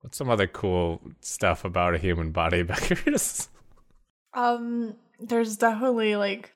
what's 0.00 0.16
some 0.16 0.30
other 0.30 0.46
cool 0.46 1.00
stuff 1.20 1.64
about 1.64 1.94
a 1.94 1.98
human 1.98 2.30
body, 2.30 2.62
Beckers? 2.64 3.48
Um, 4.34 4.94
there's 5.18 5.56
definitely 5.56 6.14
like 6.14 6.54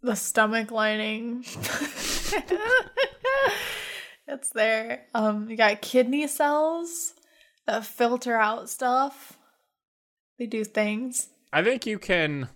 the 0.00 0.14
stomach 0.14 0.70
lining. 0.70 1.44
it's 4.28 4.50
there. 4.50 5.06
Um, 5.14 5.48
you 5.50 5.56
got 5.56 5.80
kidney 5.80 6.26
cells 6.26 7.14
that 7.66 7.84
filter 7.84 8.36
out 8.36 8.68
stuff. 8.70 9.38
They 10.38 10.46
do 10.46 10.64
things. 10.64 11.28
I 11.52 11.62
think 11.62 11.86
you 11.86 11.98
can. 11.98 12.48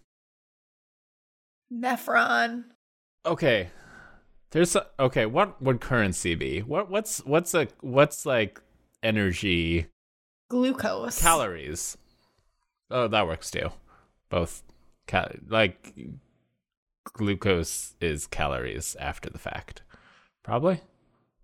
Nephron. 1.72 2.64
Okay, 3.24 3.70
there's 4.50 4.76
a, 4.76 4.86
okay. 4.98 5.26
What 5.26 5.60
would 5.62 5.80
currency 5.80 6.34
be? 6.34 6.60
What 6.60 6.90
what's 6.90 7.24
what's 7.24 7.54
a 7.54 7.68
what's 7.80 8.26
like 8.26 8.60
energy 9.02 9.86
Glucose. 10.50 11.20
calories? 11.20 11.96
Oh, 12.90 13.08
that 13.08 13.26
works 13.26 13.50
too. 13.50 13.70
Both 14.28 14.62
cal- 15.06 15.32
like 15.48 15.94
glucose 17.04 17.94
is 18.00 18.26
calories 18.26 18.96
after 19.00 19.30
the 19.30 19.38
fact. 19.38 19.82
Probably. 20.42 20.80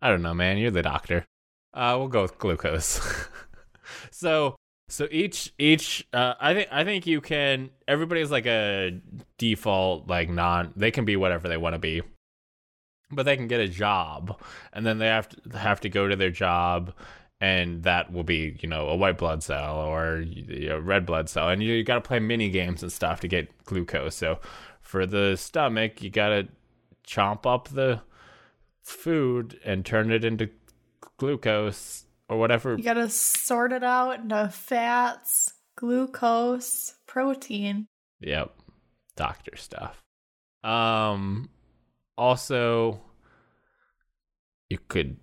I 0.01 0.11
don't 0.11 0.23
know, 0.23 0.35
man. 0.35 0.59
You're 0.59 0.71
the 0.71 0.83
doctor. 0.83 1.27
Uh, 1.75 1.97
we'll 1.99 2.09
go 2.09 2.23
with 2.23 2.39
glucose. 2.39 3.01
so 4.11 4.57
so 4.89 5.07
each 5.11 5.53
each 5.59 6.07
uh, 6.13 6.35
I 6.41 6.55
think 6.55 6.69
I 6.73 6.85
think 6.85 7.07
you 7.07 7.21
can 7.21 7.71
everybody's 7.87 8.31
like 8.31 8.47
a 8.47 9.01
default 9.37 10.09
like 10.09 10.31
non 10.31 10.73
they 10.77 10.91
can 10.91 11.05
be 11.05 11.17
whatever 11.17 11.49
they 11.49 11.57
want 11.57 11.75
to 11.75 11.79
be. 11.79 12.03
But 13.11 13.25
they 13.25 13.37
can 13.37 13.49
get 13.49 13.61
a 13.61 13.69
job 13.69 14.41
and 14.73 14.85
then 14.85 14.99
they 14.99 15.07
have 15.07 15.29
to 15.29 15.59
have 15.59 15.81
to 15.81 15.89
go 15.89 16.09
to 16.09 16.17
their 16.17 16.31
job 16.31 16.93
and 17.41 17.85
that 17.85 18.13
will 18.13 18.25
be, 18.25 18.59
you 18.61 18.69
know, 18.69 18.89
a 18.89 18.97
white 18.97 19.17
blood 19.17 19.43
cell 19.43 19.77
or 19.77 20.25
a 20.49 20.81
red 20.81 21.07
blood 21.07 21.29
cell 21.29 21.49
and 21.49 21.63
you, 21.63 21.73
you 21.73 21.85
got 21.85 21.95
to 21.95 22.01
play 22.01 22.19
mini 22.19 22.51
games 22.51 22.83
and 22.83 22.93
stuff 22.93 23.21
to 23.21 23.29
get 23.29 23.65
glucose. 23.65 24.15
So 24.15 24.41
for 24.81 25.07
the 25.07 25.37
stomach, 25.37 26.03
you 26.03 26.11
got 26.11 26.29
to 26.31 26.49
chomp 27.07 27.47
up 27.47 27.69
the 27.69 28.01
food 28.89 29.61
and 29.65 29.85
turn 29.85 30.11
it 30.11 30.25
into 30.25 30.49
glucose 31.19 32.05
or 32.29 32.39
whatever 32.39 32.77
You 32.77 32.83
gotta 32.83 33.09
sort 33.11 33.73
it 33.73 33.85
out 33.85 34.21
into 34.21 34.49
fats, 34.49 35.53
glucose, 35.77 36.95
protein. 37.07 37.87
Yep. 38.21 38.55
Doctor 39.17 39.57
stuff. 39.57 40.03
Um 40.65 41.51
also 42.17 43.01
you 44.71 44.79
could 44.89 45.17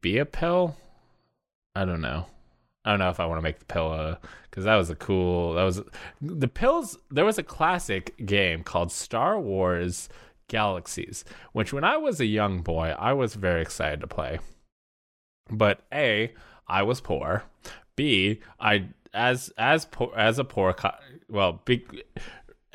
be 0.00 0.18
a 0.18 0.24
pill. 0.24 0.76
I 1.74 1.84
don't 1.84 2.00
know. 2.00 2.26
I 2.84 2.90
don't 2.90 3.00
know 3.00 3.10
if 3.10 3.20
I 3.20 3.26
want 3.26 3.38
to 3.38 3.42
make 3.42 3.58
the 3.58 3.64
pill 3.64 4.16
cuz 4.50 4.64
that 4.64 4.76
was 4.76 4.90
a 4.90 4.94
cool 4.94 5.54
that 5.54 5.64
was 5.64 5.82
the 6.20 6.48
pills 6.48 6.96
there 7.10 7.24
was 7.24 7.38
a 7.38 7.42
classic 7.42 8.16
game 8.24 8.62
called 8.62 8.90
Star 8.92 9.38
Wars 9.38 10.08
Galaxies 10.48 11.24
which 11.52 11.72
when 11.72 11.84
I 11.84 11.96
was 11.96 12.20
a 12.20 12.26
young 12.26 12.62
boy 12.62 12.94
I 12.98 13.12
was 13.12 13.34
very 13.34 13.62
excited 13.62 14.00
to 14.00 14.06
play. 14.06 14.38
But 15.50 15.80
A, 15.92 16.32
I 16.66 16.82
was 16.82 17.00
poor. 17.00 17.44
B, 17.96 18.40
I 18.60 18.88
as 19.14 19.52
as 19.56 19.86
poor 19.86 20.12
as 20.16 20.38
a 20.38 20.44
poor 20.44 20.74
well, 21.28 21.62
big 21.64 22.02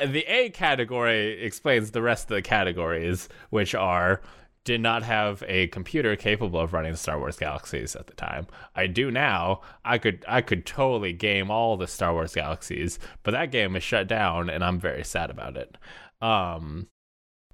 the 0.03 0.25
A 0.25 0.49
category 0.49 1.41
explains 1.43 1.91
the 1.91 2.01
rest 2.01 2.29
of 2.29 2.35
the 2.35 2.41
categories, 2.41 3.29
which 3.49 3.75
are 3.75 4.21
did 4.63 4.81
not 4.81 5.03
have 5.03 5.43
a 5.47 5.67
computer 5.67 6.15
capable 6.15 6.59
of 6.59 6.71
running 6.71 6.95
Star 6.95 7.19
Wars 7.19 7.37
Galaxies 7.37 7.95
at 7.97 8.07
the 8.07 8.13
time. 8.13 8.47
I 8.75 8.87
do 8.87 9.11
now. 9.11 9.61
I 9.83 9.97
could 9.97 10.25
I 10.27 10.41
could 10.41 10.65
totally 10.65 11.13
game 11.13 11.51
all 11.51 11.77
the 11.77 11.87
Star 11.87 12.13
Wars 12.13 12.33
Galaxies, 12.33 12.97
but 13.23 13.31
that 13.31 13.51
game 13.51 13.75
is 13.75 13.83
shut 13.83 14.07
down 14.07 14.49
and 14.49 14.63
I'm 14.63 14.79
very 14.79 15.03
sad 15.03 15.29
about 15.29 15.57
it. 15.57 15.77
Um 16.21 16.87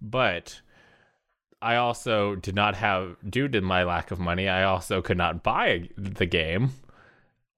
but 0.02 0.62
I 1.62 1.76
also 1.76 2.36
did 2.36 2.56
not 2.56 2.76
have 2.76 3.18
due 3.30 3.48
to 3.50 3.62
my 3.62 3.84
lack 3.84 4.12
of 4.12 4.20
money, 4.20 4.48
I 4.48 4.64
also 4.64 5.02
could 5.02 5.18
not 5.18 5.44
buy 5.44 5.90
the 5.98 6.26
game 6.26 6.72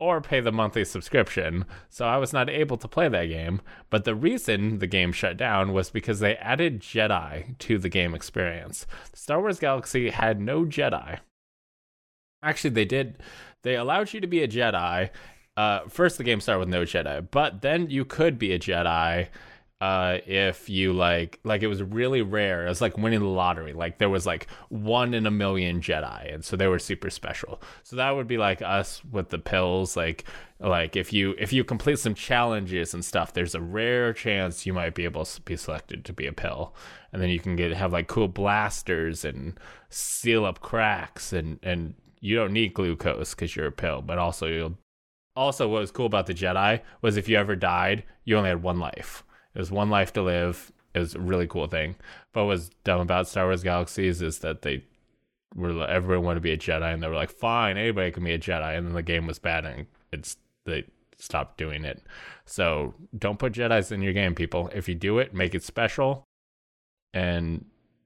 or 0.02 0.20
pay 0.20 0.40
the 0.40 0.52
monthly 0.52 0.84
subscription, 0.84 1.64
so 1.88 2.08
I 2.08 2.18
was 2.18 2.34
not 2.34 2.50
able 2.50 2.76
to 2.78 2.88
play 2.88 3.08
that 3.08 3.26
game. 3.26 3.62
But 3.92 4.04
the 4.04 4.16
reason 4.16 4.80
the 4.80 4.88
game 4.88 5.12
shut 5.12 5.38
down 5.38 5.74
was 5.74 5.92
because 5.92 6.20
they 6.20 6.36
added 6.38 6.82
Jedi 6.82 7.56
to 7.60 7.78
the 7.78 7.90
game 7.90 8.16
experience. 8.16 8.88
Star 9.14 9.40
Wars 9.40 9.60
Galaxy 9.60 10.10
had 10.10 10.42
no 10.42 10.66
Jedi. 10.66 11.20
Actually, 12.42 12.72
they 12.72 12.86
did. 12.86 13.22
They 13.62 13.76
allowed 13.76 14.12
you 14.12 14.20
to 14.22 14.28
be 14.28 14.42
a 14.42 14.48
Jedi. 14.48 15.12
Uh, 15.56 15.82
first, 15.88 16.18
the 16.18 16.24
game 16.24 16.42
started 16.42 16.62
with 16.62 16.70
no 16.70 16.82
Jedi, 16.82 17.28
but 17.30 17.62
then 17.62 17.88
you 17.92 18.04
could 18.04 18.40
be 18.40 18.54
a 18.54 18.60
Jedi 18.60 19.28
uh, 19.82 20.20
if 20.28 20.70
you 20.70 20.94
like 20.94 21.40
like 21.44 21.64
it 21.64 21.68
was 21.68 21.82
really 21.82 22.22
rare. 22.22 22.68
It 22.68 22.70
was 22.70 22.82
like 22.82 23.00
winning 23.00 23.22
the 23.22 23.26
lottery. 23.26 23.74
Like 23.74 23.98
there 23.98 24.12
was 24.12 24.28
like 24.28 24.48
one 24.70 25.16
in 25.16 25.26
a 25.26 25.32
million 25.32 25.82
Jedi, 25.82 26.32
and 26.32 26.46
so 26.46 26.56
they 26.56 26.68
were 26.68 26.78
super 26.78 27.10
special. 27.10 27.60
So 27.82 27.96
that 27.96 28.12
would 28.12 28.28
be 28.28 28.38
like 28.38 28.62
us 28.62 29.02
with 29.12 29.30
the 29.30 29.40
pills. 29.40 29.98
Like 29.98 30.26
like 30.60 30.96
if 30.96 31.12
you 31.12 31.34
if 31.40 31.52
you 31.52 31.64
complete 31.64 31.98
some 31.98 32.14
challenges 32.14 32.94
and 32.94 33.04
stuff, 33.04 33.34
there's 33.34 33.56
a 33.56 33.62
rare 33.62 34.14
chance 34.14 34.68
you 34.68 34.74
might 34.74 34.94
be 34.94 35.04
able 35.04 35.26
to 35.26 35.42
be 35.42 35.58
selected 35.58 36.06
to 36.06 36.14
be 36.14 36.28
a 36.28 36.32
pill, 36.32 36.76
and 37.12 37.20
then 37.20 37.30
you 37.30 37.40
can 37.40 37.56
get 37.56 37.74
have 37.74 37.92
like 37.92 38.08
cool 38.08 38.28
blasters 38.28 39.26
and 39.26 39.60
seal 39.90 40.46
up 40.46 40.60
cracks, 40.60 41.34
and 41.34 41.58
and 41.64 41.96
you 42.20 42.36
don't 42.36 42.54
need 42.54 42.76
glucose 42.76 43.34
because 43.34 43.56
you're 43.56 43.66
a 43.66 43.72
pill, 43.72 44.04
but 44.04 44.20
also 44.20 44.46
you'll. 44.46 44.78
Also, 45.36 45.68
what 45.68 45.80
was 45.80 45.92
cool 45.92 46.06
about 46.06 46.28
the 46.28 46.34
Jedi 46.34 46.82
was 47.02 47.16
if 47.16 47.30
you 47.30 47.38
ever 47.38 47.56
died, 47.56 48.04
you 48.26 48.38
only 48.38 48.50
had 48.50 48.62
one 48.62 48.80
life. 48.80 49.24
It 49.54 49.60
was 49.60 49.72
one 49.72 49.90
life 49.90 50.14
to 50.14 50.22
live. 50.22 50.72
It 50.94 51.00
was 51.00 51.16
a 51.16 51.20
really 51.20 51.48
cool 51.48 51.68
thing. 51.68 51.96
But 52.34 52.42
what 52.42 52.50
was 52.50 52.70
dumb 52.84 53.02
about 53.02 53.28
Star 53.28 53.46
Wars 53.46 53.64
Galaxies 53.64 54.22
is 54.22 54.40
that 54.40 54.62
they 54.62 54.84
were 55.56 55.86
everyone 55.88 56.26
wanted 56.26 56.36
to 56.36 56.42
be 56.42 56.52
a 56.52 56.58
Jedi, 56.58 56.94
and 56.94 57.02
they 57.02 57.08
were 57.08 57.16
like, 57.16 57.32
"Fine, 57.32 57.78
anybody 57.78 58.12
can 58.12 58.24
be 58.24 58.34
a 58.34 58.40
Jedi." 58.40 58.78
And 58.78 58.88
then 58.88 58.94
the 58.94 59.04
game 59.04 59.28
was 59.28 59.40
bad, 59.40 59.66
and 59.66 59.88
it's 60.12 60.38
they 60.66 60.86
stopped 61.18 61.58
doing 61.58 61.86
it. 61.86 62.02
So 62.46 62.94
don't 63.18 63.40
put 63.40 63.54
Jedi's 63.54 63.92
in 63.92 64.02
your 64.02 64.14
game, 64.14 64.36
people. 64.36 64.70
If 64.74 64.90
you 64.90 64.96
do 64.96 65.20
it, 65.20 65.34
make 65.34 65.56
it 65.56 65.64
special 65.64 66.26
and 67.14 67.66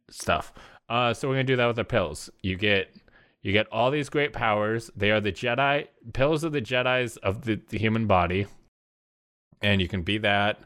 stuff. 0.09 0.53
Uh, 0.89 1.13
so 1.13 1.27
we're 1.27 1.35
gonna 1.35 1.43
do 1.43 1.55
that 1.55 1.67
with 1.67 1.75
the 1.75 1.83
pills. 1.83 2.29
You 2.41 2.55
get 2.55 2.93
you 3.41 3.51
get 3.51 3.67
all 3.71 3.91
these 3.91 4.09
great 4.09 4.33
powers. 4.33 4.89
They 4.95 5.11
are 5.11 5.21
the 5.21 5.31
Jedi 5.31 5.87
pills 6.13 6.43
of 6.43 6.51
the 6.51 6.61
Jedi's 6.61 7.17
of 7.17 7.45
the, 7.45 7.59
the 7.69 7.77
human 7.77 8.07
body, 8.07 8.47
and 9.61 9.81
you 9.81 9.87
can 9.87 10.01
be 10.01 10.17
that 10.19 10.59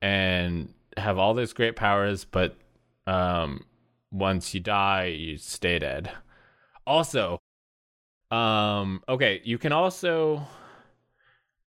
and 0.00 0.72
have 0.96 1.18
all 1.18 1.34
these 1.34 1.52
great 1.52 1.76
powers. 1.76 2.24
But 2.24 2.56
um, 3.06 3.64
once 4.10 4.54
you 4.54 4.60
die, 4.60 5.06
you 5.06 5.36
stay 5.36 5.78
dead. 5.78 6.10
Also, 6.86 7.40
um, 8.30 9.02
okay, 9.08 9.40
you 9.44 9.58
can 9.58 9.72
also 9.72 10.42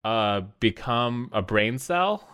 uh 0.04 0.42
become 0.60 1.30
a 1.34 1.42
brain 1.42 1.78
cell, 1.78 2.28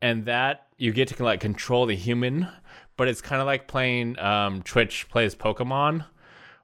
and 0.00 0.26
that 0.26 0.68
you 0.76 0.92
get 0.92 1.08
to 1.08 1.24
like 1.24 1.40
control 1.40 1.86
the 1.86 1.96
human. 1.96 2.48
But 2.96 3.08
it's 3.08 3.20
kind 3.20 3.40
of 3.40 3.46
like 3.46 3.68
playing 3.68 4.18
um 4.18 4.62
Twitch 4.62 5.08
plays 5.08 5.34
Pokemon, 5.34 6.04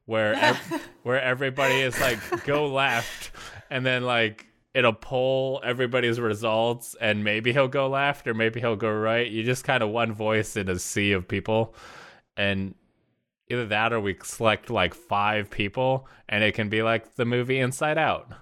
where 0.06 0.34
ev- 0.34 0.90
where 1.02 1.20
everybody 1.20 1.80
is 1.80 1.98
like 2.00 2.18
go 2.44 2.66
left, 2.66 3.32
and 3.70 3.84
then 3.84 4.04
like 4.04 4.46
it'll 4.74 4.92
pull 4.92 5.60
everybody's 5.64 6.18
results, 6.18 6.96
and 7.00 7.24
maybe 7.24 7.52
he'll 7.52 7.68
go 7.68 7.88
left 7.88 8.26
or 8.26 8.34
maybe 8.34 8.60
he'll 8.60 8.76
go 8.76 8.92
right. 8.92 9.30
You 9.30 9.42
just 9.42 9.64
kind 9.64 9.82
of 9.82 9.90
one 9.90 10.12
voice 10.12 10.56
in 10.56 10.68
a 10.68 10.78
sea 10.78 11.12
of 11.12 11.28
people, 11.28 11.74
and 12.36 12.74
either 13.48 13.66
that 13.66 13.92
or 13.92 14.00
we 14.00 14.16
select 14.22 14.70
like 14.70 14.94
five 14.94 15.50
people, 15.50 16.08
and 16.28 16.42
it 16.42 16.52
can 16.54 16.68
be 16.68 16.82
like 16.82 17.16
the 17.16 17.24
movie 17.24 17.58
Inside 17.58 17.98
Out. 17.98 18.32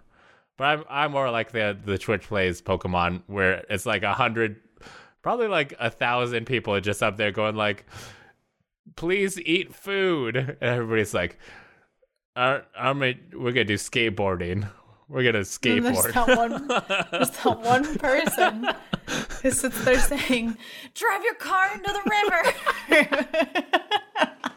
But 0.56 0.64
I'm 0.64 0.84
I'm 0.88 1.12
more 1.12 1.30
like 1.30 1.52
the 1.52 1.76
the 1.84 1.98
Twitch 1.98 2.28
plays 2.28 2.62
Pokemon, 2.62 3.22
where 3.26 3.64
it's 3.68 3.86
like 3.86 4.02
a 4.02 4.12
hundred, 4.14 4.60
probably 5.22 5.48
like 5.48 5.74
a 5.80 5.90
thousand 5.90 6.46
people 6.46 6.74
are 6.74 6.80
just 6.80 7.02
up 7.02 7.16
there 7.16 7.32
going 7.32 7.56
like, 7.56 7.86
"Please 8.96 9.40
eat 9.40 9.74
food," 9.74 10.36
and 10.36 10.56
everybody's 10.60 11.14
like, 11.14 11.38
"Our, 12.36 12.64
our 12.76 12.94
we're 12.94 13.52
gonna 13.52 13.64
do 13.64 13.74
skateboarding. 13.74 14.68
We're 15.10 15.24
gonna 15.24 15.38
And 15.38 15.46
there's 15.46 15.58
skateboard." 15.58 16.12
that 16.14 16.36
one, 16.36 16.68
there's 17.10 17.30
that 17.30 17.60
one 17.64 17.98
person 17.98 18.68
who 19.42 19.50
sits 19.50 19.84
there 19.84 19.98
saying, 19.98 20.56
"Drive 20.94 21.24
your 21.24 21.34
car 21.34 21.68
into 21.74 21.92
the 21.92 22.02
river." 22.08 23.20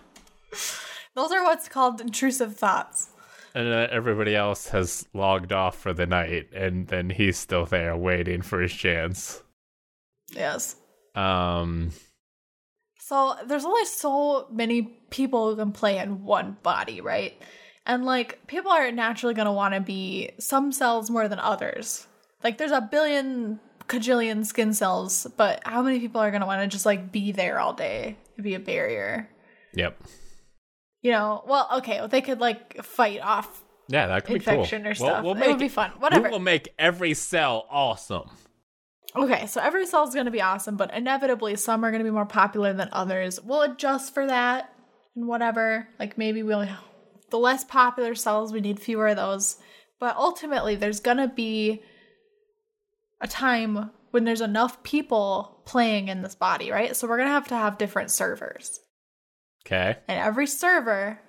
Those 1.15 1.31
are 1.31 1.43
what's 1.43 1.67
called 1.69 2.01
intrusive 2.01 2.55
thoughts. 2.55 3.09
and 3.55 3.67
uh, 3.67 3.87
everybody 3.91 4.35
else 4.35 4.69
has 4.69 5.07
logged 5.13 5.51
off 5.51 5.77
for 5.77 5.93
the 5.93 6.05
night, 6.07 6.49
and 6.53 6.87
then 6.87 7.09
he's 7.09 7.37
still 7.37 7.65
there 7.65 7.95
waiting 7.97 8.41
for 8.41 8.61
his 8.61 8.73
chance. 8.73 9.43
Yes. 10.31 10.75
Um, 11.15 11.91
So 12.97 13.35
there's 13.45 13.65
only 13.65 13.85
so 13.85 14.47
many 14.51 14.81
people 15.11 15.49
who 15.51 15.55
can 15.55 15.71
play 15.71 15.99
in 15.99 16.23
one 16.23 16.57
body, 16.63 16.99
right? 17.01 17.39
And 17.85 18.05
like 18.05 18.47
people 18.47 18.71
are 18.71 18.91
naturally 18.91 19.33
going 19.33 19.45
to 19.45 19.51
want 19.51 19.73
to 19.73 19.81
be 19.81 20.31
some 20.39 20.71
cells 20.71 21.09
more 21.09 21.27
than 21.27 21.39
others. 21.39 22.07
Like 22.43 22.57
there's 22.57 22.71
a 22.71 22.81
billion 22.81 23.59
cajillion 23.87 24.45
skin 24.45 24.73
cells, 24.73 25.27
but 25.37 25.61
how 25.65 25.81
many 25.81 25.99
people 25.99 26.21
are 26.21 26.31
going 26.31 26.41
to 26.41 26.47
want 26.47 26.61
to 26.61 26.67
just 26.67 26.85
like 26.85 27.11
be 27.11 27.31
there 27.31 27.59
all 27.59 27.73
day? 27.73 28.17
It'd 28.33 28.43
be 28.43 28.55
a 28.55 28.59
barrier. 28.59 29.29
yep. 29.73 30.01
You 31.01 31.11
know, 31.11 31.43
well, 31.45 31.67
okay, 31.79 31.97
well, 31.99 32.07
they 32.07 32.21
could 32.21 32.39
like 32.39 32.81
fight 32.81 33.19
off 33.21 33.61
Yeah, 33.89 34.07
that 34.07 34.23
could 34.25 34.37
infection 34.37 34.83
be 34.83 34.83
cool. 34.83 34.91
or 34.91 34.95
stuff. 34.95 35.23
We'll, 35.25 35.33
we'll 35.35 35.43
it 35.43 35.49
would 35.49 35.59
be 35.59 35.67
fun. 35.67 35.91
Whatever. 35.99 36.23
We 36.23 36.31
will 36.31 36.39
make 36.39 36.73
every 36.79 37.13
cell 37.13 37.67
awesome. 37.69 38.29
Okay, 39.13 39.45
so 39.47 39.59
every 39.61 39.85
cell 39.85 40.07
is 40.07 40.13
going 40.13 40.25
to 40.27 40.31
be 40.31 40.41
awesome, 40.41 40.77
but 40.77 40.93
inevitably 40.93 41.57
some 41.57 41.83
are 41.83 41.91
going 41.91 41.99
to 41.99 42.09
be 42.09 42.13
more 42.13 42.25
popular 42.25 42.71
than 42.71 42.87
others. 42.93 43.39
We'll 43.41 43.61
adjust 43.63 44.13
for 44.13 44.25
that 44.25 44.73
and 45.15 45.27
whatever. 45.27 45.89
Like 45.99 46.17
maybe 46.17 46.41
we'll 46.41 46.65
the 47.33 47.39
less 47.39 47.63
popular 47.63 48.13
cells 48.13 48.53
we 48.53 48.61
need 48.61 48.79
fewer 48.79 49.07
of 49.07 49.17
those. 49.17 49.57
But 49.99 50.15
ultimately 50.17 50.75
there's 50.75 50.99
going 50.99 51.17
to 51.17 51.27
be 51.27 51.81
a 53.21 53.27
time 53.27 53.89
when 54.11 54.23
there's 54.23 54.39
enough 54.39 54.83
people 54.83 55.63
playing 55.65 56.09
in 56.09 56.21
this 56.21 56.35
body, 56.35 56.69
right? 56.69 56.95
So 56.95 57.07
we're 57.07 57.17
going 57.17 57.29
to 57.29 57.33
have 57.33 57.47
to 57.47 57.55
have 57.55 57.79
different 57.79 58.11
servers. 58.11 58.79
Okay. 59.65 59.97
And 60.07 60.19
every 60.19 60.45
server 60.45 61.19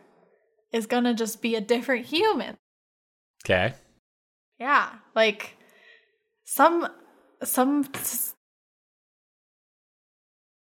is 0.73 0.85
going 0.85 1.05
to 1.05 1.15
just 1.15 1.41
be 1.41 1.55
a 1.55 1.63
different 1.63 2.05
human. 2.05 2.59
Okay. 3.47 3.73
Yeah, 4.59 4.91
like 5.15 5.57
some 6.45 6.87
some 7.43 7.89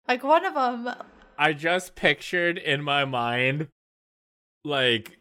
like 0.08 0.24
one 0.24 0.46
of 0.46 0.54
them. 0.54 0.96
I 1.36 1.54
just 1.54 1.96
pictured 1.96 2.60
in 2.60 2.84
my 2.84 3.06
mind, 3.06 3.70
like, 4.64 5.18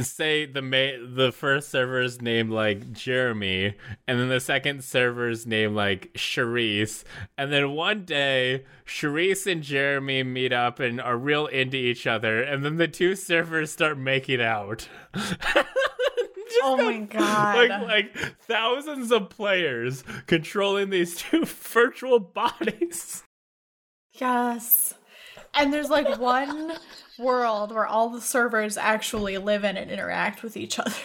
say 0.00 0.44
the 0.46 0.62
ma- 0.62 0.98
the 1.14 1.30
first 1.32 1.68
server's 1.70 2.20
name 2.20 2.50
like 2.50 2.92
Jeremy, 2.92 3.74
and 4.08 4.18
then 4.18 4.28
the 4.28 4.40
second 4.40 4.82
server's 4.82 5.46
name 5.46 5.74
like 5.74 6.12
Charisse, 6.14 7.04
and 7.38 7.52
then 7.52 7.72
one 7.72 8.04
day 8.04 8.64
Charisse 8.86 9.50
and 9.50 9.62
Jeremy 9.62 10.22
meet 10.22 10.52
up 10.52 10.80
and 10.80 11.00
are 11.00 11.16
real 11.16 11.46
into 11.46 11.76
each 11.76 12.06
other, 12.06 12.42
and 12.42 12.64
then 12.64 12.76
the 12.76 12.88
two 12.88 13.14
servers 13.14 13.70
start 13.70 13.98
making 13.98 14.40
out. 14.40 14.88
Oh 16.66 16.76
my 16.76 16.98
god! 16.98 17.68
like 17.68 17.82
like 17.82 18.36
thousands 18.42 19.12
of 19.12 19.28
players 19.28 20.02
controlling 20.26 20.88
these 20.88 21.16
two 21.20 21.44
virtual 21.44 22.18
bodies. 22.20 23.22
yes, 24.12 24.94
and 25.52 25.72
there's 25.72 25.90
like 25.90 26.18
one 26.18 26.72
world 27.18 27.72
where 27.72 27.86
all 27.86 28.10
the 28.10 28.20
servers 28.20 28.76
actually 28.76 29.38
live 29.38 29.64
in 29.64 29.76
and 29.76 29.90
interact 29.90 30.42
with 30.42 30.56
each 30.56 30.78
other. 30.78 30.92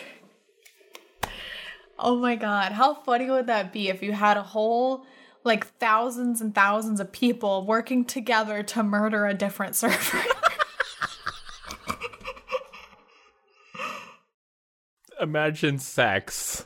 Oh 2.02 2.16
my 2.16 2.38
god! 2.38 2.72
How 2.72 2.94
funny 2.94 3.30
would 3.30 3.48
that 3.48 3.74
be 3.74 3.90
if 3.90 4.02
you 4.02 4.14
had 4.14 4.38
a 4.38 4.42
whole 4.42 5.06
like 5.44 5.68
thousands 5.80 6.40
and 6.40 6.56
thousands 6.56 7.02
of 7.02 7.12
people 7.12 7.66
working 7.66 8.06
together 8.06 8.64
to 8.64 8.84
murder 8.84 9.26
a 9.26 9.34
different 9.34 9.76
server? 9.76 10.24
Imagine 15.22 15.78
sex. 15.80 16.66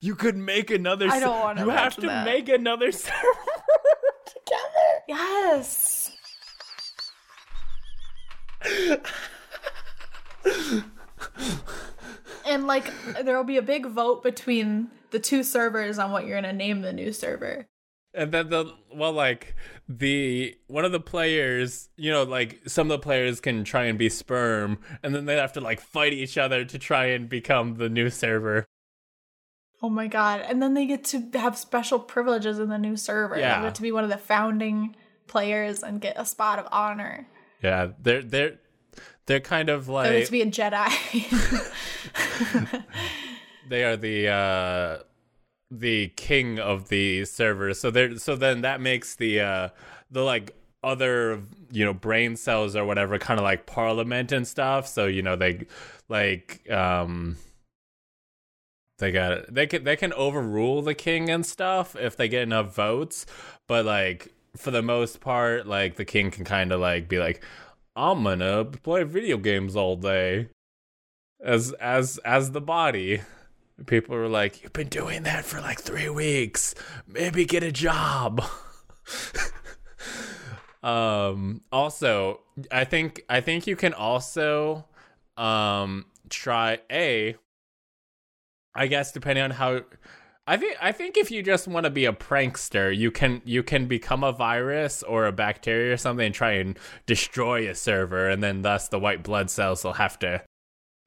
You 0.00 0.14
could 0.14 0.36
make 0.36 0.70
another. 0.70 1.08
I 1.08 1.20
don't 1.20 1.38
wanna 1.38 1.64
You 1.64 1.70
have 1.70 1.96
to 1.96 2.06
that. 2.06 2.24
make 2.24 2.48
another 2.48 2.92
server 2.92 3.14
together. 4.24 5.02
yes. 5.08 6.05
And 12.46 12.66
like 12.66 12.92
there 13.22 13.36
will 13.36 13.44
be 13.44 13.56
a 13.56 13.62
big 13.62 13.86
vote 13.86 14.22
between 14.22 14.88
the 15.10 15.18
two 15.18 15.42
servers 15.42 15.98
on 15.98 16.10
what 16.10 16.26
you're 16.26 16.40
gonna 16.40 16.52
name 16.52 16.82
the 16.82 16.92
new 16.92 17.12
server. 17.12 17.66
And 18.14 18.32
then 18.32 18.48
the 18.48 18.72
well, 18.94 19.12
like 19.12 19.54
the 19.88 20.56
one 20.68 20.84
of 20.84 20.92
the 20.92 21.00
players, 21.00 21.90
you 21.96 22.10
know, 22.10 22.22
like 22.22 22.60
some 22.66 22.90
of 22.90 22.98
the 22.98 23.02
players 23.02 23.40
can 23.40 23.62
try 23.62 23.84
and 23.84 23.98
be 23.98 24.08
sperm, 24.08 24.78
and 25.02 25.14
then 25.14 25.26
they 25.26 25.36
have 25.36 25.52
to 25.54 25.60
like 25.60 25.80
fight 25.80 26.14
each 26.14 26.38
other 26.38 26.64
to 26.64 26.78
try 26.78 27.06
and 27.06 27.28
become 27.28 27.74
the 27.74 27.90
new 27.90 28.08
server. 28.08 28.64
Oh 29.82 29.90
my 29.90 30.06
god! 30.06 30.40
And 30.40 30.62
then 30.62 30.72
they 30.72 30.86
get 30.86 31.04
to 31.04 31.28
have 31.34 31.58
special 31.58 31.98
privileges 31.98 32.58
in 32.58 32.70
the 32.70 32.78
new 32.78 32.96
server. 32.96 33.38
Yeah. 33.38 33.60
They 33.60 33.66
get 33.66 33.74
to 33.76 33.82
be 33.82 33.92
one 33.92 34.04
of 34.04 34.10
the 34.10 34.16
founding 34.16 34.96
players 35.26 35.82
and 35.82 36.00
get 36.00 36.18
a 36.18 36.24
spot 36.24 36.58
of 36.58 36.66
honor. 36.72 37.28
Yeah, 37.62 37.92
they're 38.02 38.22
they're 38.22 38.58
they're 39.26 39.40
kind 39.40 39.68
of 39.68 39.86
They 39.86 39.92
like 39.92 40.10
get 40.10 40.26
to 40.26 40.32
be 40.32 40.42
a 40.42 40.46
Jedi. 40.46 40.92
they 43.68 43.84
are 43.84 43.96
the 43.96 44.28
uh 44.28 44.98
the 45.70 46.08
king 46.08 46.58
of 46.58 46.88
the 46.88 47.24
servers. 47.24 47.80
So 47.80 47.90
they're 47.90 48.18
so 48.18 48.36
then 48.36 48.62
that 48.62 48.80
makes 48.80 49.16
the 49.16 49.40
uh 49.40 49.68
the 50.10 50.22
like 50.22 50.54
other 50.84 51.42
you 51.72 51.84
know 51.84 51.92
brain 51.92 52.36
cells 52.36 52.76
or 52.76 52.84
whatever 52.84 53.18
kind 53.18 53.40
of 53.40 53.44
like 53.44 53.66
parliament 53.66 54.32
and 54.32 54.46
stuff. 54.46 54.86
So 54.86 55.06
you 55.06 55.22
know 55.22 55.34
they 55.34 55.66
like 56.08 56.70
um 56.70 57.36
they 58.98 59.10
got 59.12 59.52
they 59.52 59.66
can 59.66 59.84
they 59.84 59.96
can 59.96 60.12
overrule 60.12 60.82
the 60.82 60.94
king 60.94 61.28
and 61.28 61.44
stuff 61.44 61.96
if 61.96 62.16
they 62.16 62.28
get 62.28 62.42
enough 62.42 62.74
votes. 62.74 63.26
But 63.66 63.84
like 63.84 64.32
for 64.56 64.70
the 64.70 64.82
most 64.82 65.20
part 65.20 65.66
like 65.66 65.96
the 65.96 66.04
king 66.04 66.30
can 66.30 66.44
kind 66.44 66.72
of 66.72 66.80
like 66.80 67.08
be 67.08 67.18
like 67.18 67.42
i'm 67.94 68.24
gonna 68.24 68.64
play 68.64 69.02
video 69.02 69.36
games 69.36 69.76
all 69.76 69.96
day. 69.96 70.48
As 71.42 71.72
as 71.72 72.18
as 72.18 72.52
the 72.52 72.60
body. 72.60 73.20
People 73.84 74.16
were 74.16 74.28
like 74.28 74.62
you've 74.62 74.72
been 74.72 74.88
doing 74.88 75.24
that 75.24 75.44
for 75.44 75.60
like 75.60 75.80
three 75.80 76.08
weeks. 76.08 76.74
Maybe 77.06 77.44
get 77.44 77.62
a 77.62 77.72
job. 77.72 78.42
Um 80.82 81.62
also 81.72 82.42
i 82.70 82.84
think 82.84 83.24
i 83.28 83.40
think 83.40 83.66
you 83.66 83.74
can 83.74 83.92
also 83.92 84.84
um 85.36 86.06
try 86.30 86.78
a 86.92 87.34
I 88.72 88.86
guess 88.86 89.10
depending 89.10 89.42
on 89.42 89.50
how 89.50 89.80
I 90.48 90.56
think 90.56 90.76
I 90.80 90.92
think 90.92 91.16
if 91.16 91.30
you 91.30 91.42
just 91.42 91.66
want 91.66 91.84
to 91.84 91.90
be 91.90 92.04
a 92.04 92.12
prankster, 92.12 92.96
you 92.96 93.10
can 93.10 93.42
you 93.44 93.62
can 93.62 93.86
become 93.86 94.22
a 94.22 94.30
virus 94.32 95.02
or 95.02 95.26
a 95.26 95.32
bacteria 95.32 95.92
or 95.92 95.96
something 95.96 96.26
and 96.26 96.34
try 96.34 96.52
and 96.52 96.78
destroy 97.06 97.68
a 97.68 97.74
server, 97.74 98.28
and 98.28 98.42
then 98.42 98.62
thus 98.62 98.88
the 98.88 98.98
white 99.00 99.22
blood 99.24 99.50
cells 99.50 99.82
will 99.82 99.94
have 99.94 100.18
to 100.20 100.42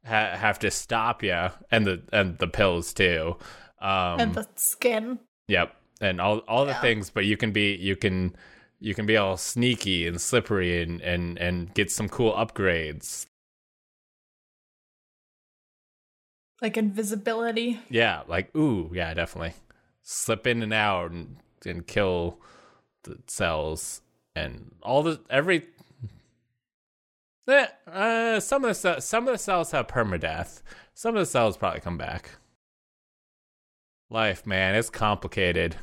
ha- 0.05 0.35
have 0.35 0.59
to 0.59 0.69
stop 0.71 1.23
you, 1.23 1.49
and 1.71 1.85
the 1.85 2.01
and 2.11 2.37
the 2.39 2.47
pills 2.47 2.93
too. 2.93 3.37
Um, 3.81 4.19
and 4.19 4.33
the 4.33 4.47
skin. 4.55 5.19
Yep, 5.47 5.73
and 6.01 6.19
all 6.19 6.39
all 6.39 6.65
the 6.65 6.71
Yeah. 6.71 6.81
things, 6.81 7.09
but 7.09 7.23
you 7.23 7.37
can 7.37 7.51
be 7.53 7.75
you 7.75 7.95
can 7.95 8.35
you 8.81 8.93
can 8.93 9.05
be 9.05 9.15
all 9.15 9.37
sneaky 9.37 10.05
and 10.05 10.19
slippery 10.19 10.81
and 10.81 10.99
and 11.01 11.37
and 11.37 11.73
get 11.73 11.89
some 11.91 12.09
cool 12.09 12.33
upgrades. 12.33 13.25
Like 16.61 16.77
invisibility. 16.77 17.79
Yeah, 17.89 18.23
like 18.27 18.53
ooh, 18.55 18.91
yeah, 18.93 19.13
definitely 19.13 19.53
slip 20.01 20.45
in 20.47 20.61
and 20.63 20.73
out 20.73 21.11
and 21.11 21.37
and 21.65 21.85
kill 21.85 22.39
the 23.03 23.19
cells 23.27 24.01
and 24.35 24.75
all 24.81 25.03
the 25.03 25.21
every. 25.29 25.67
Eh, 27.47 27.67
Uh, 27.87 28.39
some 28.39 28.63
of 28.65 28.79
the 28.81 28.99
some 28.99 29.27
of 29.27 29.33
the 29.33 29.37
cells 29.37 29.71
have 29.71 29.87
permadeath. 29.87 30.61
Some 30.93 31.15
of 31.15 31.21
the 31.21 31.25
cells 31.25 31.57
probably 31.57 31.79
come 31.79 31.97
back. 31.97 32.31
Life, 34.09 34.45
man, 34.45 34.75
it's 34.75 34.89
complicated, 34.89 35.77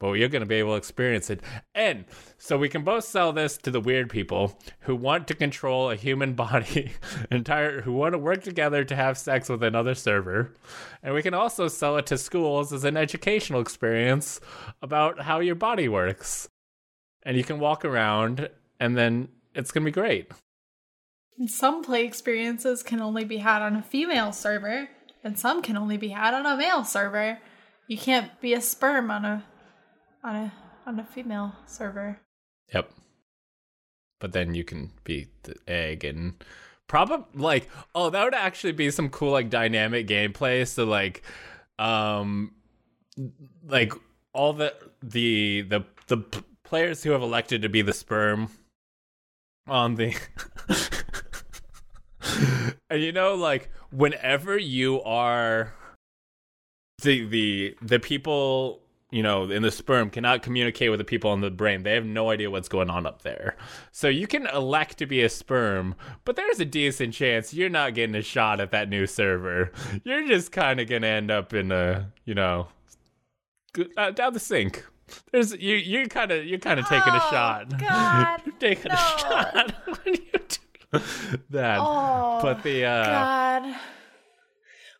but 0.00 0.12
you're 0.12 0.28
gonna 0.28 0.46
be 0.46 0.56
able 0.56 0.72
to 0.72 0.76
experience 0.76 1.30
it. 1.30 1.40
And 1.74 2.04
so 2.38 2.58
we 2.58 2.68
can 2.68 2.82
both 2.82 3.04
sell 3.04 3.32
this 3.32 3.56
to 3.58 3.70
the 3.70 3.80
weird 3.80 4.10
people 4.10 4.58
who 4.80 4.96
want 4.96 5.28
to 5.28 5.34
control 5.34 5.90
a 5.90 5.96
human 5.96 6.34
body, 6.34 6.92
entire 7.30 7.82
who 7.82 7.92
want 7.92 8.12
to 8.12 8.18
work 8.18 8.42
together 8.42 8.84
to 8.84 8.96
have 8.96 9.18
sex 9.18 9.48
with 9.48 9.62
another 9.62 9.94
server. 9.94 10.52
And 11.02 11.14
we 11.14 11.22
can 11.22 11.34
also 11.34 11.68
sell 11.68 11.96
it 11.96 12.06
to 12.06 12.18
schools 12.18 12.72
as 12.72 12.84
an 12.84 12.96
educational 12.96 13.60
experience 13.60 14.40
about 14.82 15.22
how 15.22 15.40
your 15.40 15.54
body 15.54 15.88
works. 15.88 16.48
And 17.22 17.36
you 17.36 17.44
can 17.44 17.58
walk 17.58 17.84
around 17.84 18.50
and 18.80 18.96
then 18.96 19.28
it's 19.54 19.70
going 19.70 19.84
to 19.84 19.88
be 19.90 19.92
great. 19.92 20.30
Some 21.46 21.82
play 21.82 22.04
experiences 22.04 22.82
can 22.82 23.00
only 23.00 23.24
be 23.24 23.38
had 23.38 23.62
on 23.62 23.74
a 23.74 23.82
female 23.82 24.32
server, 24.32 24.88
and 25.24 25.38
some 25.38 25.62
can 25.62 25.76
only 25.76 25.96
be 25.96 26.08
had 26.08 26.32
on 26.32 26.46
a 26.46 26.56
male 26.56 26.84
server. 26.84 27.38
You 27.88 27.98
can't 27.98 28.40
be 28.40 28.54
a 28.54 28.60
sperm 28.60 29.10
on 29.10 29.24
a 29.24 29.44
on 30.24 30.34
a 30.34 30.52
on 30.86 30.98
a 30.98 31.04
female 31.04 31.52
server. 31.66 32.18
Yep. 32.72 32.90
But 34.20 34.32
then 34.32 34.54
you 34.54 34.64
can 34.64 34.90
be 35.04 35.28
the 35.42 35.56
egg 35.68 36.04
and 36.04 36.42
probably 36.86 37.26
like 37.34 37.68
oh 37.94 38.10
that 38.10 38.24
would 38.24 38.34
actually 38.34 38.72
be 38.72 38.90
some 38.90 39.08
cool 39.08 39.32
like 39.32 39.48
dynamic 39.48 40.06
gameplay 40.06 40.66
so 40.66 40.84
like 40.84 41.22
um 41.78 42.52
like 43.66 43.92
all 44.32 44.52
the 44.52 44.74
the 45.02 45.62
the 45.62 45.84
the 46.08 46.18
players 46.62 47.02
who 47.02 47.10
have 47.10 47.22
elected 47.22 47.62
to 47.62 47.68
be 47.68 47.82
the 47.82 47.92
sperm 47.92 48.48
on 49.66 49.94
the 49.94 50.14
and 52.90 53.02
you 53.02 53.12
know 53.12 53.34
like 53.34 53.70
whenever 53.90 54.58
you 54.58 55.02
are 55.02 55.72
the 57.02 57.24
the 57.26 57.76
the 57.80 57.98
people 57.98 58.83
you 59.14 59.22
know 59.22 59.50
in 59.50 59.62
the 59.62 59.70
sperm 59.70 60.10
cannot 60.10 60.42
communicate 60.42 60.90
with 60.90 60.98
the 60.98 61.04
people 61.04 61.32
in 61.32 61.40
the 61.40 61.50
brain. 61.50 61.82
They 61.84 61.94
have 61.94 62.04
no 62.04 62.30
idea 62.30 62.50
what's 62.50 62.68
going 62.68 62.90
on 62.90 63.06
up 63.06 63.22
there. 63.22 63.56
So 63.92 64.08
you 64.08 64.26
can 64.26 64.46
elect 64.48 64.98
to 64.98 65.06
be 65.06 65.22
a 65.22 65.28
sperm 65.28 65.94
but 66.24 66.36
there's 66.36 66.58
a 66.60 66.64
decent 66.64 67.14
chance 67.14 67.54
you're 67.54 67.68
not 67.68 67.94
getting 67.94 68.16
a 68.16 68.22
shot 68.22 68.60
at 68.60 68.70
that 68.72 68.88
new 68.88 69.06
server. 69.06 69.70
You're 70.04 70.26
just 70.26 70.52
kind 70.52 70.80
of 70.80 70.88
gonna 70.88 71.06
end 71.06 71.30
up 71.30 71.54
in 71.54 71.70
a 71.72 72.10
you 72.24 72.34
know 72.34 72.68
uh, 73.96 74.10
down 74.10 74.32
the 74.32 74.40
sink. 74.40 74.84
There's 75.32 75.52
you 75.52 75.76
you 75.76 76.08
kind 76.08 76.30
of 76.30 76.44
you're 76.44 76.58
kind 76.58 76.80
of 76.80 76.86
taking 76.88 77.12
a 77.12 77.20
Oh, 77.22 77.30
shot. 77.30 77.78
God, 77.80 78.40
you're 78.46 78.56
taking 78.56 78.90
a 78.90 78.96
shot 78.96 79.74
when 80.04 80.14
you 80.14 80.20
do 80.32 81.00
that. 81.50 81.78
Oh, 81.80 82.40
but 82.42 82.62
the 82.62 82.84
uh 82.84 83.04
God. 83.04 83.76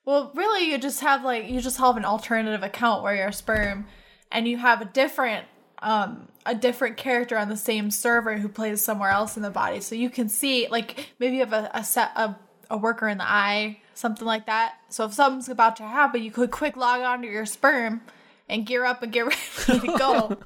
Well, 0.07 0.33
really, 0.35 0.71
you 0.71 0.77
just 0.79 1.01
have 1.01 1.25
like 1.25 1.49
you 1.49 1.61
just 1.61 1.79
have 1.79 1.97
an 1.97 2.05
alternative 2.05 2.63
account 2.63 3.03
where 3.03 3.15
you're 3.17 3.33
sperm, 3.33 3.87
and 4.35 4.47
you 4.47 4.59
have 4.59 4.83
a 4.83 4.85
different 4.85 5.47
um 5.79 6.29
a 6.45 6.55
different 6.55 6.99
character 6.99 7.39
on 7.39 7.49
the 7.49 7.57
same 7.57 7.91
server 7.91 8.37
who 8.37 8.49
plays 8.49 8.83
somewhere 8.83 9.11
else 9.11 9.37
in 9.37 9.43
the 9.43 9.51
body. 9.51 9.81
So 9.81 9.95
you 9.95 10.11
can 10.11 10.29
see 10.29 10.69
like 10.71 11.09
maybe 11.19 11.37
you 11.37 11.41
have 11.41 11.55
a, 11.55 11.71
a 11.73 11.83
set 11.83 12.11
a, 12.17 12.37
a 12.69 12.77
worker 12.77 13.09
in 13.09 13.17
the 13.17 13.31
eye, 13.31 13.81
something 13.95 14.27
like 14.27 14.45
that. 14.47 14.75
So 14.91 15.07
if 15.07 15.15
something's 15.15 15.49
about 15.49 15.77
to 15.77 15.85
happen, 15.85 16.23
you 16.23 16.31
could 16.31 16.51
quick 16.51 16.77
log 16.77 17.01
on 17.01 17.23
to 17.23 17.29
your 17.29 17.47
sperm 17.47 18.03
and 18.47 18.67
gear 18.67 18.85
up 18.85 19.03
and 19.03 19.11
get 19.11 19.27
ready 19.69 19.81
to 19.81 19.99
go. 19.99 20.37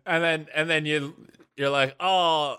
and 0.06 0.24
then 0.24 0.46
and 0.54 0.68
then 0.68 0.84
you 0.86 1.14
you're 1.56 1.70
like 1.70 1.94
oh 2.00 2.56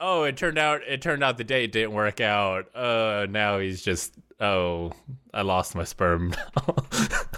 oh 0.00 0.22
it 0.24 0.36
turned 0.36 0.58
out 0.58 0.80
it 0.86 1.02
turned 1.02 1.22
out 1.22 1.36
the 1.36 1.44
date 1.44 1.72
didn't 1.72 1.92
work 1.92 2.20
out 2.20 2.74
uh 2.74 3.26
now 3.28 3.58
he's 3.58 3.82
just 3.82 4.14
oh 4.40 4.92
i 5.32 5.42
lost 5.42 5.74
my 5.74 5.84
sperm 5.84 6.34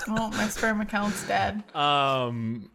oh, 0.08 0.30
my 0.36 0.48
sperm 0.48 0.80
account's 0.80 1.26
dead. 1.26 1.62
um 1.74 2.70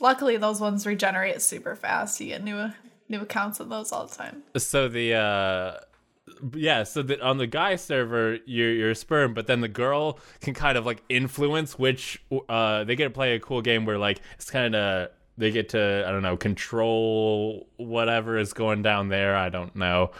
Luckily, 0.00 0.36
those 0.36 0.60
ones 0.60 0.86
regenerate 0.86 1.42
super 1.42 1.74
fast. 1.74 2.20
You 2.20 2.28
get 2.28 2.44
new 2.44 2.70
new 3.08 3.20
accounts 3.20 3.58
of 3.58 3.68
those 3.68 3.90
all 3.90 4.06
the 4.06 4.14
time. 4.14 4.42
so 4.56 4.86
the 4.88 5.14
uh 5.14 5.78
yeah 6.54 6.84
so 6.84 7.02
the, 7.02 7.20
on 7.24 7.38
the 7.38 7.46
guy 7.48 7.74
server 7.74 8.38
you're 8.46 8.70
you're 8.72 8.90
a 8.90 8.94
sperm 8.94 9.34
but 9.34 9.46
then 9.48 9.60
the 9.60 9.66
girl 9.68 10.20
can 10.40 10.54
kind 10.54 10.78
of 10.78 10.86
like 10.86 11.02
influence 11.08 11.76
which 11.78 12.22
uh 12.48 12.84
they 12.84 12.94
get 12.94 13.04
to 13.04 13.10
play 13.10 13.34
a 13.34 13.40
cool 13.40 13.60
game 13.62 13.84
where 13.86 13.98
like 13.98 14.20
it's 14.34 14.50
kind 14.50 14.76
of 14.76 15.08
they 15.36 15.50
get 15.50 15.70
to 15.70 16.04
i 16.06 16.12
don't 16.12 16.22
know 16.22 16.36
control 16.36 17.66
whatever 17.78 18.36
is 18.38 18.52
going 18.52 18.82
down 18.82 19.08
there 19.08 19.34
i 19.34 19.48
don't 19.48 19.74
know 19.74 20.10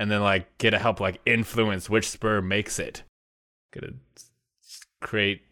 and 0.00 0.10
then 0.10 0.20
like 0.22 0.56
get 0.58 0.70
to 0.70 0.78
help 0.78 0.98
like 1.00 1.20
influence 1.26 1.88
which 1.88 2.08
sperm 2.08 2.48
makes 2.48 2.78
it 2.78 3.02
to 3.72 3.94
create 5.00 5.42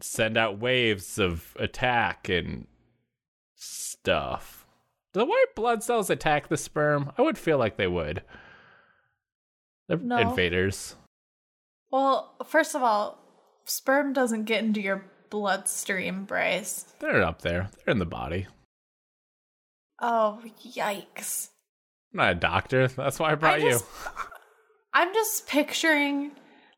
send 0.00 0.36
out 0.36 0.58
waves 0.58 1.18
of 1.18 1.54
attack 1.58 2.28
and 2.28 2.66
stuff. 3.54 4.66
Do 5.12 5.20
the 5.20 5.26
white 5.26 5.54
blood 5.54 5.82
cells 5.82 6.08
attack 6.10 6.48
the 6.48 6.56
sperm? 6.56 7.12
I 7.18 7.22
would 7.22 7.36
feel 7.36 7.58
like 7.58 7.76
they 7.76 7.86
would. 7.86 8.22
They're 9.88 9.98
No. 9.98 10.18
invaders. 10.18 10.96
Well, 11.90 12.36
first 12.46 12.74
of 12.74 12.82
all, 12.82 13.18
sperm 13.64 14.12
doesn't 14.12 14.44
get 14.44 14.62
into 14.64 14.80
your 14.80 15.04
bloodstream, 15.30 16.24
Bryce. 16.24 16.84
they're 17.00 17.22
up 17.22 17.42
there. 17.42 17.70
They're 17.84 17.92
in 17.92 17.98
the 17.98 18.06
body. 18.06 18.46
Oh, 20.00 20.40
yikes. 20.64 21.48
i'm 22.12 22.16
not 22.18 22.32
a 22.32 22.34
doctor. 22.36 22.88
That's 22.88 23.18
why 23.18 23.32
i 23.32 23.34
brought 23.34 23.56
I 23.60 23.60
just, 23.60 23.84
I'm 24.94 25.12
just 25.12 25.46
picturing 25.46 26.32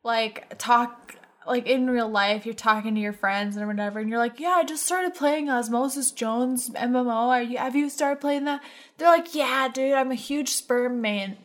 like 0.04 0.56
talk 0.58 1.16
like 1.46 1.66
in 1.66 1.88
real 1.90 2.08
life 2.08 2.44
you're 2.46 2.54
talking 2.54 2.94
to 2.94 3.00
your 3.00 3.12
friends 3.12 3.56
and 3.56 3.66
whatever 3.66 3.98
and 3.98 4.08
you're 4.08 4.18
like 4.18 4.38
yeah 4.38 4.56
i 4.58 4.64
just 4.64 4.84
started 4.84 5.14
playing 5.14 5.50
osmosis 5.50 6.12
jones 6.12 6.70
mmo 6.70 7.10
are 7.10 7.42
you 7.42 7.58
have 7.58 7.74
you 7.74 7.90
started 7.90 8.20
playing 8.20 8.44
that? 8.44 8.62
They're 8.98 9.08
like 9.08 9.34
yeah 9.34 9.68
dude 9.68 9.92
i'm 9.94 10.10
a 10.12 10.16
huge 10.16 10.50
sperm 10.50 11.00
man 11.00 11.36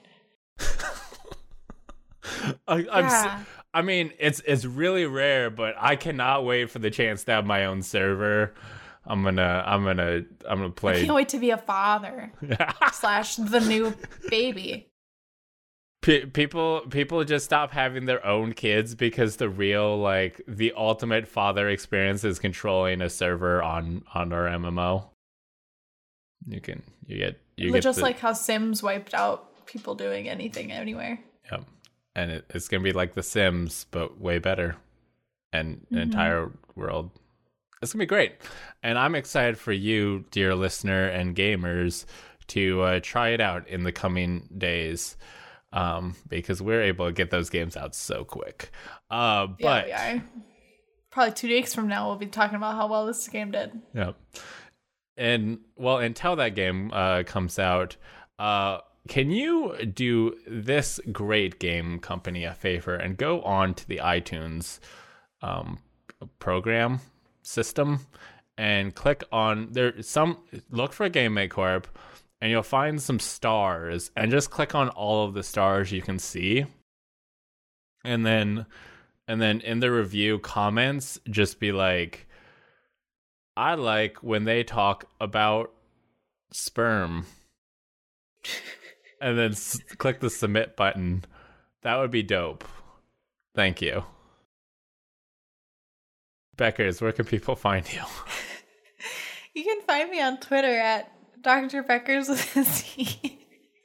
I, 2.67 2.77
Yeah. 2.89 3.43
I 3.73 3.81
mean 3.81 4.11
it's 4.19 4.41
it's 4.45 4.65
really 4.65 5.05
rare 5.05 5.49
but 5.49 5.75
i 5.79 5.95
cannot 5.95 6.45
wait 6.45 6.69
for 6.69 6.79
the 6.79 6.91
chance 6.91 7.23
to 7.25 7.31
have 7.31 7.45
my 7.45 7.65
own 7.65 7.81
server. 7.81 8.53
I'm 9.05 9.23
gonna 9.23 9.63
i'm 9.65 9.85
gonna 9.85 10.23
i'm 10.47 10.59
gonna 10.59 10.69
play 10.69 10.97
i 10.97 11.05
can't 11.05 11.15
wait 11.15 11.29
to 11.29 11.39
be 11.39 11.51
a 11.51 11.57
father 11.57 12.33
slash 12.91 13.37
the 13.37 13.61
new 13.61 13.95
baby 14.29 14.91
Pe- 16.01 16.25
people 16.25 16.81
people 16.89 17.23
just 17.23 17.45
stop 17.45 17.71
having 17.71 18.05
their 18.05 18.25
own 18.25 18.53
kids 18.53 18.95
because 18.95 19.37
the 19.37 19.49
real 19.49 19.97
like 19.97 20.41
the 20.47 20.71
ultimate 20.77 21.27
father 21.27 21.67
experience 21.67 22.23
is 22.23 22.39
controlling 22.39 23.01
a 23.01 23.09
server 23.09 23.61
on 23.63 24.03
on 24.13 24.31
our 24.31 24.45
MMO. 24.45 25.05
You 26.47 26.61
can 26.61 26.83
you 27.05 27.17
get 27.17 27.39
you 27.57 27.71
get 27.71 27.83
just 27.83 27.97
the, 27.97 28.03
like 28.03 28.19
how 28.19 28.33
sims 28.33 28.83
wiped 28.83 29.13
out 29.13 29.65
people 29.65 29.95
doing 29.95 30.29
anything 30.29 30.71
anywhere 30.71 31.19
yep. 31.51 31.65
and 32.15 32.31
it, 32.31 32.45
it's 32.53 32.67
gonna 32.69 32.83
be 32.83 32.93
like 32.93 33.13
The 33.15 33.23
Sims 33.23 33.85
but 33.91 34.19
way 34.19 34.39
better 34.39 34.77
and 35.51 35.77
Mm-hmm. 35.77 35.95
an 35.95 36.01
entire 36.01 36.51
world. 36.75 37.11
It's 37.81 37.91
gonna 37.93 38.03
be 38.03 38.07
great, 38.07 38.33
and 38.81 38.97
I'm 38.97 39.13
excited 39.15 39.57
for 39.57 39.71
you, 39.71 40.25
dear 40.31 40.55
listener 40.55 41.05
and 41.05 41.35
gamers, 41.35 42.05
to 42.47 42.81
uh, 42.81 42.99
try 43.03 43.29
it 43.29 43.41
out 43.41 43.67
in 43.67 43.83
the 43.83 43.91
coming 43.91 44.47
days. 44.57 45.15
Um, 45.73 46.15
because 46.29 46.61
we're 46.61 46.83
able 46.83 47.07
to 47.07 47.11
get 47.11 47.29
those 47.29 47.49
games 47.49 47.75
out 47.75 47.93
so 47.93 48.23
quick. 48.23 48.71
Uh, 49.11 49.47
but 49.59 49.87
yeah 49.89 50.13
we 50.13 50.19
are 50.19 50.23
probably 51.11 51.33
two 51.33 51.49
weeks 51.49 51.73
from 51.73 51.87
now 51.87 52.07
we'll 52.07 52.15
be 52.15 52.25
talking 52.25 52.55
about 52.55 52.75
how 52.75 52.87
well 52.87 53.05
this 53.05 53.27
game 53.27 53.51
did 53.51 53.71
Yep. 53.93 54.15
And 55.17 55.59
well, 55.75 55.97
until 55.97 56.35
that 56.35 56.53
game 56.53 56.91
uh, 56.93 57.23
comes 57.23 57.57
out, 57.57 57.97
uh, 58.37 58.79
can 59.07 59.31
you 59.31 59.75
do 59.85 60.35
this 60.45 60.99
great 61.11 61.59
game 61.59 61.99
company 61.99 62.43
a 62.43 62.53
favor 62.53 62.95
and 62.95 63.17
go 63.17 63.41
on 63.41 63.73
to 63.73 63.87
the 63.87 63.97
iTunes 63.97 64.79
um, 65.41 65.79
program 66.39 66.99
system 67.41 68.05
and 68.57 68.93
click 68.93 69.23
on 69.31 69.69
there 69.71 70.01
some 70.01 70.37
look 70.69 70.93
for 70.93 71.07
game 71.09 71.33
make 71.35 71.51
corp 71.51 71.87
and 72.41 72.51
you'll 72.51 72.63
find 72.63 73.01
some 73.01 73.19
stars 73.19 74.11
and 74.15 74.31
just 74.31 74.51
click 74.51 74.75
on 74.75 74.89
all 74.89 75.25
of 75.25 75.33
the 75.33 75.43
stars 75.43 75.91
you 75.91 76.01
can 76.01 76.19
see. 76.19 76.65
And 78.03 78.25
then 78.25 78.65
and 79.27 79.41
then 79.41 79.59
in 79.61 79.79
the 79.79 79.91
review 79.91 80.39
comments 80.39 81.19
just 81.29 81.59
be 81.59 81.71
like 81.73 82.27
i 83.57 83.73
like 83.73 84.17
when 84.23 84.45
they 84.45 84.63
talk 84.63 85.05
about 85.19 85.73
sperm. 86.51 87.25
And 89.19 89.35
then 89.35 89.53
s- 89.53 89.81
click 89.97 90.19
the 90.19 90.29
submit 90.29 90.75
button. 90.75 91.25
That 91.81 91.97
would 91.97 92.11
be 92.11 92.21
dope. 92.21 92.63
Thank 93.55 93.81
you. 93.81 94.03
Beckers 96.55 97.01
where 97.01 97.11
can 97.11 97.25
people 97.25 97.55
find 97.55 97.91
you? 97.91 98.01
You 99.55 99.63
can 99.63 99.81
find 99.87 100.11
me 100.11 100.21
on 100.21 100.39
Twitter 100.39 100.77
at 100.77 101.11
Dr. 101.47 101.81
Beckers 101.81 102.27
with 102.27 102.67
Z. 102.67 103.39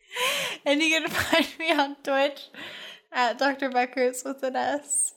and 0.67 0.83
you 0.83 1.01
can 1.01 1.09
find 1.09 1.47
me 1.61 1.71
on 1.71 1.95
Twitch 2.03 2.49
at 3.13 3.39
Dr. 3.39 3.71
Beckers 3.71 4.25
with 4.25 4.43
an 4.43 4.57
S. 4.57 5.15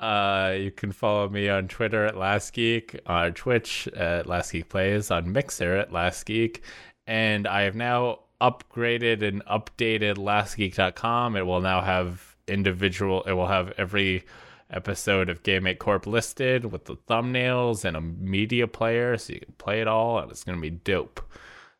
Uh, 0.00 0.54
you 0.58 0.70
can 0.70 0.90
follow 0.90 1.28
me 1.28 1.50
on 1.50 1.68
Twitter 1.68 2.06
at 2.06 2.16
Last 2.16 2.54
Geek, 2.54 2.98
on 3.04 3.34
Twitch 3.34 3.86
at 3.88 4.26
Last 4.26 4.52
Geek 4.52 4.70
Plays, 4.70 5.10
on 5.10 5.30
Mixer 5.30 5.76
at 5.76 5.92
Last 5.92 6.24
Geek, 6.24 6.62
and 7.06 7.46
I 7.46 7.62
have 7.62 7.76
now 7.76 8.20
upgraded 8.40 9.22
and 9.22 9.44
updated 9.44 10.14
LastGeek.com. 10.16 11.36
It 11.36 11.44
will 11.44 11.60
now 11.60 11.82
have 11.82 12.36
individual. 12.46 13.22
It 13.24 13.32
will 13.32 13.48
have 13.48 13.74
every 13.76 14.24
episode 14.70 15.28
of 15.28 15.42
Game 15.42 15.64
Make 15.64 15.78
Corp 15.78 16.06
listed 16.06 16.72
with 16.72 16.84
the 16.84 16.96
thumbnails 16.96 17.84
and 17.84 17.96
a 17.96 18.00
media 18.00 18.66
player, 18.66 19.16
so 19.16 19.32
you 19.32 19.40
can 19.40 19.54
play 19.54 19.80
it 19.80 19.88
all, 19.88 20.18
and 20.18 20.30
it's 20.30 20.44
gonna 20.44 20.60
be 20.60 20.70
dope. 20.70 21.20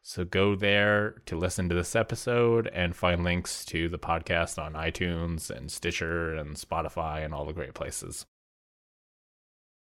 So 0.03 0.25
go 0.25 0.55
there 0.55 1.21
to 1.27 1.37
listen 1.37 1.69
to 1.69 1.75
this 1.75 1.95
episode 1.95 2.67
and 2.69 2.97
find 2.97 3.23
links 3.25 3.65
to 3.67 3.91
the 3.91 3.99
podcast 3.99 4.59
on 4.59 4.73
iTunes 4.73 5.51
and 5.51 5.71
Stitcher 5.71 6.35
and 6.35 6.57
Spotify 6.57 7.25
and 7.25 7.35
all 7.35 7.45
the 7.45 7.53
great 7.53 7.75
places. 7.75 8.25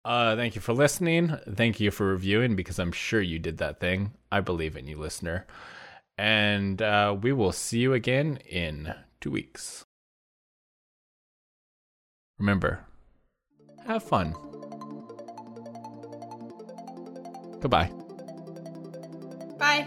Uh, 0.05 0.37
thank 0.37 0.55
you 0.55 0.61
for 0.61 0.73
listening. 0.73 1.37
Thank 1.55 1.81
you 1.81 1.91
for 1.91 2.07
reviewing 2.07 2.57
because 2.57 2.79
I'm 2.79 2.93
sure 2.93 3.21
you 3.21 3.39
did 3.39 3.59
that 3.59 3.81
thing. 3.81 4.13
I 4.31 4.41
believe 4.41 4.77
in 4.77 4.87
you, 4.87 4.97
listener. 4.99 5.47
And 6.17 6.81
uh, 6.81 7.17
we 7.21 7.33
will 7.33 7.53
see 7.53 7.81
you 7.81 7.93
again 7.93 8.39
in 8.49 8.95
two 9.21 9.31
weeks. 9.31 9.85
Remember, 12.39 12.87
have 13.87 14.03
fun. 14.03 14.35
Goodbye. 17.61 17.91
Bye. 19.59 19.87